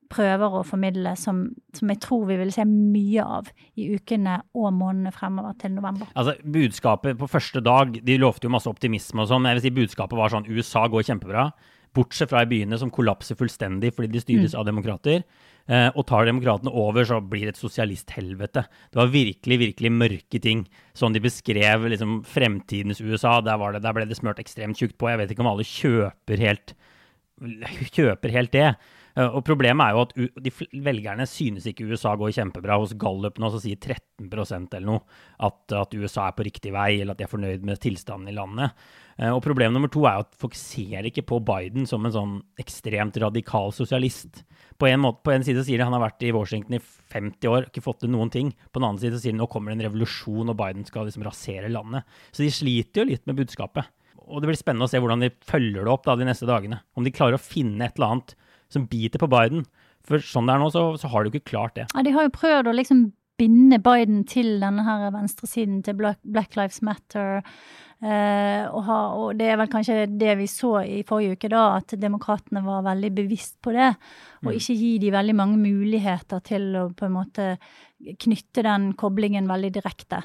prøver 0.09 0.55
å 0.57 0.63
formidle, 0.65 1.13
som, 1.19 1.43
som, 1.75 1.89
jeg 1.91 2.01
tror 2.01 2.25
vi 2.29 2.39
vil 2.39 2.51
se 2.53 2.65
mye 2.65 3.23
av 3.23 3.49
i 3.77 3.91
ukene 3.93 4.39
og 4.57 4.71
månedene 4.73 5.13
fremover 5.13 5.57
til 5.61 5.75
november. 5.75 6.09
Altså, 6.15 6.33
Budskapet 6.41 7.19
på 7.19 7.29
første 7.29 7.61
dag 7.61 7.99
De 8.05 8.15
lovte 8.17 8.47
jo 8.47 8.53
masse 8.53 8.69
optimisme 8.71 9.21
og 9.21 9.29
sånn. 9.29 9.45
Jeg 9.45 9.59
vil 9.59 9.65
si 9.67 9.75
Budskapet 9.75 10.17
var 10.17 10.33
sånn 10.33 10.49
USA 10.49 10.87
går 10.89 11.05
kjempebra. 11.11 11.49
Bortsett 11.93 12.31
fra 12.31 12.41
i 12.45 12.49
byene 12.49 12.77
som 12.81 12.91
kollapser 12.93 13.37
fullstendig 13.37 13.93
fordi 13.95 14.11
de 14.13 14.23
styres 14.23 14.55
mm. 14.55 14.59
av 14.61 14.67
demokrater. 14.69 15.23
Eh, 15.69 15.91
og 15.93 16.07
tar 16.09 16.25
demokratene 16.25 16.71
over, 16.73 17.05
så 17.05 17.19
blir 17.21 17.45
det 17.45 17.53
et 17.53 17.61
sosialisthelvete. 17.61 18.63
Det 18.89 18.97
var 18.97 19.11
virkelig, 19.13 19.57
virkelig 19.61 19.91
mørke 19.93 20.41
ting. 20.41 20.63
Sånn 20.97 21.13
de 21.13 21.21
beskrev 21.21 21.85
liksom, 21.93 22.23
fremtidens 22.25 23.03
USA. 23.03 23.35
Der, 23.45 23.61
det, 23.75 23.83
der, 23.85 23.93
ble 23.93 24.07
det 24.09 24.17
smørt 24.17 24.41
ekstremt 24.41 24.81
tjukt 24.81 24.97
på. 24.97 25.11
Jeg 25.11 25.21
vet 25.21 25.35
ikke 25.35 25.45
om 25.45 25.51
alle 25.51 25.67
kjøper 25.67 26.41
helt, 26.41 26.73
kjøper 27.95 28.35
helt 28.35 28.55
det. 28.55 28.69
Eh, 29.19 29.27
og 29.27 29.43
Problemet 29.47 29.89
er 29.89 29.95
jo 29.95 30.03
at 30.05 30.41
de 30.45 30.53
velgerne 30.85 31.25
synes 31.29 31.67
ikke 31.69 31.87
USA 31.89 32.15
går 32.19 32.33
kjempebra. 32.35 32.79
Hos 32.81 32.95
Gallup 32.99 33.39
nå 33.41 33.51
så 33.53 33.61
sier 33.63 33.79
13% 33.79 34.75
eller 34.77 34.87
noe 34.87 35.03
at, 35.45 35.61
at, 35.75 35.95
USA 35.95 36.29
er 36.29 36.37
på 36.37 36.45
riktig 36.47 36.73
vei, 36.75 36.91
eller 36.99 37.15
at 37.15 37.21
de 37.21 37.27
er 37.27 37.31
fornøyd 37.31 37.65
med 37.67 37.81
tilstanden 37.83 38.31
i 38.31 38.35
landet. 38.37 38.75
Eh, 39.17 39.31
og 39.31 39.41
Problem 39.45 39.75
nummer 39.75 39.91
to 39.91 40.05
er 40.07 40.19
jo 40.19 40.27
at 40.27 40.39
folk 40.39 40.57
ser 40.57 41.09
ikke 41.09 41.25
på 41.27 41.41
Biden 41.45 41.89
som 41.89 42.05
en 42.05 42.15
sånn 42.15 42.37
ekstremt 42.61 43.19
radikal 43.21 43.73
sosialist. 43.75 44.43
På 44.79 44.87
en, 44.87 45.01
måte, 45.03 45.23
på 45.25 45.33
en 45.33 45.43
side 45.43 45.65
sier 45.67 45.81
de 45.81 45.87
han 45.87 45.95
har 45.97 46.05
vært 46.05 46.23
i 46.23 46.33
Washington 46.35 46.77
i 46.77 46.83
50 47.11 47.51
år, 47.51 47.67
ikke 47.67 47.83
fått 47.83 48.05
til 48.05 48.13
noen 48.13 48.31
ting. 48.31 48.53
På 48.71 48.79
den 48.79 48.91
annen 48.91 49.01
side 49.01 49.19
sier 49.19 49.35
de 49.35 49.41
nå 49.41 49.49
kommer 49.51 49.73
det 49.73 49.79
en 49.79 49.87
revolusjon, 49.89 50.51
og 50.51 50.59
Biden 50.59 50.87
skal 50.87 51.09
liksom 51.09 51.25
rasere 51.27 51.71
landet. 51.71 52.07
Så 52.31 52.45
de 52.45 52.53
sliter 52.53 53.03
jo 53.03 53.11
litt 53.11 53.25
med 53.27 53.41
budskapet. 53.41 53.89
Og 54.29 54.41
det 54.41 54.51
blir 54.51 54.59
spennende 54.59 54.85
å 54.85 54.91
se 54.91 54.99
hvordan 55.01 55.23
de 55.25 55.31
følger 55.49 55.83
det 55.85 55.91
opp 55.91 56.05
da, 56.05 56.15
de 56.19 56.27
neste 56.27 56.47
dagene. 56.49 56.81
Om 56.97 57.05
de 57.07 57.13
klarer 57.15 57.37
å 57.37 57.41
finne 57.41 57.87
et 57.87 57.97
eller 57.97 58.13
annet 58.15 58.35
som 58.69 58.85
biter 58.89 59.21
på 59.21 59.29
Biden. 59.31 59.65
For 60.07 60.21
sånn 60.23 60.47
det 60.47 60.55
er 60.55 60.61
nå, 60.61 60.69
så, 60.73 60.83
så 61.01 61.09
har 61.11 61.25
de 61.25 61.31
jo 61.31 61.39
ikke 61.39 61.51
klart 61.51 61.75
det. 61.79 61.87
Ja, 61.95 62.03
De 62.05 62.13
har 62.15 62.27
jo 62.27 62.35
prøvd 62.37 62.69
å 62.69 62.75
liksom 62.77 63.07
binde 63.39 63.79
Biden 63.83 64.23
til 64.27 64.57
denne 64.61 64.83
her 64.85 65.09
venstresiden, 65.15 65.83
til 65.83 65.97
Black, 65.97 66.19
Black 66.23 66.57
Lives 66.59 66.81
Matter. 66.85 67.39
Eh, 67.99 68.63
og, 68.71 68.83
ha, 68.87 68.97
og, 69.19 69.33
det 69.39 69.49
er 69.49 69.57
vel 69.59 69.71
kanskje 69.71 70.05
det 70.19 70.37
vi 70.39 70.47
så 70.47 70.77
i 70.87 71.01
forrige 71.07 71.35
uke, 71.35 71.51
da, 71.51 71.63
at 71.81 71.95
demokratene 71.99 72.63
var 72.63 72.85
veldig 72.87 73.11
bevisst 73.17 73.57
på 73.63 73.73
det. 73.75 73.89
Og 74.43 74.51
mm. 74.51 74.57
ikke 74.59 74.77
gi 74.81 74.91
de 75.03 75.13
veldig 75.15 75.35
mange 75.35 75.59
muligheter 75.59 76.43
til 76.47 76.69
å 76.79 76.85
på 76.95 77.07
en 77.09 77.15
måte 77.15 77.49
knytte 77.99 78.63
den 78.63 78.93
koblingen 78.99 79.49
veldig 79.49 79.73
direkte. 79.75 80.21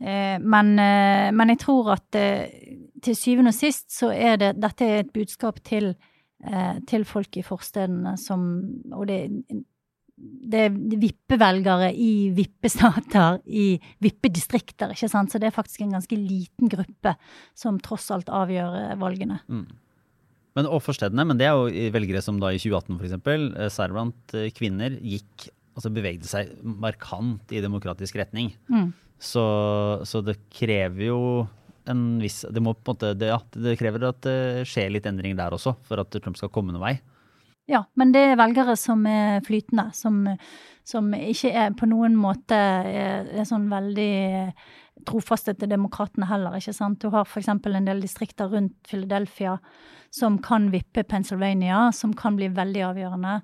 Eh, 0.00 0.36
men, 0.40 0.76
eh, 0.80 1.28
men, 1.36 1.52
jeg 1.52 1.64
tror 1.66 1.92
at 1.98 2.20
eh, 2.20 2.78
til 3.04 3.16
syvende 3.18 3.52
og 3.52 3.58
sist 3.58 3.90
så 3.92 4.14
er 4.14 4.40
det 4.40 4.54
dette 4.60 4.88
er 4.88 5.04
et 5.04 5.12
budskap 5.12 5.60
til 5.64 5.92
Eh, 6.40 6.76
til 6.88 7.02
folk 7.04 7.36
i 7.36 7.42
forstedene 7.44 8.14
som 8.16 8.44
Og 8.96 9.02
det, 9.10 9.18
det 10.20 10.64
er 10.66 10.74
vippevelgere 11.00 11.90
i 11.96 12.30
vippestater, 12.36 13.38
i 13.46 13.74
vippedistrikter, 14.04 14.94
ikke 14.94 15.10
sant. 15.10 15.32
Så 15.32 15.40
det 15.40 15.50
er 15.50 15.54
faktisk 15.56 15.84
en 15.84 15.94
ganske 15.96 16.18
liten 16.18 16.70
gruppe 16.72 17.14
som 17.56 17.78
tross 17.82 18.10
alt 18.14 18.32
avgjør 18.32 18.76
eh, 18.80 18.98
valgene. 19.00 19.40
Mm. 19.48 19.64
Men 20.58 20.66
og 20.66 20.82
forstedene, 20.82 21.24
men 21.28 21.38
det 21.38 21.46
er 21.46 21.54
jo 21.54 21.90
velgere 21.94 22.22
som 22.24 22.40
da 22.42 22.50
i 22.50 22.58
2018 22.58 22.98
f.eks., 22.98 23.74
særlig 23.76 23.96
blant 23.96 24.36
kvinner, 24.56 24.96
gikk 24.98 25.50
altså 25.78 25.92
bevegde 25.94 26.28
seg 26.28 26.50
markant 26.62 27.54
i 27.54 27.62
demokratisk 27.62 28.18
retning. 28.20 28.52
Mm. 28.70 28.90
Så, 29.20 29.44
så, 30.08 30.22
det 30.24 30.38
krever 30.52 31.10
jo 31.10 31.20
en 31.90 32.20
viss 32.22 32.42
det, 32.48 32.62
må 32.62 32.72
på 32.76 32.92
en 32.92 32.94
måte, 32.94 33.12
det, 33.18 33.30
ja, 33.32 33.38
det 33.52 33.76
krever 33.80 34.08
at 34.08 34.20
det 34.24 34.66
skjer 34.68 34.92
litt 34.94 35.08
endring 35.08 35.36
der 35.38 35.54
også, 35.56 35.74
for 35.86 36.02
at 36.02 36.12
Trump 36.18 36.38
skal 36.40 36.52
komme 36.52 36.74
noen 36.74 36.84
vei. 36.84 36.94
Ja, 37.68 37.84
men 37.94 38.12
det 38.14 38.22
er 38.32 38.38
velgere 38.40 38.74
som 38.78 39.04
er 39.06 39.42
flytende, 39.46 39.90
som, 39.94 40.24
som 40.86 41.12
ikke 41.14 41.52
er 41.54 41.74
på 41.78 41.86
noen 41.90 42.16
måte 42.18 42.56
er, 42.56 43.28
er 43.30 43.46
sånn 43.46 43.68
veldig 43.70 44.14
trofaste 45.06 45.54
til 45.56 45.70
demokratene 45.70 46.28
heller. 46.28 46.56
ikke 46.58 46.74
sant? 46.76 47.00
Du 47.00 47.10
har 47.14 47.28
f.eks. 47.28 47.48
en 47.48 47.86
del 47.86 48.02
distrikter 48.02 48.50
rundt 48.52 48.74
Philadelphia 48.88 49.58
som 50.10 50.38
kan 50.42 50.70
vippe 50.72 51.04
Pennsylvania, 51.06 51.90
som 51.92 52.12
kan 52.16 52.36
bli 52.36 52.48
veldig 52.54 52.82
avgjørende. 52.88 53.36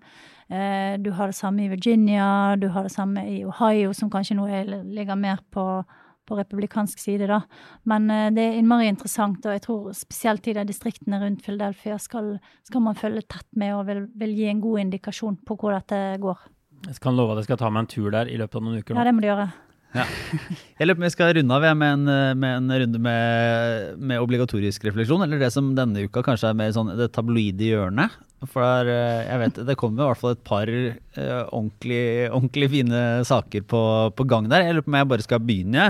Eh, 0.48 0.96
du 1.02 1.12
har 1.14 1.31
det 1.31 1.38
samme 1.38 1.64
i 1.64 1.70
Virginia, 1.70 2.57
du 2.57 2.68
har 2.74 2.87
det 2.87 2.94
samme 2.94 3.22
i 3.31 3.44
Ohio, 3.46 3.92
som 3.94 4.11
kanskje 4.11 4.37
nå 4.38 4.48
ligger 4.85 5.18
mer 5.18 5.42
på 5.50 5.85
på 6.27 6.39
republikansk 6.39 7.01
side, 7.03 7.29
da. 7.31 7.41
Men 7.89 8.11
uh, 8.11 8.29
det 8.35 8.45
er 8.45 8.59
innmari 8.61 8.89
interessant, 8.91 9.45
og 9.47 9.57
jeg 9.57 9.65
tror 9.67 9.93
spesielt 9.97 10.49
i 10.51 10.57
de 10.57 10.67
distriktene 10.69 11.21
rundt 11.23 11.45
Philadelphia 11.47 11.99
skal, 12.03 12.37
skal 12.67 12.85
man 12.85 12.99
følge 12.99 13.25
tett 13.27 13.49
med 13.59 13.77
og 13.77 13.87
vil, 13.91 14.07
vil, 14.19 14.35
gi 14.37 14.51
en 14.51 14.65
god 14.65 14.87
indikasjon 14.87 15.39
på 15.47 15.59
hvor 15.61 15.77
dette 15.77 16.01
går. 16.23 16.49
Jeg 16.87 16.99
kan 17.03 17.17
love 17.17 17.35
at 17.35 17.43
jeg 17.43 17.51
skal 17.51 17.62
ta 17.62 17.71
meg 17.73 17.87
en 17.87 17.95
tur 17.95 18.11
der 18.12 18.29
i 18.31 18.37
løpet 18.41 18.59
av 18.59 18.67
noen 18.67 18.83
uker. 18.83 18.95
Nå. 18.95 19.01
Ja, 19.01 19.09
det 19.09 19.15
må 19.17 19.25
du 19.25 19.31
gjøre. 19.31 19.49
Ja. 19.97 20.05
Jeg 20.77 20.89
lurer 20.89 20.99
på 20.99 21.01
om 21.01 21.07
vi 21.07 21.12
skal 21.15 21.31
runde 21.39 21.57
av 21.57 21.65
med 21.79 21.93
en, 21.95 22.09
med 22.37 22.51
en 22.51 22.73
runde 22.83 22.99
med, 23.01 23.95
med, 23.97 24.21
obligatorisk 24.21 24.85
refleksjon, 24.85 25.23
eller 25.25 25.41
det 25.41 25.49
som 25.55 25.71
denne 25.79 26.05
uka 26.05 26.21
kanskje 26.27 26.51
er 26.51 26.59
mer 26.59 26.75
sånn 26.75 26.91
det 26.99 27.07
tabloide 27.17 27.71
hjørnet. 27.71 28.12
For 28.44 28.61
der, 28.61 28.90
eh, 28.92 29.27
jeg 29.31 29.40
vet, 29.40 29.61
det 29.70 29.79
kommer 29.81 30.05
i 30.05 30.09
hvert 30.11 30.20
fall 30.20 30.35
et 30.37 30.44
par 30.44 30.68
uh, 30.68 31.44
ordentlig, 31.57 32.29
ordentlig, 32.29 32.68
fine 32.75 33.03
saker 33.25 33.64
på, 33.64 33.83
på, 34.12 34.27
gang 34.29 34.51
der. 34.53 34.66
Jeg 34.66 34.77
lurer 34.77 34.85
på 34.85 34.92
om 34.92 34.99
jeg 35.01 35.11
bare 35.12 35.25
skal 35.25 35.40
begynne 35.40 35.87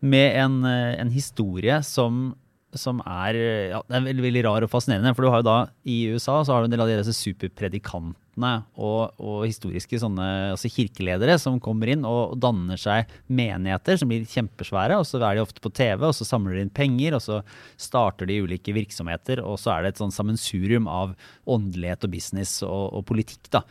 med 0.00 0.38
en, 0.42 0.58
eh, 0.66 0.98
en 0.98 1.12
historie 1.14 1.78
som 1.86 2.32
som 2.80 3.02
er, 3.04 3.36
ja, 3.72 3.82
er 3.82 4.06
veldig, 4.06 4.24
veldig, 4.24 4.44
rar 4.46 4.64
og 4.66 4.70
fascinerende. 4.72 5.12
For 5.16 5.26
du 5.26 5.32
har 5.32 5.42
jo 5.42 5.48
da 5.48 5.58
i 5.88 5.98
USA 6.14 6.38
så 6.42 6.54
har 6.54 6.64
du 6.64 6.68
en 6.68 6.74
del 6.74 6.84
av 6.84 6.90
disse 6.90 7.16
superpredikantene 7.18 8.52
og, 8.78 9.18
og 9.18 9.42
historiske 9.48 10.00
sånne, 10.00 10.28
altså 10.54 10.70
kirkeledere 10.70 11.36
som 11.42 11.58
kommer 11.62 11.90
inn 11.92 12.06
og, 12.08 12.36
danner 12.38 12.78
seg 12.80 13.10
menigheter 13.26 13.98
som 14.00 14.10
blir 14.10 14.26
kjempesvære. 14.30 14.98
og 15.00 15.06
Så 15.08 15.20
er 15.20 15.36
de 15.36 15.44
ofte 15.44 15.62
på 15.64 15.74
TV, 15.74 16.06
og 16.08 16.16
så 16.16 16.26
samler 16.28 16.56
de 16.56 16.66
inn 16.66 16.74
penger, 16.74 17.18
og 17.18 17.24
så 17.24 17.42
starter 17.80 18.30
de 18.30 18.40
ulike 18.46 18.74
virksomheter. 18.76 19.42
Og 19.44 19.58
så 19.62 19.74
er 19.74 19.84
det 19.84 19.94
et 19.94 20.02
sånn 20.02 20.14
sammensurium 20.14 20.90
av 20.90 21.16
åndelighet 21.50 22.06
og 22.06 22.14
business 22.14 22.60
og, 22.66 22.84
og 22.94 23.08
politikk. 23.10 23.50
da. 23.58 23.66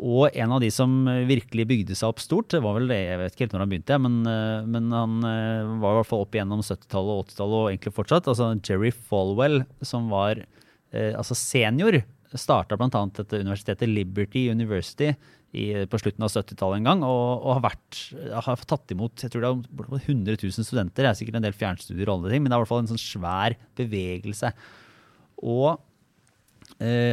Og 0.00 0.32
en 0.32 0.54
av 0.56 0.62
de 0.62 0.70
som 0.72 0.92
virkelig 1.28 1.66
bygde 1.68 1.96
seg 1.98 2.08
opp 2.08 2.22
stort, 2.22 2.48
det 2.54 2.62
var 2.64 2.78
vel 2.78 2.88
det, 2.88 2.96
jeg 3.10 3.18
vet 3.20 3.34
ikke 3.34 3.44
helt 3.44 3.56
når 3.56 3.62
han 3.62 3.72
begynte, 3.72 3.98
men, 4.00 4.16
eh, 4.28 4.70
men 4.74 4.88
han 4.94 5.18
eh, 5.28 5.74
var 5.82 5.92
i 5.92 5.98
hvert 6.00 6.08
fall 6.08 6.24
opp 6.24 6.38
igjennom 6.38 6.64
70-tallet 6.64 7.12
og 7.12 7.28
80-tallet 7.28 7.58
og 7.58 7.68
egentlig 7.68 7.94
fortsatt. 7.98 8.30
altså 8.32 8.48
Jerry 8.64 8.92
Falwell, 8.94 9.60
som 9.84 10.08
var 10.12 10.40
eh, 10.40 11.12
altså 11.12 11.36
senior, 11.36 12.00
starta 12.32 12.78
bl.a. 12.80 12.88
dette 13.18 13.42
universitetet 13.44 13.92
Liberty 13.92 14.46
University 14.48 15.12
i, 15.52 15.66
på 15.84 16.00
slutten 16.00 16.24
av 16.24 16.32
70-tallet 16.32 16.80
en 16.80 16.88
gang, 16.88 17.04
og, 17.04 17.44
og 17.44 17.58
har, 17.58 17.64
vært, 17.68 18.02
har, 18.32 18.64
tatt 18.64 18.96
imot 18.96 19.20
jeg 19.20 19.34
tror 19.34 19.44
det 19.44 19.52
er 19.52 20.04
100 20.08 20.40
000 20.40 20.64
studenter. 20.64 21.04
Det 21.04 21.12
er 21.12 21.20
sikkert 21.20 21.42
en 21.42 21.50
del 21.50 21.58
fjernstudier 21.58 22.08
og 22.08 22.16
alle 22.16 22.32
ting, 22.32 22.40
men 22.40 22.48
det 22.48 22.56
er 22.56 22.62
i 22.62 22.64
hvert 22.64 22.72
fall 22.72 22.86
en 22.86 22.94
sånn 22.94 23.06
svær 23.10 23.60
bevegelse. 23.76 24.54
Og 25.44 25.74
Eh, 25.76 25.91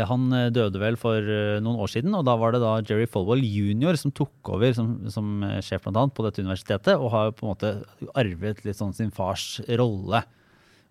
han 0.09 0.31
eh, 0.33 0.49
døde 0.55 0.79
vel 0.81 0.97
for 0.99 1.19
eh, 1.19 1.59
noen 1.61 1.81
år 1.83 1.91
siden, 1.91 2.15
og 2.17 2.25
da 2.27 2.35
var 2.39 2.55
det 2.55 2.61
da 2.63 2.77
Jerry 2.81 3.05
Folwell 3.09 3.43
jr. 3.45 3.97
som 3.99 4.13
tok 4.15 4.53
over 4.55 4.73
som, 4.75 4.95
som 5.13 5.43
sjef 5.65 5.83
blant 5.85 5.99
annet 5.99 6.15
på 6.17 6.25
dette 6.25 6.41
universitetet, 6.41 6.95
og 6.95 7.11
har 7.13 7.33
på 7.35 7.45
en 7.45 7.51
måte 7.51 7.73
arvet 8.17 8.63
litt 8.65 8.79
sånn 8.79 8.95
sin 8.97 9.11
fars 9.13 9.59
rolle 9.79 10.23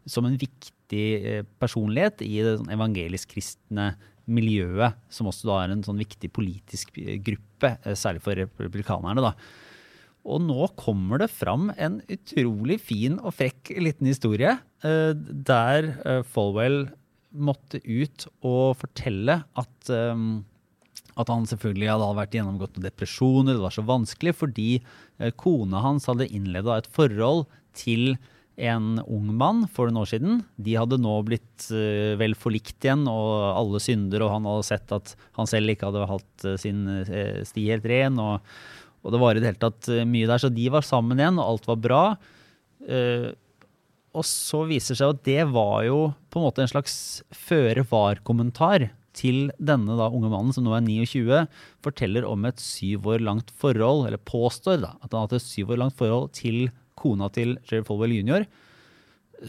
som 0.09 0.29
en 0.29 0.39
viktig 0.41 1.45
personlighet 1.61 2.23
i 2.25 2.39
det 2.41 2.55
sånn 2.61 2.71
evangelisk-kristne 2.73 3.91
miljøet, 4.29 4.97
som 5.13 5.29
også 5.29 5.49
da 5.49 5.59
er 5.63 5.73
en 5.75 5.83
sånn 5.85 6.01
viktig 6.01 6.31
politisk 6.33 6.95
gruppe, 7.25 7.75
særlig 7.97 8.23
for 8.25 8.39
republikanerne. 8.39 9.25
da. 9.25 9.35
Og 10.29 10.41
nå 10.45 10.71
kommer 10.81 11.21
det 11.21 11.29
fram 11.33 11.69
en 11.77 12.01
utrolig 12.09 12.79
fin 12.85 13.19
og 13.21 13.37
frekk 13.37 13.75
liten 13.81 14.09
historie 14.09 14.55
der 14.81 15.91
Folwell 16.33 16.87
måtte 17.35 17.81
ut 17.85 18.27
og 18.47 18.79
fortelle 18.81 19.43
at, 19.59 19.91
um, 19.93 20.45
at 21.19 21.31
han 21.33 21.47
selvfølgelig 21.49 21.91
hadde 21.93 22.09
vært 22.19 22.39
gjennomgått 22.39 22.77
noen 22.77 22.89
depresjoner, 22.89 23.57
det 23.57 23.65
var 23.65 23.75
så 23.75 23.85
vanskelig 23.89 24.35
fordi 24.39 24.71
uh, 24.81 25.31
kona 25.37 25.83
hans 25.85 26.09
hadde 26.09 26.31
innleda 26.33 26.79
et 26.79 26.91
forhold 26.95 27.47
til 27.79 28.17
en 28.59 28.99
ung 29.07 29.29
mann 29.39 29.63
for 29.71 29.87
noen 29.87 30.03
år 30.03 30.11
siden. 30.11 30.41
De 30.59 30.75
hadde 30.75 30.99
nå 31.01 31.15
blitt 31.27 31.69
uh, 31.71 32.17
vel 32.19 32.35
forlikt 32.39 32.83
igjen, 32.83 33.07
og 33.11 33.31
alle 33.53 33.83
synder, 33.83 34.25
og 34.25 34.35
han 34.35 34.49
hadde 34.51 34.69
sett 34.71 34.95
at 34.95 35.15
han 35.39 35.51
selv 35.51 35.75
ikke 35.75 35.91
hadde 35.91 36.09
hatt 36.11 36.47
uh, 36.49 36.57
sin 36.61 36.85
uh, 36.91 37.43
sti 37.47 37.69
helt 37.71 37.87
ren. 37.89 38.19
Og, 38.23 38.55
og, 39.05 39.13
det 39.15 39.23
var 39.23 39.37
i 39.37 39.43
det 39.45 39.53
hele 39.53 39.63
tatt 39.63 39.91
mye 40.11 40.31
der. 40.31 40.43
Så 40.43 40.51
de 40.51 40.67
var 40.75 40.87
sammen 40.87 41.21
igjen, 41.21 41.39
og 41.39 41.53
alt 41.55 41.71
var 41.71 41.85
bra. 41.85 42.03
Og 44.19 44.27
så 44.27 44.65
viser 44.69 44.95
det 44.95 45.01
seg 45.01 45.15
at 45.15 45.25
det 45.29 45.43
var 45.55 45.83
jo 45.87 45.99
på 46.29 46.41
en 46.41 46.49
måte 46.49 46.65
en 46.65 46.71
slags 46.71 46.97
føre-var-kommentar 47.47 48.91
til 49.19 49.49
denne 49.59 49.97
da 49.99 50.09
unge 50.13 50.31
mannen, 50.31 50.55
som 50.55 50.67
nå 50.67 50.75
er 50.77 50.85
29, 50.85 51.43
forteller 51.85 52.27
om 52.29 52.47
et 52.49 52.61
syv 52.63 53.09
år 53.15 53.25
langt 53.25 53.51
forhold, 53.59 54.07
eller 54.07 54.21
påstår 54.29 54.83
da, 54.85 54.95
at 55.01 55.11
han 55.11 55.21
har 55.21 55.29
hatt 55.29 55.39
et 55.41 55.47
syv 55.47 55.75
år 55.75 55.83
langt 55.85 55.99
forhold 55.99 56.31
til 56.39 56.69
kona 56.99 57.31
til 57.35 57.57
Jerry 57.69 57.87
Falwell 57.87 58.17
jr., 58.19 58.49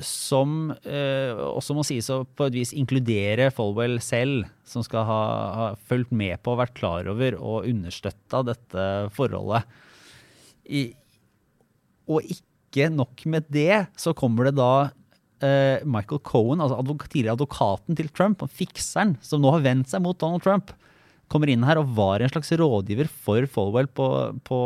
som 0.06 0.70
eh, 0.86 1.34
også 1.34 1.74
må 1.74 1.82
sies 1.88 2.12
å 2.14 2.22
på 2.38 2.46
et 2.46 2.54
vis 2.60 2.76
inkludere 2.78 3.48
Falwell 3.54 3.98
selv, 4.06 4.46
som 4.68 4.86
skal 4.86 5.08
ha, 5.08 5.22
ha 5.58 5.70
fulgt 5.90 6.14
med 6.14 6.38
på, 6.46 6.54
vært 6.60 6.76
klar 6.78 7.10
over 7.10 7.38
og 7.40 7.66
understøtta 7.70 8.44
dette 8.52 8.86
forholdet. 9.16 9.66
I, 10.70 10.84
og 12.06 12.22
ikke 12.22 12.49
nok 12.76 13.26
med 13.26 13.46
det, 13.50 13.88
så 13.98 14.14
kommer 14.14 14.50
det 14.50 14.58
da 14.60 14.90
eh, 15.42 15.86
Michael 15.86 16.22
Cohen, 16.22 16.62
altså 16.62 16.80
advok 16.80 17.08
tidligere 17.10 17.38
advokaten 17.38 17.96
til 17.96 18.10
Trump, 18.10 18.42
og 18.42 18.50
fikseren, 18.50 19.18
som 19.22 19.42
nå 19.42 19.52
har 19.52 19.66
vendt 19.66 19.90
seg 19.90 20.02
mot 20.02 20.20
Donald 20.20 20.42
Trump, 20.44 20.72
kommer 21.30 21.50
inn 21.50 21.64
her 21.64 21.78
og 21.78 21.92
var 21.98 22.22
en 22.22 22.30
slags 22.30 22.52
rådgiver 22.58 23.10
for 23.10 23.46
Folwell 23.46 23.88
på, 23.88 24.08
på 24.44 24.60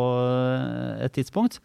et 1.03 1.11
tidspunkt 1.15 1.59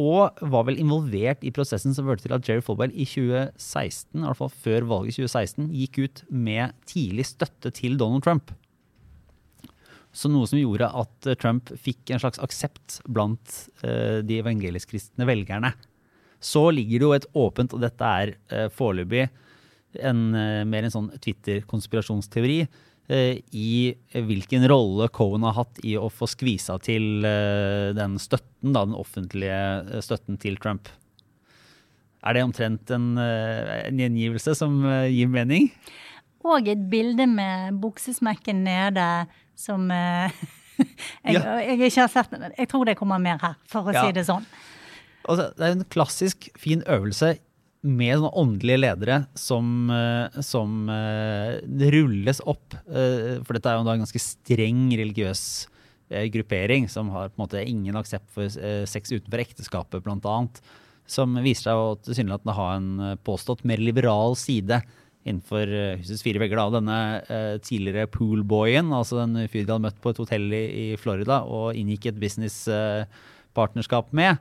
og 0.00 0.38
var 0.40 0.64
vel 0.64 0.78
involvert 0.80 1.42
i 1.44 1.52
prosessen 1.52 1.92
som 1.92 2.06
førte 2.08 2.24
til 2.24 2.34
at 2.34 2.46
Jerry 2.48 2.62
Folwell 2.64 2.94
i 2.94 3.04
2016, 3.04 4.22
i 4.22 4.24
hvert 4.24 4.38
fall 4.38 4.52
før 4.64 4.86
valget 4.88 5.12
i 5.12 5.26
2016, 5.26 5.68
gikk 5.82 5.98
ut 6.00 6.22
med 6.30 6.72
tidlig 6.88 7.26
støtte 7.28 7.72
til 7.76 7.98
Donald 8.00 8.24
Trump. 8.24 8.54
Så 10.12 10.28
noe 10.28 10.48
som 10.48 10.60
gjorde 10.60 10.90
at 11.02 11.28
Trump 11.40 11.72
fikk 11.80 12.12
en 12.12 12.20
slags 12.20 12.40
aksept 12.44 13.00
blant 13.08 13.58
uh, 13.84 14.20
de 14.20 14.38
evangelisk-kristne 14.42 15.24
velgerne. 15.28 15.72
Så 16.42 16.66
ligger 16.74 17.00
det 17.00 17.06
jo 17.06 17.16
et 17.16 17.28
åpent, 17.38 17.72
og 17.72 17.80
dette 17.84 18.14
er 18.22 18.34
uh, 18.52 18.68
foreløpig 18.72 19.28
mer 19.92 20.86
en 20.86 20.92
sånn 20.94 21.10
Twitter-konspirasjonsteori, 21.20 22.62
Eh, 23.12 23.40
i 23.50 23.94
hvilken 24.14 24.64
rolle 24.70 25.08
Cohen 25.12 25.42
har 25.42 25.56
hatt 25.56 25.80
i 25.84 25.96
å 25.98 26.06
få 26.06 26.28
skvisa 26.30 26.78
til 26.82 27.26
eh, 27.26 27.90
den 27.98 28.14
støtten, 28.22 28.70
da, 28.72 28.84
den 28.86 28.94
offentlige 28.94 29.58
eh, 29.82 30.02
støtten 30.04 30.38
til 30.40 30.56
Trump. 30.62 30.88
Er 32.22 32.36
det 32.36 32.44
omtrent 32.46 32.92
en, 32.94 33.16
en 33.18 33.98
gjengivelse 33.98 34.54
som 34.54 34.76
gir 35.10 35.26
mening? 35.26 35.72
Og 36.46 36.68
et 36.70 36.84
bilde 36.92 37.26
med 37.26 37.80
buksesmekken 37.82 38.60
nede 38.62 39.06
som 39.62 39.86
jeg, 39.92 41.36
ja. 41.36 41.56
jeg, 41.62 41.78
ikke 41.78 42.04
har 42.04 42.12
sett 42.12 42.36
Jeg 42.58 42.68
tror 42.70 42.88
det 42.88 42.98
kommer 42.98 43.22
mer 43.22 43.40
her, 43.42 43.56
for 43.70 43.88
å 43.88 43.94
ja. 43.94 44.04
si 44.06 44.16
det 44.16 44.26
sånn. 44.28 44.46
Altså, 45.22 45.52
det 45.54 45.66
er 45.66 45.76
en 45.76 45.88
klassisk 45.92 46.50
fin 46.58 46.82
øvelse 46.90 47.36
med 47.82 48.14
sånne 48.14 48.30
åndelige 48.38 48.78
ledere 48.78 49.16
som, 49.38 49.90
eh, 49.90 50.40
som 50.46 50.86
uh, 50.86 51.58
rulles 51.92 52.40
opp. 52.46 52.76
Uh, 52.86 53.42
for 53.42 53.56
dette 53.56 53.70
er 53.70 53.78
jo 53.78 53.82
en 53.82 54.04
ganske 54.04 54.22
streng 54.22 54.84
religiøs 55.00 55.42
uh, 56.14 56.26
gruppering 56.30 56.86
som 56.90 57.10
har 57.14 57.32
på 57.32 57.40
en 57.40 57.42
måte 57.42 57.64
ingen 57.66 57.98
aksept 57.98 58.30
for 58.34 58.46
sex 58.86 59.10
utenfor 59.10 59.42
ekteskapet, 59.42 60.04
bl.a. 60.04 60.36
Som 61.10 61.34
viser 61.42 61.72
seg 61.72 61.80
å 61.80 61.96
tilsynelatende 62.06 62.54
ha 62.54 62.68
en 62.76 62.90
påstått 63.26 63.66
mer 63.66 63.82
liberal 63.82 64.38
side 64.38 64.78
innenfor 65.22 65.70
husets 66.00 66.24
fire 66.24 66.40
vegger. 66.42 66.58
Da. 66.58 66.80
Denne 66.80 67.58
tidligere 67.62 68.10
poolboyen, 68.10 68.88
altså 68.94 69.20
den 69.20 69.46
fyren 69.46 69.68
de 69.68 69.72
hadde 69.74 69.86
møtt 69.86 70.00
på 70.02 70.10
et 70.12 70.20
hotell 70.22 70.48
i, 70.56 70.64
i 70.82 70.86
Florida 71.00 71.42
og 71.46 71.78
inngikk 71.78 72.10
et 72.10 72.18
businesspartnerskap 72.22 74.10
med 74.16 74.40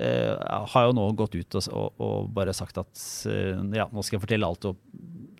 uh, 0.00 0.64
har 0.72 0.88
jo 0.88 0.96
nå 0.96 1.06
gått 1.18 1.36
ut 1.36 1.58
og, 1.58 1.68
og, 1.70 2.02
og 2.02 2.34
bare 2.36 2.54
sagt 2.56 2.78
at 2.80 3.06
uh, 3.30 3.62
ja, 3.76 3.88
nå 3.90 4.04
skal 4.04 4.18
jeg 4.18 4.24
fortelle 4.26 4.48
alt 4.48 4.68
og, 4.68 4.80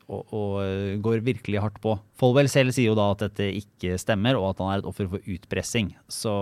og, 0.07 0.24
uh, 0.62 0.95
går 1.03 1.24
virkelig 1.27 1.62
hardt 1.62 1.81
på. 1.83 1.97
Folwell 2.18 2.51
selv 2.53 2.74
sier 2.77 2.93
jo 2.93 2.99
da 2.99 3.11
at 3.14 3.27
dette 3.27 3.51
ikke 3.61 3.99
stemmer, 4.01 4.39
og 4.39 4.53
at 4.53 4.62
han 4.62 4.72
er 4.72 4.85
et 4.85 4.89
offer 4.89 5.11
for 5.11 5.33
utpressing. 5.37 5.93
Så 6.09 6.33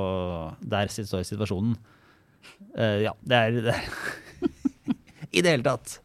der 0.60 0.92
står 0.92 1.26
situasjonen. 1.26 1.76
ja, 2.76 3.14
det 3.24 3.36
er, 3.38 3.60
det 3.64 3.74
er 3.74 3.84
I 5.34 5.42
det 5.42 5.50
hele 5.56 5.66
tatt. 5.66 6.03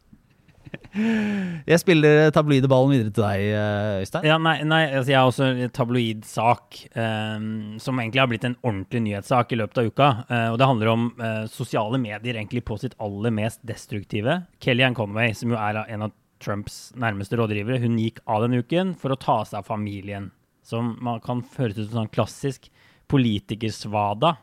Jeg 0.92 1.80
spiller 1.82 2.32
tabloideballen 2.34 2.94
videre 2.94 3.12
til 3.14 3.24
deg, 3.24 3.44
eh, 3.54 4.00
Øystein. 4.02 4.26
Ja, 4.26 4.38
nei, 4.42 4.56
nei 4.66 4.80
altså 4.88 5.12
jeg 5.12 5.18
har 5.18 5.30
også 5.30 5.46
en 5.46 5.74
tabloidsak 5.76 6.80
um, 6.94 7.50
som 7.82 8.00
egentlig 8.02 8.22
har 8.22 8.30
blitt 8.32 8.46
en 8.48 8.56
ordentlig 8.64 9.04
nyhetssak 9.06 9.54
i 9.54 9.60
løpet 9.60 9.82
av 9.82 9.90
uka. 9.90 10.08
Uh, 10.30 10.48
og 10.50 10.58
Det 10.58 10.70
handler 10.72 10.92
om 10.92 11.06
uh, 11.20 11.44
sosiale 11.52 12.00
medier 12.02 12.34
egentlig 12.34 12.64
på 12.66 12.78
sitt 12.82 12.96
aller 12.98 13.34
mest 13.34 13.62
destruktive. 13.66 14.40
Kellyanne 14.62 14.98
Conway, 14.98 15.36
som 15.38 15.54
jo 15.54 15.60
er 15.60 15.82
en 15.86 16.08
av 16.08 16.16
Trumps 16.40 16.90
nærmeste 16.96 17.36
rådgivere, 17.36 17.82
hun 17.82 17.98
gikk 18.00 18.22
av 18.26 18.46
denne 18.46 18.62
uken 18.64 18.94
for 18.98 19.12
å 19.12 19.20
ta 19.20 19.42
seg 19.44 19.60
av 19.60 19.68
familien. 19.68 20.30
Som 20.66 20.94
man 21.04 21.20
kan 21.24 21.44
høres 21.56 21.78
ut 21.78 21.90
som 21.90 22.02
sånn 22.02 22.14
klassisk 22.14 22.70
politikersvada. 23.10 24.36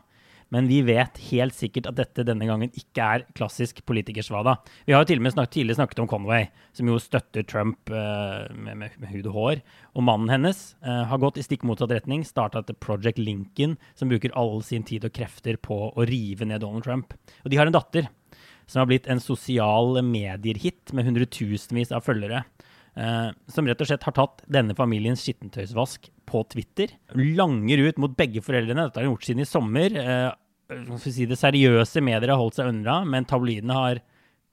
Men 0.54 0.68
vi 0.70 0.80
vet 0.86 1.18
helt 1.28 1.56
sikkert 1.56 1.90
at 1.90 1.98
dette 1.98 2.24
denne 2.24 2.46
gangen 2.48 2.72
ikke 2.72 3.04
er 3.04 3.24
klassisk 3.36 3.82
politikersvada. 3.88 4.56
Vi 4.88 4.94
har 4.94 5.04
jo 5.04 5.10
til 5.10 5.20
og 5.20 5.26
med 5.26 5.34
snak 5.34 5.50
tidligere 5.52 5.80
snakket 5.82 6.00
om 6.04 6.08
Conway, 6.08 6.48
som 6.76 6.88
jo 6.88 6.96
støtter 7.02 7.44
Trump 7.48 7.92
uh, 7.92 8.48
med, 8.54 8.78
med, 8.80 8.96
med, 8.96 9.10
hud 9.12 9.28
og 9.28 9.36
hår. 9.36 9.62
Og 9.92 10.06
mannen 10.08 10.32
hennes 10.32 10.62
uh, 10.86 11.04
har 11.10 11.20
gått 11.20 11.40
i 11.40 11.44
stikk 11.44 11.66
motsatt 11.68 11.92
retning, 11.92 12.24
starta 12.24 12.62
etter 12.62 12.78
Project 12.80 13.20
Lincoln, 13.20 13.76
som 13.98 14.08
bruker 14.08 14.32
all 14.38 14.62
sin 14.64 14.86
tid 14.88 15.04
og 15.08 15.12
krefter 15.18 15.60
på 15.60 15.82
å 15.92 16.08
rive 16.08 16.48
ned 16.48 16.64
Donald 16.64 16.88
Trump. 16.88 17.12
Og 17.44 17.52
de 17.52 17.60
har 17.60 17.68
en 17.68 17.76
datter 17.76 18.08
som 18.68 18.82
har 18.82 18.88
blitt 18.90 19.08
en 19.08 19.20
sosial 19.20 20.00
medier-hit 20.04 20.92
med 20.96 21.08
hundretusenvis 21.08 21.92
av 21.96 22.04
følgere. 22.04 22.44
Uh, 22.98 23.30
som 23.46 23.68
rett 23.68 23.78
og 23.78 23.86
slett 23.86 24.06
har 24.08 24.14
tatt 24.16 24.42
denne 24.50 24.74
familiens 24.74 25.22
skittentøysvask 25.22 26.08
på 26.26 26.42
Twitter. 26.50 26.96
Langer 27.14 27.84
ut 27.86 28.00
mot 28.02 28.16
begge 28.18 28.42
foreldrene. 28.42 28.88
Dette 28.88 28.98
har 28.98 29.06
hun 29.06 29.14
gjort 29.14 29.28
siden 29.28 29.44
i 29.44 29.48
sommer. 29.48 29.94
Uh, 29.94 30.98
si 31.00 31.28
det 31.28 31.38
seriøse 31.38 32.02
medier 32.04 32.34
har 32.34 32.40
holdt 32.40 32.58
seg 32.58 32.72
unna, 32.72 33.00
men 33.08 33.28
tabloidene 33.28 33.76
har 33.76 34.02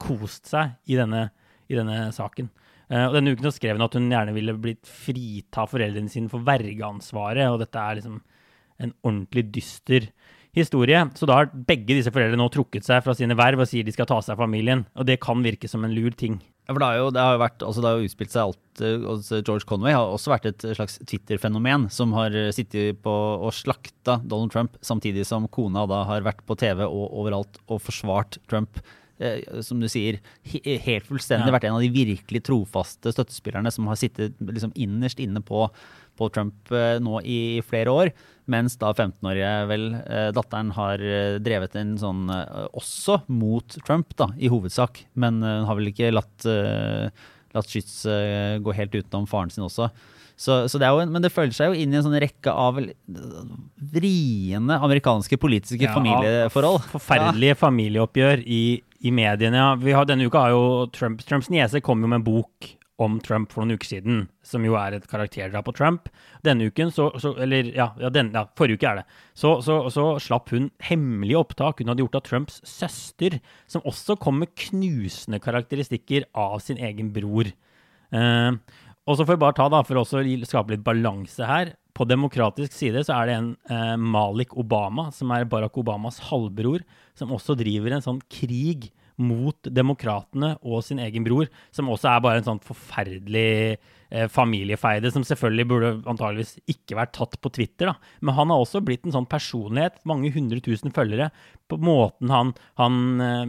kost 0.00 0.48
seg 0.52 0.76
i 0.88 0.96
denne, 0.98 1.28
i 1.68 1.76
denne 1.76 2.06
saken. 2.14 2.48
Eh, 2.86 3.02
og 3.08 3.16
Denne 3.16 3.34
uken 3.34 3.52
skrev 3.54 3.76
hun 3.76 3.86
at 3.86 3.96
hun 3.98 4.08
gjerne 4.12 4.34
ville 4.36 4.54
blitt 4.62 4.86
frita 4.86 5.66
foreldrene 5.68 6.12
sine 6.12 6.30
for 6.32 6.44
vergeansvaret. 6.46 7.50
Og 7.50 7.60
dette 7.62 7.82
er 7.82 8.00
liksom 8.00 8.20
en 8.82 8.92
ordentlig 9.02 9.46
dyster 9.54 10.10
historie. 10.56 11.02
Så 11.18 11.28
da 11.28 11.40
har 11.40 11.52
begge 11.52 11.96
disse 11.96 12.12
foreldrene 12.14 12.40
nå 12.40 12.48
trukket 12.52 12.86
seg 12.86 13.02
fra 13.04 13.16
sine 13.16 13.36
verv 13.38 13.64
og 13.64 13.70
sier 13.70 13.86
de 13.86 13.94
skal 13.94 14.08
ta 14.08 14.20
seg 14.22 14.36
av 14.36 14.44
familien. 14.44 14.86
Og 14.96 15.08
det 15.08 15.20
kan 15.24 15.42
virke 15.44 15.70
som 15.70 15.84
en 15.84 15.96
lur 15.96 16.14
ting. 16.16 16.38
Ja, 16.66 16.74
for 16.74 16.82
det 16.82 16.86
har 16.90 16.98
jo, 16.98 17.10
det 17.14 17.22
har 17.22 17.36
jo 17.36 17.42
vært, 17.44 17.62
altså 17.62 17.82
det 17.82 17.90
har 17.90 18.00
jo 18.00 18.08
utspilt 18.08 18.32
seg 18.34 18.48
alt 18.48 18.62
altså 18.82 19.38
George 19.40 19.64
Conway 19.68 19.94
har 19.94 20.10
også 20.12 20.32
vært 20.32 20.48
et 20.50 20.66
slags 20.76 20.98
Twitter-fenomen 21.08 21.86
som 21.94 22.12
har 22.16 22.34
eh, 22.36 22.50
sittet 22.52 22.98
på 23.04 23.12
og 23.14 23.54
slakta 23.56 24.18
Donald 24.24 24.52
Trump, 24.52 24.76
samtidig 24.84 25.24
som 25.28 25.48
kona 25.48 25.86
da 25.88 26.02
har 26.10 26.26
vært 26.26 26.42
på 26.46 26.58
TV 26.58 26.82
og 26.84 27.06
overalt 27.22 27.60
og 27.66 27.80
forsvart 27.86 28.40
Trump. 28.50 28.82
Eh, 29.16 29.40
som 29.64 29.80
du 29.80 29.88
sier, 29.88 30.18
he, 30.44 30.60
helt 30.84 31.06
fullstendig 31.08 31.48
ja. 31.48 31.54
vært 31.54 31.68
en 31.70 31.78
av 31.78 31.84
de 31.84 31.92
virkelig 31.94 32.42
trofaste 32.50 33.14
støttespillerne 33.14 33.72
som 33.72 33.88
har 33.88 33.96
sittet 33.96 34.36
liksom 34.42 34.74
innerst 34.76 35.22
inne 35.24 35.40
på 35.40 35.68
på 36.16 36.30
Trump 36.32 36.72
eh, 36.72 36.96
nå 37.02 37.20
i 37.28 37.38
flere 37.66 37.92
år. 37.92 38.10
Mens 38.50 38.76
da 38.78 38.92
15-årige 38.94 39.52
vel 39.70 39.86
eh, 39.98 40.28
datteren 40.34 40.72
har 40.76 41.02
eh, 41.02 41.38
drevet 41.42 41.74
en 41.80 41.96
sånn 41.98 42.26
også 42.30 43.20
mot 43.26 43.78
Trump, 43.86 44.14
da, 44.18 44.30
i 44.38 44.50
hovedsak. 44.52 45.04
Men 45.18 45.40
hun 45.42 45.66
har 45.68 45.78
vel 45.78 45.90
ikke 45.90 46.12
latt, 46.14 46.46
latt 47.56 47.72
skyts 47.72 48.04
gå 48.62 48.76
helt 48.76 48.94
utenom 48.94 49.26
faren 49.30 49.50
sin 49.52 49.66
også. 49.66 49.90
Så, 50.36 50.68
så 50.68 50.78
det 50.78 50.88
en, 50.88 51.12
men 51.12 51.24
det 51.24 51.32
føler 51.32 51.54
seg 51.56 51.72
jo 51.72 51.78
inn 51.80 51.94
i 51.94 51.96
en 51.96 52.04
sånn 52.04 52.18
rekke 52.20 52.52
av 52.52 52.76
vriene 53.96 54.76
amerikanske 54.84 55.38
politiske 55.40 55.86
ja, 55.86 55.94
familieforhold. 55.96 56.82
Forferdelige 56.92 57.54
ja. 57.54 57.60
familieoppgjør 57.62 58.42
i, 58.44 58.64
i 59.00 59.12
mediene. 59.16 59.62
Ja. 59.62 59.70
Har, 59.96 60.08
denne 60.08 60.28
uka 60.28 60.44
har 60.44 60.52
jo 60.52 60.66
Trump, 60.92 61.24
Trumps 61.24 61.48
niese 61.52 61.80
kom 61.84 62.04
jo 62.04 62.12
med 62.12 62.20
en 62.20 62.26
bok 62.28 62.68
om 63.02 63.18
Trump 63.20 63.52
for 63.52 63.62
noen 63.62 63.76
uker 63.76 63.90
siden, 63.90 64.22
som 64.46 64.64
jo 64.64 64.76
er 64.80 64.96
et 64.96 65.06
karakterdrap 65.10 65.66
på 65.68 65.74
Trump. 65.76 66.08
Denne 66.46 66.70
uken, 66.70 66.92
så, 66.94 67.10
så 67.20 67.34
Eller 67.42 67.68
ja, 67.76 67.90
ja, 68.00 68.10
den, 68.12 68.32
ja, 68.34 68.46
forrige 68.56 68.80
uke 68.80 68.88
er 68.90 69.00
det. 69.02 69.04
Så, 69.36 69.58
så, 69.64 69.78
så, 69.92 70.06
slapp 70.22 70.50
hun 70.54 70.70
hemmelige 70.88 71.42
opptak 71.42 71.82
hun 71.82 71.92
hadde 71.92 72.04
gjort 72.04 72.18
av 72.20 72.26
Trumps 72.28 72.60
søster, 72.64 73.38
som 73.68 73.84
også 73.88 74.16
kom 74.22 74.40
med 74.42 74.54
knusende 74.56 75.42
karakteristikker 75.44 76.28
av 76.32 76.58
sin 76.64 76.80
egen 76.80 77.12
bror. 77.14 77.52
Eh, 78.16 78.52
og 79.06 79.14
så 79.18 79.22
får 79.26 79.36
vi 79.36 79.42
bare 79.44 79.58
ta, 79.58 79.68
da, 79.70 79.82
for 79.86 80.00
å 80.00 80.06
skape 80.06 80.74
litt 80.74 80.86
balanse 80.86 81.46
her. 81.46 81.76
På 81.96 82.04
demokratisk 82.08 82.74
side 82.74 83.04
så 83.06 83.20
er 83.20 83.28
det 83.28 83.36
en 83.38 83.50
eh, 83.72 83.96
Malik 84.00 84.56
Obama, 84.58 85.10
som 85.14 85.30
er 85.36 85.46
Barack 85.48 85.76
Obamas 85.80 86.18
halvbror, 86.30 86.82
som 87.16 87.32
også 87.32 87.56
driver 87.60 87.94
en 87.94 88.04
sånn 88.04 88.22
krig 88.32 88.90
mot 89.22 89.68
demokratene 89.72 90.54
og 90.60 90.82
sin 90.84 91.00
egen 91.02 91.24
bror, 91.26 91.48
som 91.74 91.88
også 91.92 92.10
er 92.10 92.24
bare 92.24 92.40
en 92.42 92.48
sånn 92.50 92.62
forferdelig 92.64 93.76
eh, 93.76 94.26
familiefeide, 94.32 95.12
som 95.14 95.24
selvfølgelig 95.26 95.68
burde 95.70 95.92
antageligvis 96.04 96.56
ikke 96.72 96.98
vært 96.98 97.14
tatt 97.16 97.38
på 97.40 97.52
Twitter. 97.56 97.92
da. 97.92 97.96
Men 98.20 98.36
han 98.38 98.52
har 98.52 98.64
også 98.64 98.84
blitt 98.84 99.06
en 99.06 99.16
sånn 99.16 99.30
personlighet, 99.30 100.02
mange 100.08 100.32
hundre 100.34 100.60
tusen 100.64 100.94
følgere, 100.94 101.30
på 101.70 101.80
måten 101.82 102.34
han, 102.34 102.52
han 102.80 103.00
eh, 103.24 103.46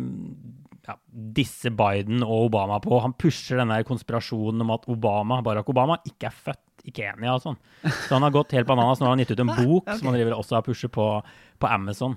ja, 0.88 0.96
disse 1.12 1.72
Biden 1.76 2.24
og 2.24 2.48
Obama 2.48 2.80
på. 2.84 2.96
Han 3.04 3.16
pusher 3.20 3.60
den 3.60 3.74
der 3.74 3.86
konspirasjonen 3.88 4.64
om 4.64 4.72
at 4.78 4.88
Obama, 4.92 5.42
Barack 5.44 5.70
Obama 5.74 6.00
ikke 6.08 6.30
er 6.30 6.40
født 6.48 6.64
i 6.88 6.94
Kenya 6.96 7.36
og 7.36 7.44
sånn. 7.44 7.60
Så 7.84 8.16
han 8.16 8.24
har 8.24 8.32
gått 8.36 8.56
helt 8.56 8.70
bananas. 8.70 9.02
Nå 9.02 9.10
har 9.10 9.18
han 9.18 9.24
gitt 9.24 9.36
ut 9.36 9.44
en 9.44 9.52
bok 9.60 9.84
okay. 9.84 10.00
som 10.00 10.10
han 10.10 10.18
driver 10.18 10.38
også 10.38 10.60
har 10.60 10.66
pusher 10.66 10.92
på, 10.94 11.10
på 11.60 11.70
Amazon. 11.70 12.16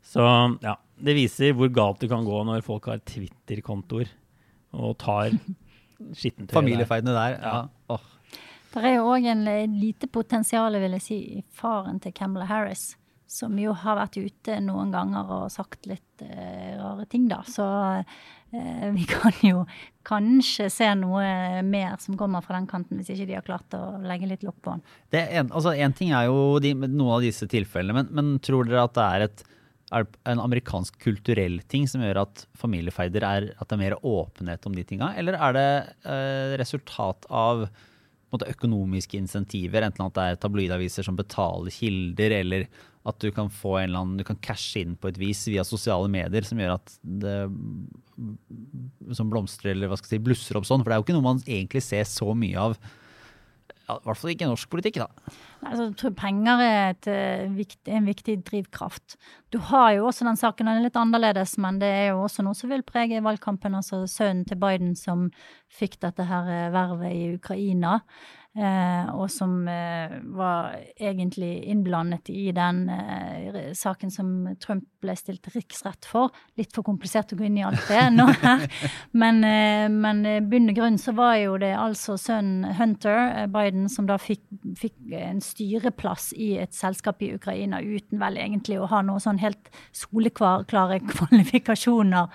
Så 0.00 0.24
ja, 0.64 0.78
det 1.04 1.16
viser 1.16 1.56
hvor 1.56 1.70
galt 1.74 2.02
det 2.02 2.10
kan 2.12 2.24
gå 2.26 2.44
når 2.48 2.64
folk 2.66 2.88
har 2.90 3.02
Twitter-kontoer 3.08 4.10
og 4.76 4.96
tar 5.00 5.34
skittentøy 6.20 6.54
Familiefeidene 6.54 7.16
der. 7.16 7.36
ja. 7.40 7.58
ja. 7.60 7.68
Oh. 7.96 8.08
Det 8.70 8.86
er 8.86 9.00
jo 9.00 9.10
òg 9.10 9.26
en 9.26 9.44
lite 9.80 10.06
potensial, 10.06 10.76
vil 10.78 10.94
jeg 11.00 11.02
si, 11.02 11.20
i 11.40 11.44
faren 11.58 11.98
til 12.02 12.14
Camelot 12.14 12.50
Harris. 12.50 12.92
Som 13.30 13.58
jo 13.62 13.72
har 13.78 13.98
vært 13.98 14.18
ute 14.18 14.56
noen 14.62 14.90
ganger 14.90 15.28
og 15.36 15.50
sagt 15.54 15.86
litt 15.86 16.22
eh, 16.24 16.74
rare 16.78 17.06
ting, 17.10 17.28
da. 17.30 17.40
Så 17.46 17.66
eh, 17.98 18.86
vi 18.94 19.06
kan 19.10 19.34
jo 19.46 19.64
kanskje 20.06 20.66
se 20.70 20.88
noe 20.98 21.62
mer 21.66 21.98
som 22.02 22.18
kommer 22.18 22.42
fra 22.46 22.58
den 22.58 22.66
kanten, 22.70 22.98
hvis 22.98 23.12
ikke 23.14 23.28
de 23.28 23.36
har 23.38 23.46
klart 23.46 23.78
å 23.78 24.00
legge 24.02 24.30
litt 24.30 24.46
lokk 24.46 24.58
på 24.62 24.74
den. 24.74 24.82
En, 25.18 25.50
altså, 25.50 25.74
en 25.74 25.94
ting 25.94 26.14
er 26.14 26.26
jo 26.30 26.58
de, 26.62 26.74
noen 26.86 27.16
av 27.18 27.26
disse 27.26 27.46
tilfellene, 27.50 28.02
men, 28.02 28.10
men 28.14 28.42
tror 28.42 28.66
dere 28.70 28.86
at 28.86 28.98
det 28.98 29.06
er 29.06 29.26
et 29.28 29.46
er 29.90 30.06
det 30.06 30.20
en 30.30 30.42
amerikansk 30.42 30.98
kulturell 31.02 31.58
ting 31.70 31.86
som 31.90 32.02
gjør 32.04 32.22
at 32.22 32.44
familiefeider 32.58 33.26
er 33.26 33.48
at 33.56 33.66
det 33.68 33.76
er 33.76 33.82
mer 33.82 33.96
åpenhet 34.06 34.66
om 34.68 34.76
de 34.76 34.84
tinga, 34.86 35.12
eller 35.18 35.38
er 35.38 35.56
det 35.56 35.70
eh, 36.06 36.58
resultat 36.60 37.26
av 37.26 37.66
måte, 38.30 38.46
økonomiske 38.52 39.18
insentiver, 39.18 39.82
enten 39.82 40.06
at 40.06 40.14
det 40.14 40.28
er 40.28 40.40
tabloidaviser 40.44 41.06
som 41.06 41.18
betaler 41.18 41.74
kilder, 41.74 42.36
eller 42.38 42.68
at 43.08 43.16
du 43.22 43.30
kan 43.32 43.48
annen, 43.48 44.18
du 44.20 44.24
kan 44.28 44.38
cashe 44.44 44.82
inn 44.82 44.94
på 44.94 45.08
et 45.08 45.18
vis 45.18 45.46
via 45.48 45.64
sosiale 45.64 46.08
medier 46.12 46.44
som 46.44 46.60
gjør 46.60 46.76
at 46.76 46.96
det 47.02 47.36
som 49.16 49.30
blomstrer 49.32 49.72
eller 49.72 49.88
hva 49.88 49.96
skal 49.96 50.12
jeg 50.12 50.20
si, 50.20 50.24
blusser 50.26 50.58
opp 50.60 50.68
sånn. 50.68 50.84
For 50.84 50.90
det 50.90 50.96
er 50.96 51.00
jo 51.00 51.06
ikke 51.08 51.16
noe 51.16 51.28
man 51.30 51.40
egentlig 51.46 51.82
ser 51.86 52.04
så 52.08 52.34
mye 52.36 52.68
av 52.68 52.76
ja, 53.90 53.98
I 53.98 54.06
hvert 54.06 54.20
fall 54.20 54.32
ikke 54.32 54.48
norsk 54.48 54.70
politikk, 54.72 55.00
da. 55.02 55.36
Altså, 55.60 55.88
jeg 55.88 55.96
tror 56.00 56.14
penger 56.16 56.62
er 56.64 56.94
et, 56.94 57.08
uh, 57.10 57.94
en 57.96 58.08
viktig 58.08 58.36
drivkraft. 58.46 59.16
Du 59.52 59.58
har 59.70 59.92
jo 59.96 60.06
også 60.08 60.24
den 60.28 60.38
saken, 60.38 60.70
den 60.70 60.80
er 60.80 60.86
litt 60.86 60.98
annerledes, 60.98 61.56
men 61.60 61.80
det 61.82 61.90
er 61.90 62.06
jo 62.12 62.22
også 62.24 62.44
noe 62.46 62.56
som 62.56 62.70
vil 62.72 62.86
prege 62.86 63.22
valgkampen. 63.24 63.74
Altså 63.76 64.04
sønnen 64.08 64.46
til 64.48 64.60
Biden 64.62 64.94
som 64.98 65.28
fikk 65.70 65.98
dette 66.04 66.26
her 66.28 66.48
eh, 66.50 66.68
vervet 66.74 67.14
i 67.16 67.26
Ukraina. 67.34 67.98
Eh, 68.50 69.10
og 69.14 69.28
som 69.30 69.52
eh, 69.70 70.16
var 70.34 70.72
egentlig 70.98 71.52
innblandet 71.70 72.32
i 72.34 72.48
den 72.50 72.80
eh, 72.90 73.68
saken 73.78 74.10
som 74.10 74.32
Trump 74.58 74.88
ble 74.98 75.14
stilt 75.14 75.46
riksrett 75.54 76.08
for. 76.10 76.34
Litt 76.58 76.74
for 76.74 76.82
komplisert 76.82 77.30
å 77.30 77.38
gå 77.38 77.46
inn 77.46 77.60
i 77.60 77.64
alt 77.68 77.86
det 77.86 78.08
nå 78.10 78.26
her. 78.42 78.66
Men, 79.20 79.40
men 79.42 80.22
bunn 80.48 80.70
og 80.70 80.76
grunn 80.76 80.96
så 81.00 81.12
var 81.16 81.34
jo 81.40 81.56
det 81.60 81.70
altså 81.76 82.14
sønnen 82.20 82.76
Hunter 82.78 83.46
Biden 83.52 83.88
som 83.90 84.06
da 84.08 84.16
fikk, 84.20 84.42
fikk, 84.78 84.96
en 85.16 85.40
styreplass 85.44 86.30
i 86.38 86.52
et 86.62 86.74
selskap 86.76 87.22
i 87.24 87.32
Ukraina 87.34 87.80
uten 87.82 88.20
vel 88.20 88.38
egentlig 88.40 88.78
å 88.80 88.88
ha 88.90 89.02
noe 89.04 89.20
sånn 89.22 89.40
helt 89.42 89.70
soleklare 89.96 91.00
kvalifikasjoner 91.10 92.30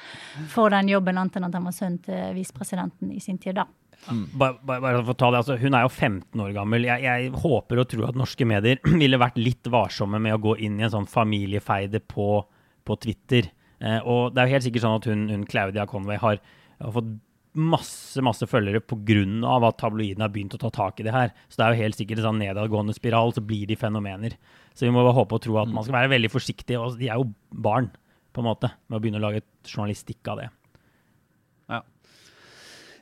for 0.52 0.74
den 0.74 0.92
jobben, 0.92 1.18
annet 1.18 1.40
enn 1.40 1.50
at 1.50 1.58
han 1.58 1.68
var 1.68 1.76
sønnen 1.76 2.04
til 2.06 2.36
visepresidenten 2.38 3.16
i 3.16 3.24
sin 3.24 3.40
tid 3.42 3.60
da. 3.62 3.68
Mm. 4.06 4.26
Bare, 4.38 4.60
bare, 4.66 5.02
for 5.02 5.14
å 5.16 5.18
ta 5.18 5.30
det, 5.34 5.42
altså, 5.42 5.58
Hun 5.62 5.78
er 5.78 5.86
jo 5.86 5.92
15 5.92 6.42
år 6.46 6.56
gammel. 6.56 6.88
Jeg, 6.88 7.06
jeg, 7.06 7.32
håper 7.42 7.82
og 7.82 7.90
tror 7.92 8.10
at 8.10 8.20
norske 8.20 8.48
medier 8.48 8.82
ville 9.02 9.22
vært 9.22 9.40
litt 9.42 9.70
varsomme 9.72 10.22
med 10.22 10.38
å 10.38 10.42
gå 10.44 10.58
inn 10.66 10.80
i 10.80 10.88
en 10.88 10.94
sånn 10.94 11.10
familiefeide 11.10 12.04
på, 12.12 12.40
på 12.86 13.00
Twitter. 13.02 13.50
Eh, 13.80 14.00
og 14.02 14.34
det 14.34 14.42
er 14.42 14.50
jo 14.50 14.56
helt 14.58 14.68
sikkert 14.68 14.86
sånn 14.86 15.00
at 15.00 15.08
hun, 15.10 15.24
hun 15.34 15.48
Claudia 15.50 15.88
Conway 15.90 16.20
har, 16.22 16.42
har, 16.82 16.94
fått 16.96 17.16
masse 17.56 18.20
masse 18.26 18.44
følgere 18.52 18.82
pga. 18.84 19.22
at 19.56 19.78
tabloidene 19.80 20.26
har 20.26 20.32
begynt 20.34 20.58
å 20.58 20.60
ta 20.60 20.72
tak 20.74 21.00
i 21.00 21.08
det 21.08 21.16
her. 21.16 21.32
Så 21.48 21.60
det 21.60 21.66
er 21.66 21.74
jo 21.74 21.84
helt 21.86 22.00
sikkert 22.00 22.20
en 22.20 22.30
sånn 22.30 22.42
nedadgående 22.44 22.96
spiral, 22.98 23.32
så 23.34 23.44
blir 23.44 23.68
de 23.70 23.80
fenomener. 23.80 24.36
Så 24.76 24.86
vi 24.86 24.92
må 24.92 25.06
bare 25.06 25.16
håpe 25.16 25.38
og 25.38 25.46
tro 25.46 25.62
at 25.62 25.72
man 25.72 25.86
skal 25.86 26.02
være 26.02 26.12
veldig 26.18 26.32
forsiktig. 26.34 26.76
Og 26.76 27.00
de 27.00 27.08
er 27.08 27.22
jo 27.22 27.32
barn, 27.50 27.88
på 28.36 28.44
en 28.44 28.50
måte, 28.50 28.74
med 28.90 28.98
å 28.98 29.02
begynne 29.02 29.22
å 29.22 29.28
lage 29.30 29.46
journalistikk 29.64 30.28
av 30.34 30.44
det. 30.44 30.50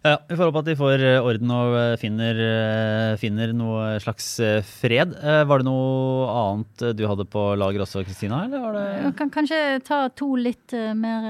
Ja, 0.03 0.17
Vi 0.27 0.35
får 0.35 0.49
håpe 0.49 0.59
at 0.59 0.67
de 0.67 0.73
får 0.75 1.01
eh, 1.07 1.23
orden 1.23 1.51
og 1.55 1.75
eh, 1.79 1.93
finner, 1.95 2.39
eh, 2.43 3.11
finner 3.21 3.53
noe 3.55 4.01
slags 4.03 4.25
fred. 4.67 5.13
Var 5.47 5.61
det 5.61 5.67
noe 5.67 6.25
annet 6.27 6.83
du 6.99 7.05
hadde 7.07 7.23
på 7.31 7.43
lager 7.55 7.85
også, 7.85 8.03
Kristina? 8.03 8.41
Jeg 8.51 9.13
kan 9.15 9.31
kanskje 9.31 9.59
ta 9.87 10.01
to 10.11 10.33
litt 10.35 10.75
mer 10.99 11.23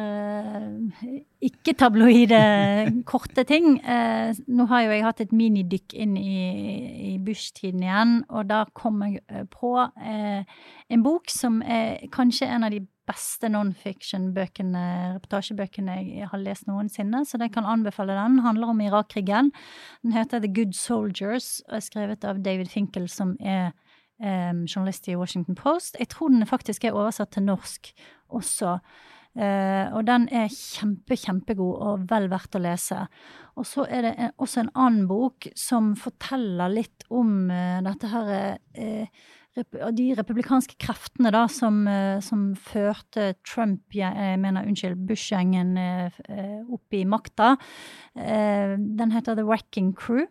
ikke-tabloide, 1.43 2.41
korte 3.11 3.45
ting. 3.45 3.78
Nå 3.78 4.67
har 4.71 4.88
jo 4.88 4.95
jeg 4.95 5.05
hatt 5.05 5.21
et 5.21 5.38
minidykk 5.38 5.93
inn 5.93 6.17
i, 6.17 6.39
i 7.13 7.15
Bush-tiden 7.21 7.86
igjen, 7.86 8.15
og 8.34 8.49
da 8.49 8.63
kom 8.74 9.03
jeg 9.05 9.45
på 9.53 9.76
en 9.93 11.05
bok 11.05 11.30
som 11.30 11.61
er 11.61 12.07
kanskje 12.15 12.49
en 12.49 12.65
av 12.65 12.74
de 12.74 12.82
beste 13.14 13.49
non-fiction-bøkene, 13.51 14.84
reportasjebøkene 15.18 15.97
jeg 16.01 16.30
har 16.32 16.41
lest 16.41 16.68
noensinne, 16.70 17.24
så 17.28 17.39
jeg 17.41 17.53
kan 17.53 17.68
anbefale 17.70 18.16
den. 18.18 18.39
Den 18.39 18.47
handler 18.47 18.74
om 18.74 18.82
Irak-krigen. 18.82 19.51
Den 20.03 20.18
heter 20.18 20.41
The 20.41 20.51
Good 20.53 20.74
Soldiers 20.78 21.61
og 21.70 21.78
er 21.80 21.86
skrevet 21.86 22.28
av 22.28 22.41
David 22.43 22.72
Finkel, 22.74 23.07
som 23.11 23.36
er 23.39 23.72
um, 24.18 24.66
journalist 24.66 25.09
i 25.09 25.18
Washington 25.20 25.57
Post. 25.59 25.97
Jeg 25.99 26.09
tror 26.14 26.34
den 26.34 26.49
faktisk 26.49 26.86
er 26.86 26.97
oversatt 26.97 27.36
til 27.36 27.45
norsk 27.47 27.93
også. 28.34 28.78
Uh, 29.34 29.89
og 29.97 30.03
den 30.05 30.28
er 30.30 30.51
kjempe, 30.53 31.18
kjempegod 31.18 31.80
og 31.82 32.03
vel 32.09 32.28
verdt 32.30 32.57
å 32.57 32.61
lese. 32.61 32.99
Og 33.57 33.66
så 33.66 33.86
er 33.89 34.05
det 34.05 34.16
en, 34.18 34.34
også 34.38 34.61
en 34.61 34.74
annen 34.78 35.07
bok 35.09 35.47
som 35.57 35.93
forteller 35.97 36.70
litt 36.74 37.05
om 37.14 37.49
uh, 37.49 37.82
dette 37.86 38.11
her 38.14 38.36
uh, 38.57 39.24
de 39.54 40.06
republikanske 40.18 40.78
kreftene 40.82 41.32
da, 41.34 41.45
som, 41.47 41.88
eh, 41.88 42.20
som 42.22 42.54
førte 42.56 43.34
Trump, 43.45 43.82
jeg 43.93 44.39
mener, 44.39 44.66
unnskyld, 44.66 45.06
Bush-gjengen 45.08 45.78
eh, 45.78 46.64
opp 46.74 46.93
i 46.93 47.04
makta. 47.06 47.56
Eh, 48.16 48.74
den 48.78 49.14
heter 49.14 49.36
The 49.36 49.45
Wrecking 49.45 49.93
Crew. 49.93 50.26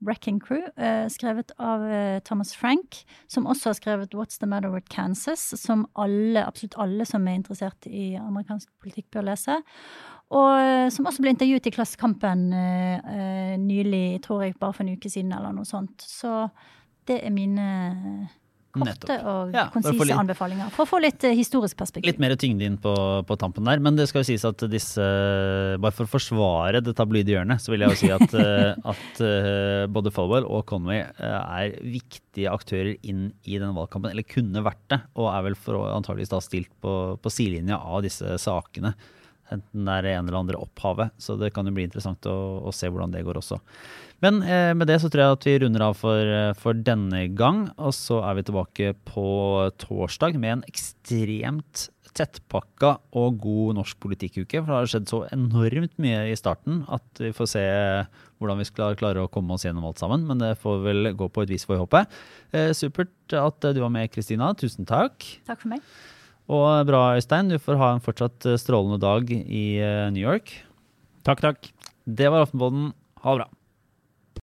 Wrecking 0.00 0.38
Crew, 0.38 0.62
skrevet 1.10 1.50
av 1.58 1.82
Thomas 2.22 2.52
Frank, 2.54 3.00
som 3.26 3.48
også 3.50 3.72
har 3.72 3.74
skrevet 3.74 4.12
What's 4.14 4.38
the 4.38 4.46
Matter 4.46 4.70
with 4.70 4.86
Kansas, 4.86 5.42
som 5.58 5.88
alle, 5.98 6.44
absolutt 6.46 6.76
alle 6.78 7.02
som 7.02 7.26
er 7.26 7.34
interessert 7.34 7.88
i 7.90 8.12
amerikansk 8.14 8.68
politikk, 8.78 9.08
bør 9.10 9.26
lese. 9.32 9.56
Og 10.30 10.92
som 10.94 11.10
også 11.10 11.24
ble 11.24 11.32
intervjuet 11.34 11.66
i 11.66 11.74
Klassekampen 11.74 12.46
nylig, 13.58 14.22
tror 14.22 14.46
jeg, 14.46 14.54
bare 14.62 14.76
for 14.76 14.86
en 14.86 14.94
uke 14.94 15.10
siden, 15.10 15.34
eller 15.34 15.58
noe 15.58 15.66
sånt. 15.66 15.98
Så 15.98 16.46
det 17.10 17.18
er 17.26 17.34
mine 17.34 18.28
Korte 18.82 19.16
og 19.28 19.54
ja, 19.56 19.64
konsise 19.74 20.16
anbefalinger, 20.16 20.70
for 20.74 20.84
å 20.84 20.90
få 20.90 21.00
litt 21.02 21.24
uh, 21.26 21.34
historisk 21.36 21.78
perspektiv. 21.78 22.08
Litt 22.08 22.22
mer 22.22 22.34
tyngde 22.40 22.66
inn 22.68 22.78
på, 22.82 22.94
på, 23.28 23.38
tampen 23.40 23.68
der. 23.68 23.82
Men 23.84 23.98
det 23.98 24.08
skal 24.10 24.22
jo 24.22 24.28
sies 24.30 24.46
at 24.48 24.64
disse 24.70 25.08
Bare 25.78 25.94
for 25.94 26.08
å 26.08 26.12
forsvare 26.12 26.82
det 26.84 26.94
tabloide 26.98 27.34
hjørnet, 27.34 27.62
så 27.62 27.72
vil 27.72 27.84
jeg 27.84 27.94
jo 27.94 28.00
si 28.02 28.12
at, 28.14 28.34
uh, 28.38 28.90
at 28.94 29.22
uh, 29.24 29.84
både 29.92 30.12
Falwell 30.14 30.48
og 30.48 30.64
Conway 30.68 31.04
er 31.18 31.76
viktige 31.82 32.52
aktører 32.52 32.94
inn 33.02 33.28
i 33.44 33.58
denne 33.58 33.74
valgkampen. 33.76 34.12
Eller 34.12 34.26
kunne 34.28 34.64
vært 34.66 34.84
det, 34.92 35.02
og 35.18 35.30
er 35.32 35.46
vel 35.50 35.58
for, 35.58 35.88
antageligvis 35.92 36.34
da 36.34 36.42
stilt 36.44 36.72
på, 36.82 36.94
på 37.20 37.32
sidelinja 37.32 37.80
av 37.82 38.04
disse 38.06 38.38
sakene. 38.42 38.94
Enten 39.54 39.88
det 39.88 39.94
er 39.94 40.04
det 40.04 40.14
ene 40.14 40.28
eller 40.28 40.40
andre 40.42 40.60
opphavet. 40.60 41.14
Så 41.20 41.38
det 41.40 41.52
kan 41.56 41.66
jo 41.68 41.74
bli 41.76 41.86
interessant 41.88 42.28
å, 42.28 42.36
å 42.68 42.74
se 42.74 42.90
hvordan 42.90 43.14
det 43.14 43.24
går 43.26 43.40
også. 43.40 43.60
Men 44.24 44.40
eh, 44.42 44.72
med 44.74 44.88
det 44.90 44.98
så 45.02 45.10
tror 45.10 45.22
jeg 45.24 45.36
at 45.36 45.46
vi 45.46 45.58
runder 45.62 45.84
av 45.86 45.98
for, 45.98 46.32
eh, 46.38 46.54
for, 46.58 46.74
denne 46.74 47.26
gang. 47.38 47.68
Og 47.78 47.94
så 47.96 48.20
er 48.26 48.38
vi 48.38 48.48
tilbake 48.48 48.90
på 49.08 49.28
torsdag 49.84 50.38
med 50.40 50.56
en 50.56 50.66
ekstremt 50.70 51.88
tettpakka 52.18 52.96
og 53.20 53.38
god 53.44 53.78
norsk 53.78 53.98
politikkuke. 54.02 54.62
For 54.62 54.72
det 54.72 54.78
har 54.80 54.90
skjedd 54.90 55.10
så 55.10 55.22
enormt 55.34 55.94
mye 56.02 56.24
i 56.32 56.38
starten 56.38 56.82
at 56.90 57.22
vi 57.22 57.30
får 57.36 57.52
se 57.52 57.64
hvordan 58.38 58.60
vi 58.62 58.66
skal 58.66 58.98
klare 58.98 59.22
å 59.22 59.30
komme 59.30 59.54
oss 59.54 59.66
gjennom 59.66 59.86
alt 59.86 60.02
sammen. 60.02 60.26
Men 60.26 60.42
det 60.42 60.56
får 60.62 60.82
vel 60.86 61.12
gå 61.18 61.30
på 61.30 61.46
et 61.46 61.54
vis, 61.54 61.66
får 61.68 61.76
vi 61.76 61.82
håpe. 61.84 62.04
Eh, 62.50 62.70
supert 62.76 63.38
at 63.38 63.70
du 63.70 63.82
var 63.84 63.92
med, 63.94 64.10
Kristina. 64.10 64.50
Tusen 64.58 64.88
takk. 64.88 65.22
Takk 65.46 65.62
for 65.62 65.76
meg. 65.76 65.84
Og 66.48 66.88
bra, 66.88 67.02
Øystein. 67.18 67.50
Du 67.52 67.58
får 67.60 67.76
ha 67.80 67.92
en 67.92 68.04
fortsatt 68.04 68.46
eh, 68.48 68.56
strålende 68.60 69.00
dag 69.02 69.28
i 69.30 69.66
eh, 69.84 70.08
New 70.14 70.24
York. 70.24 70.54
Takk, 71.28 71.44
takk. 71.44 71.70
Det 72.08 72.30
var 72.32 72.46
Aftenpåden. 72.46 72.92
Ha 73.24 73.34
det 73.34 73.44
bra. 73.44 73.48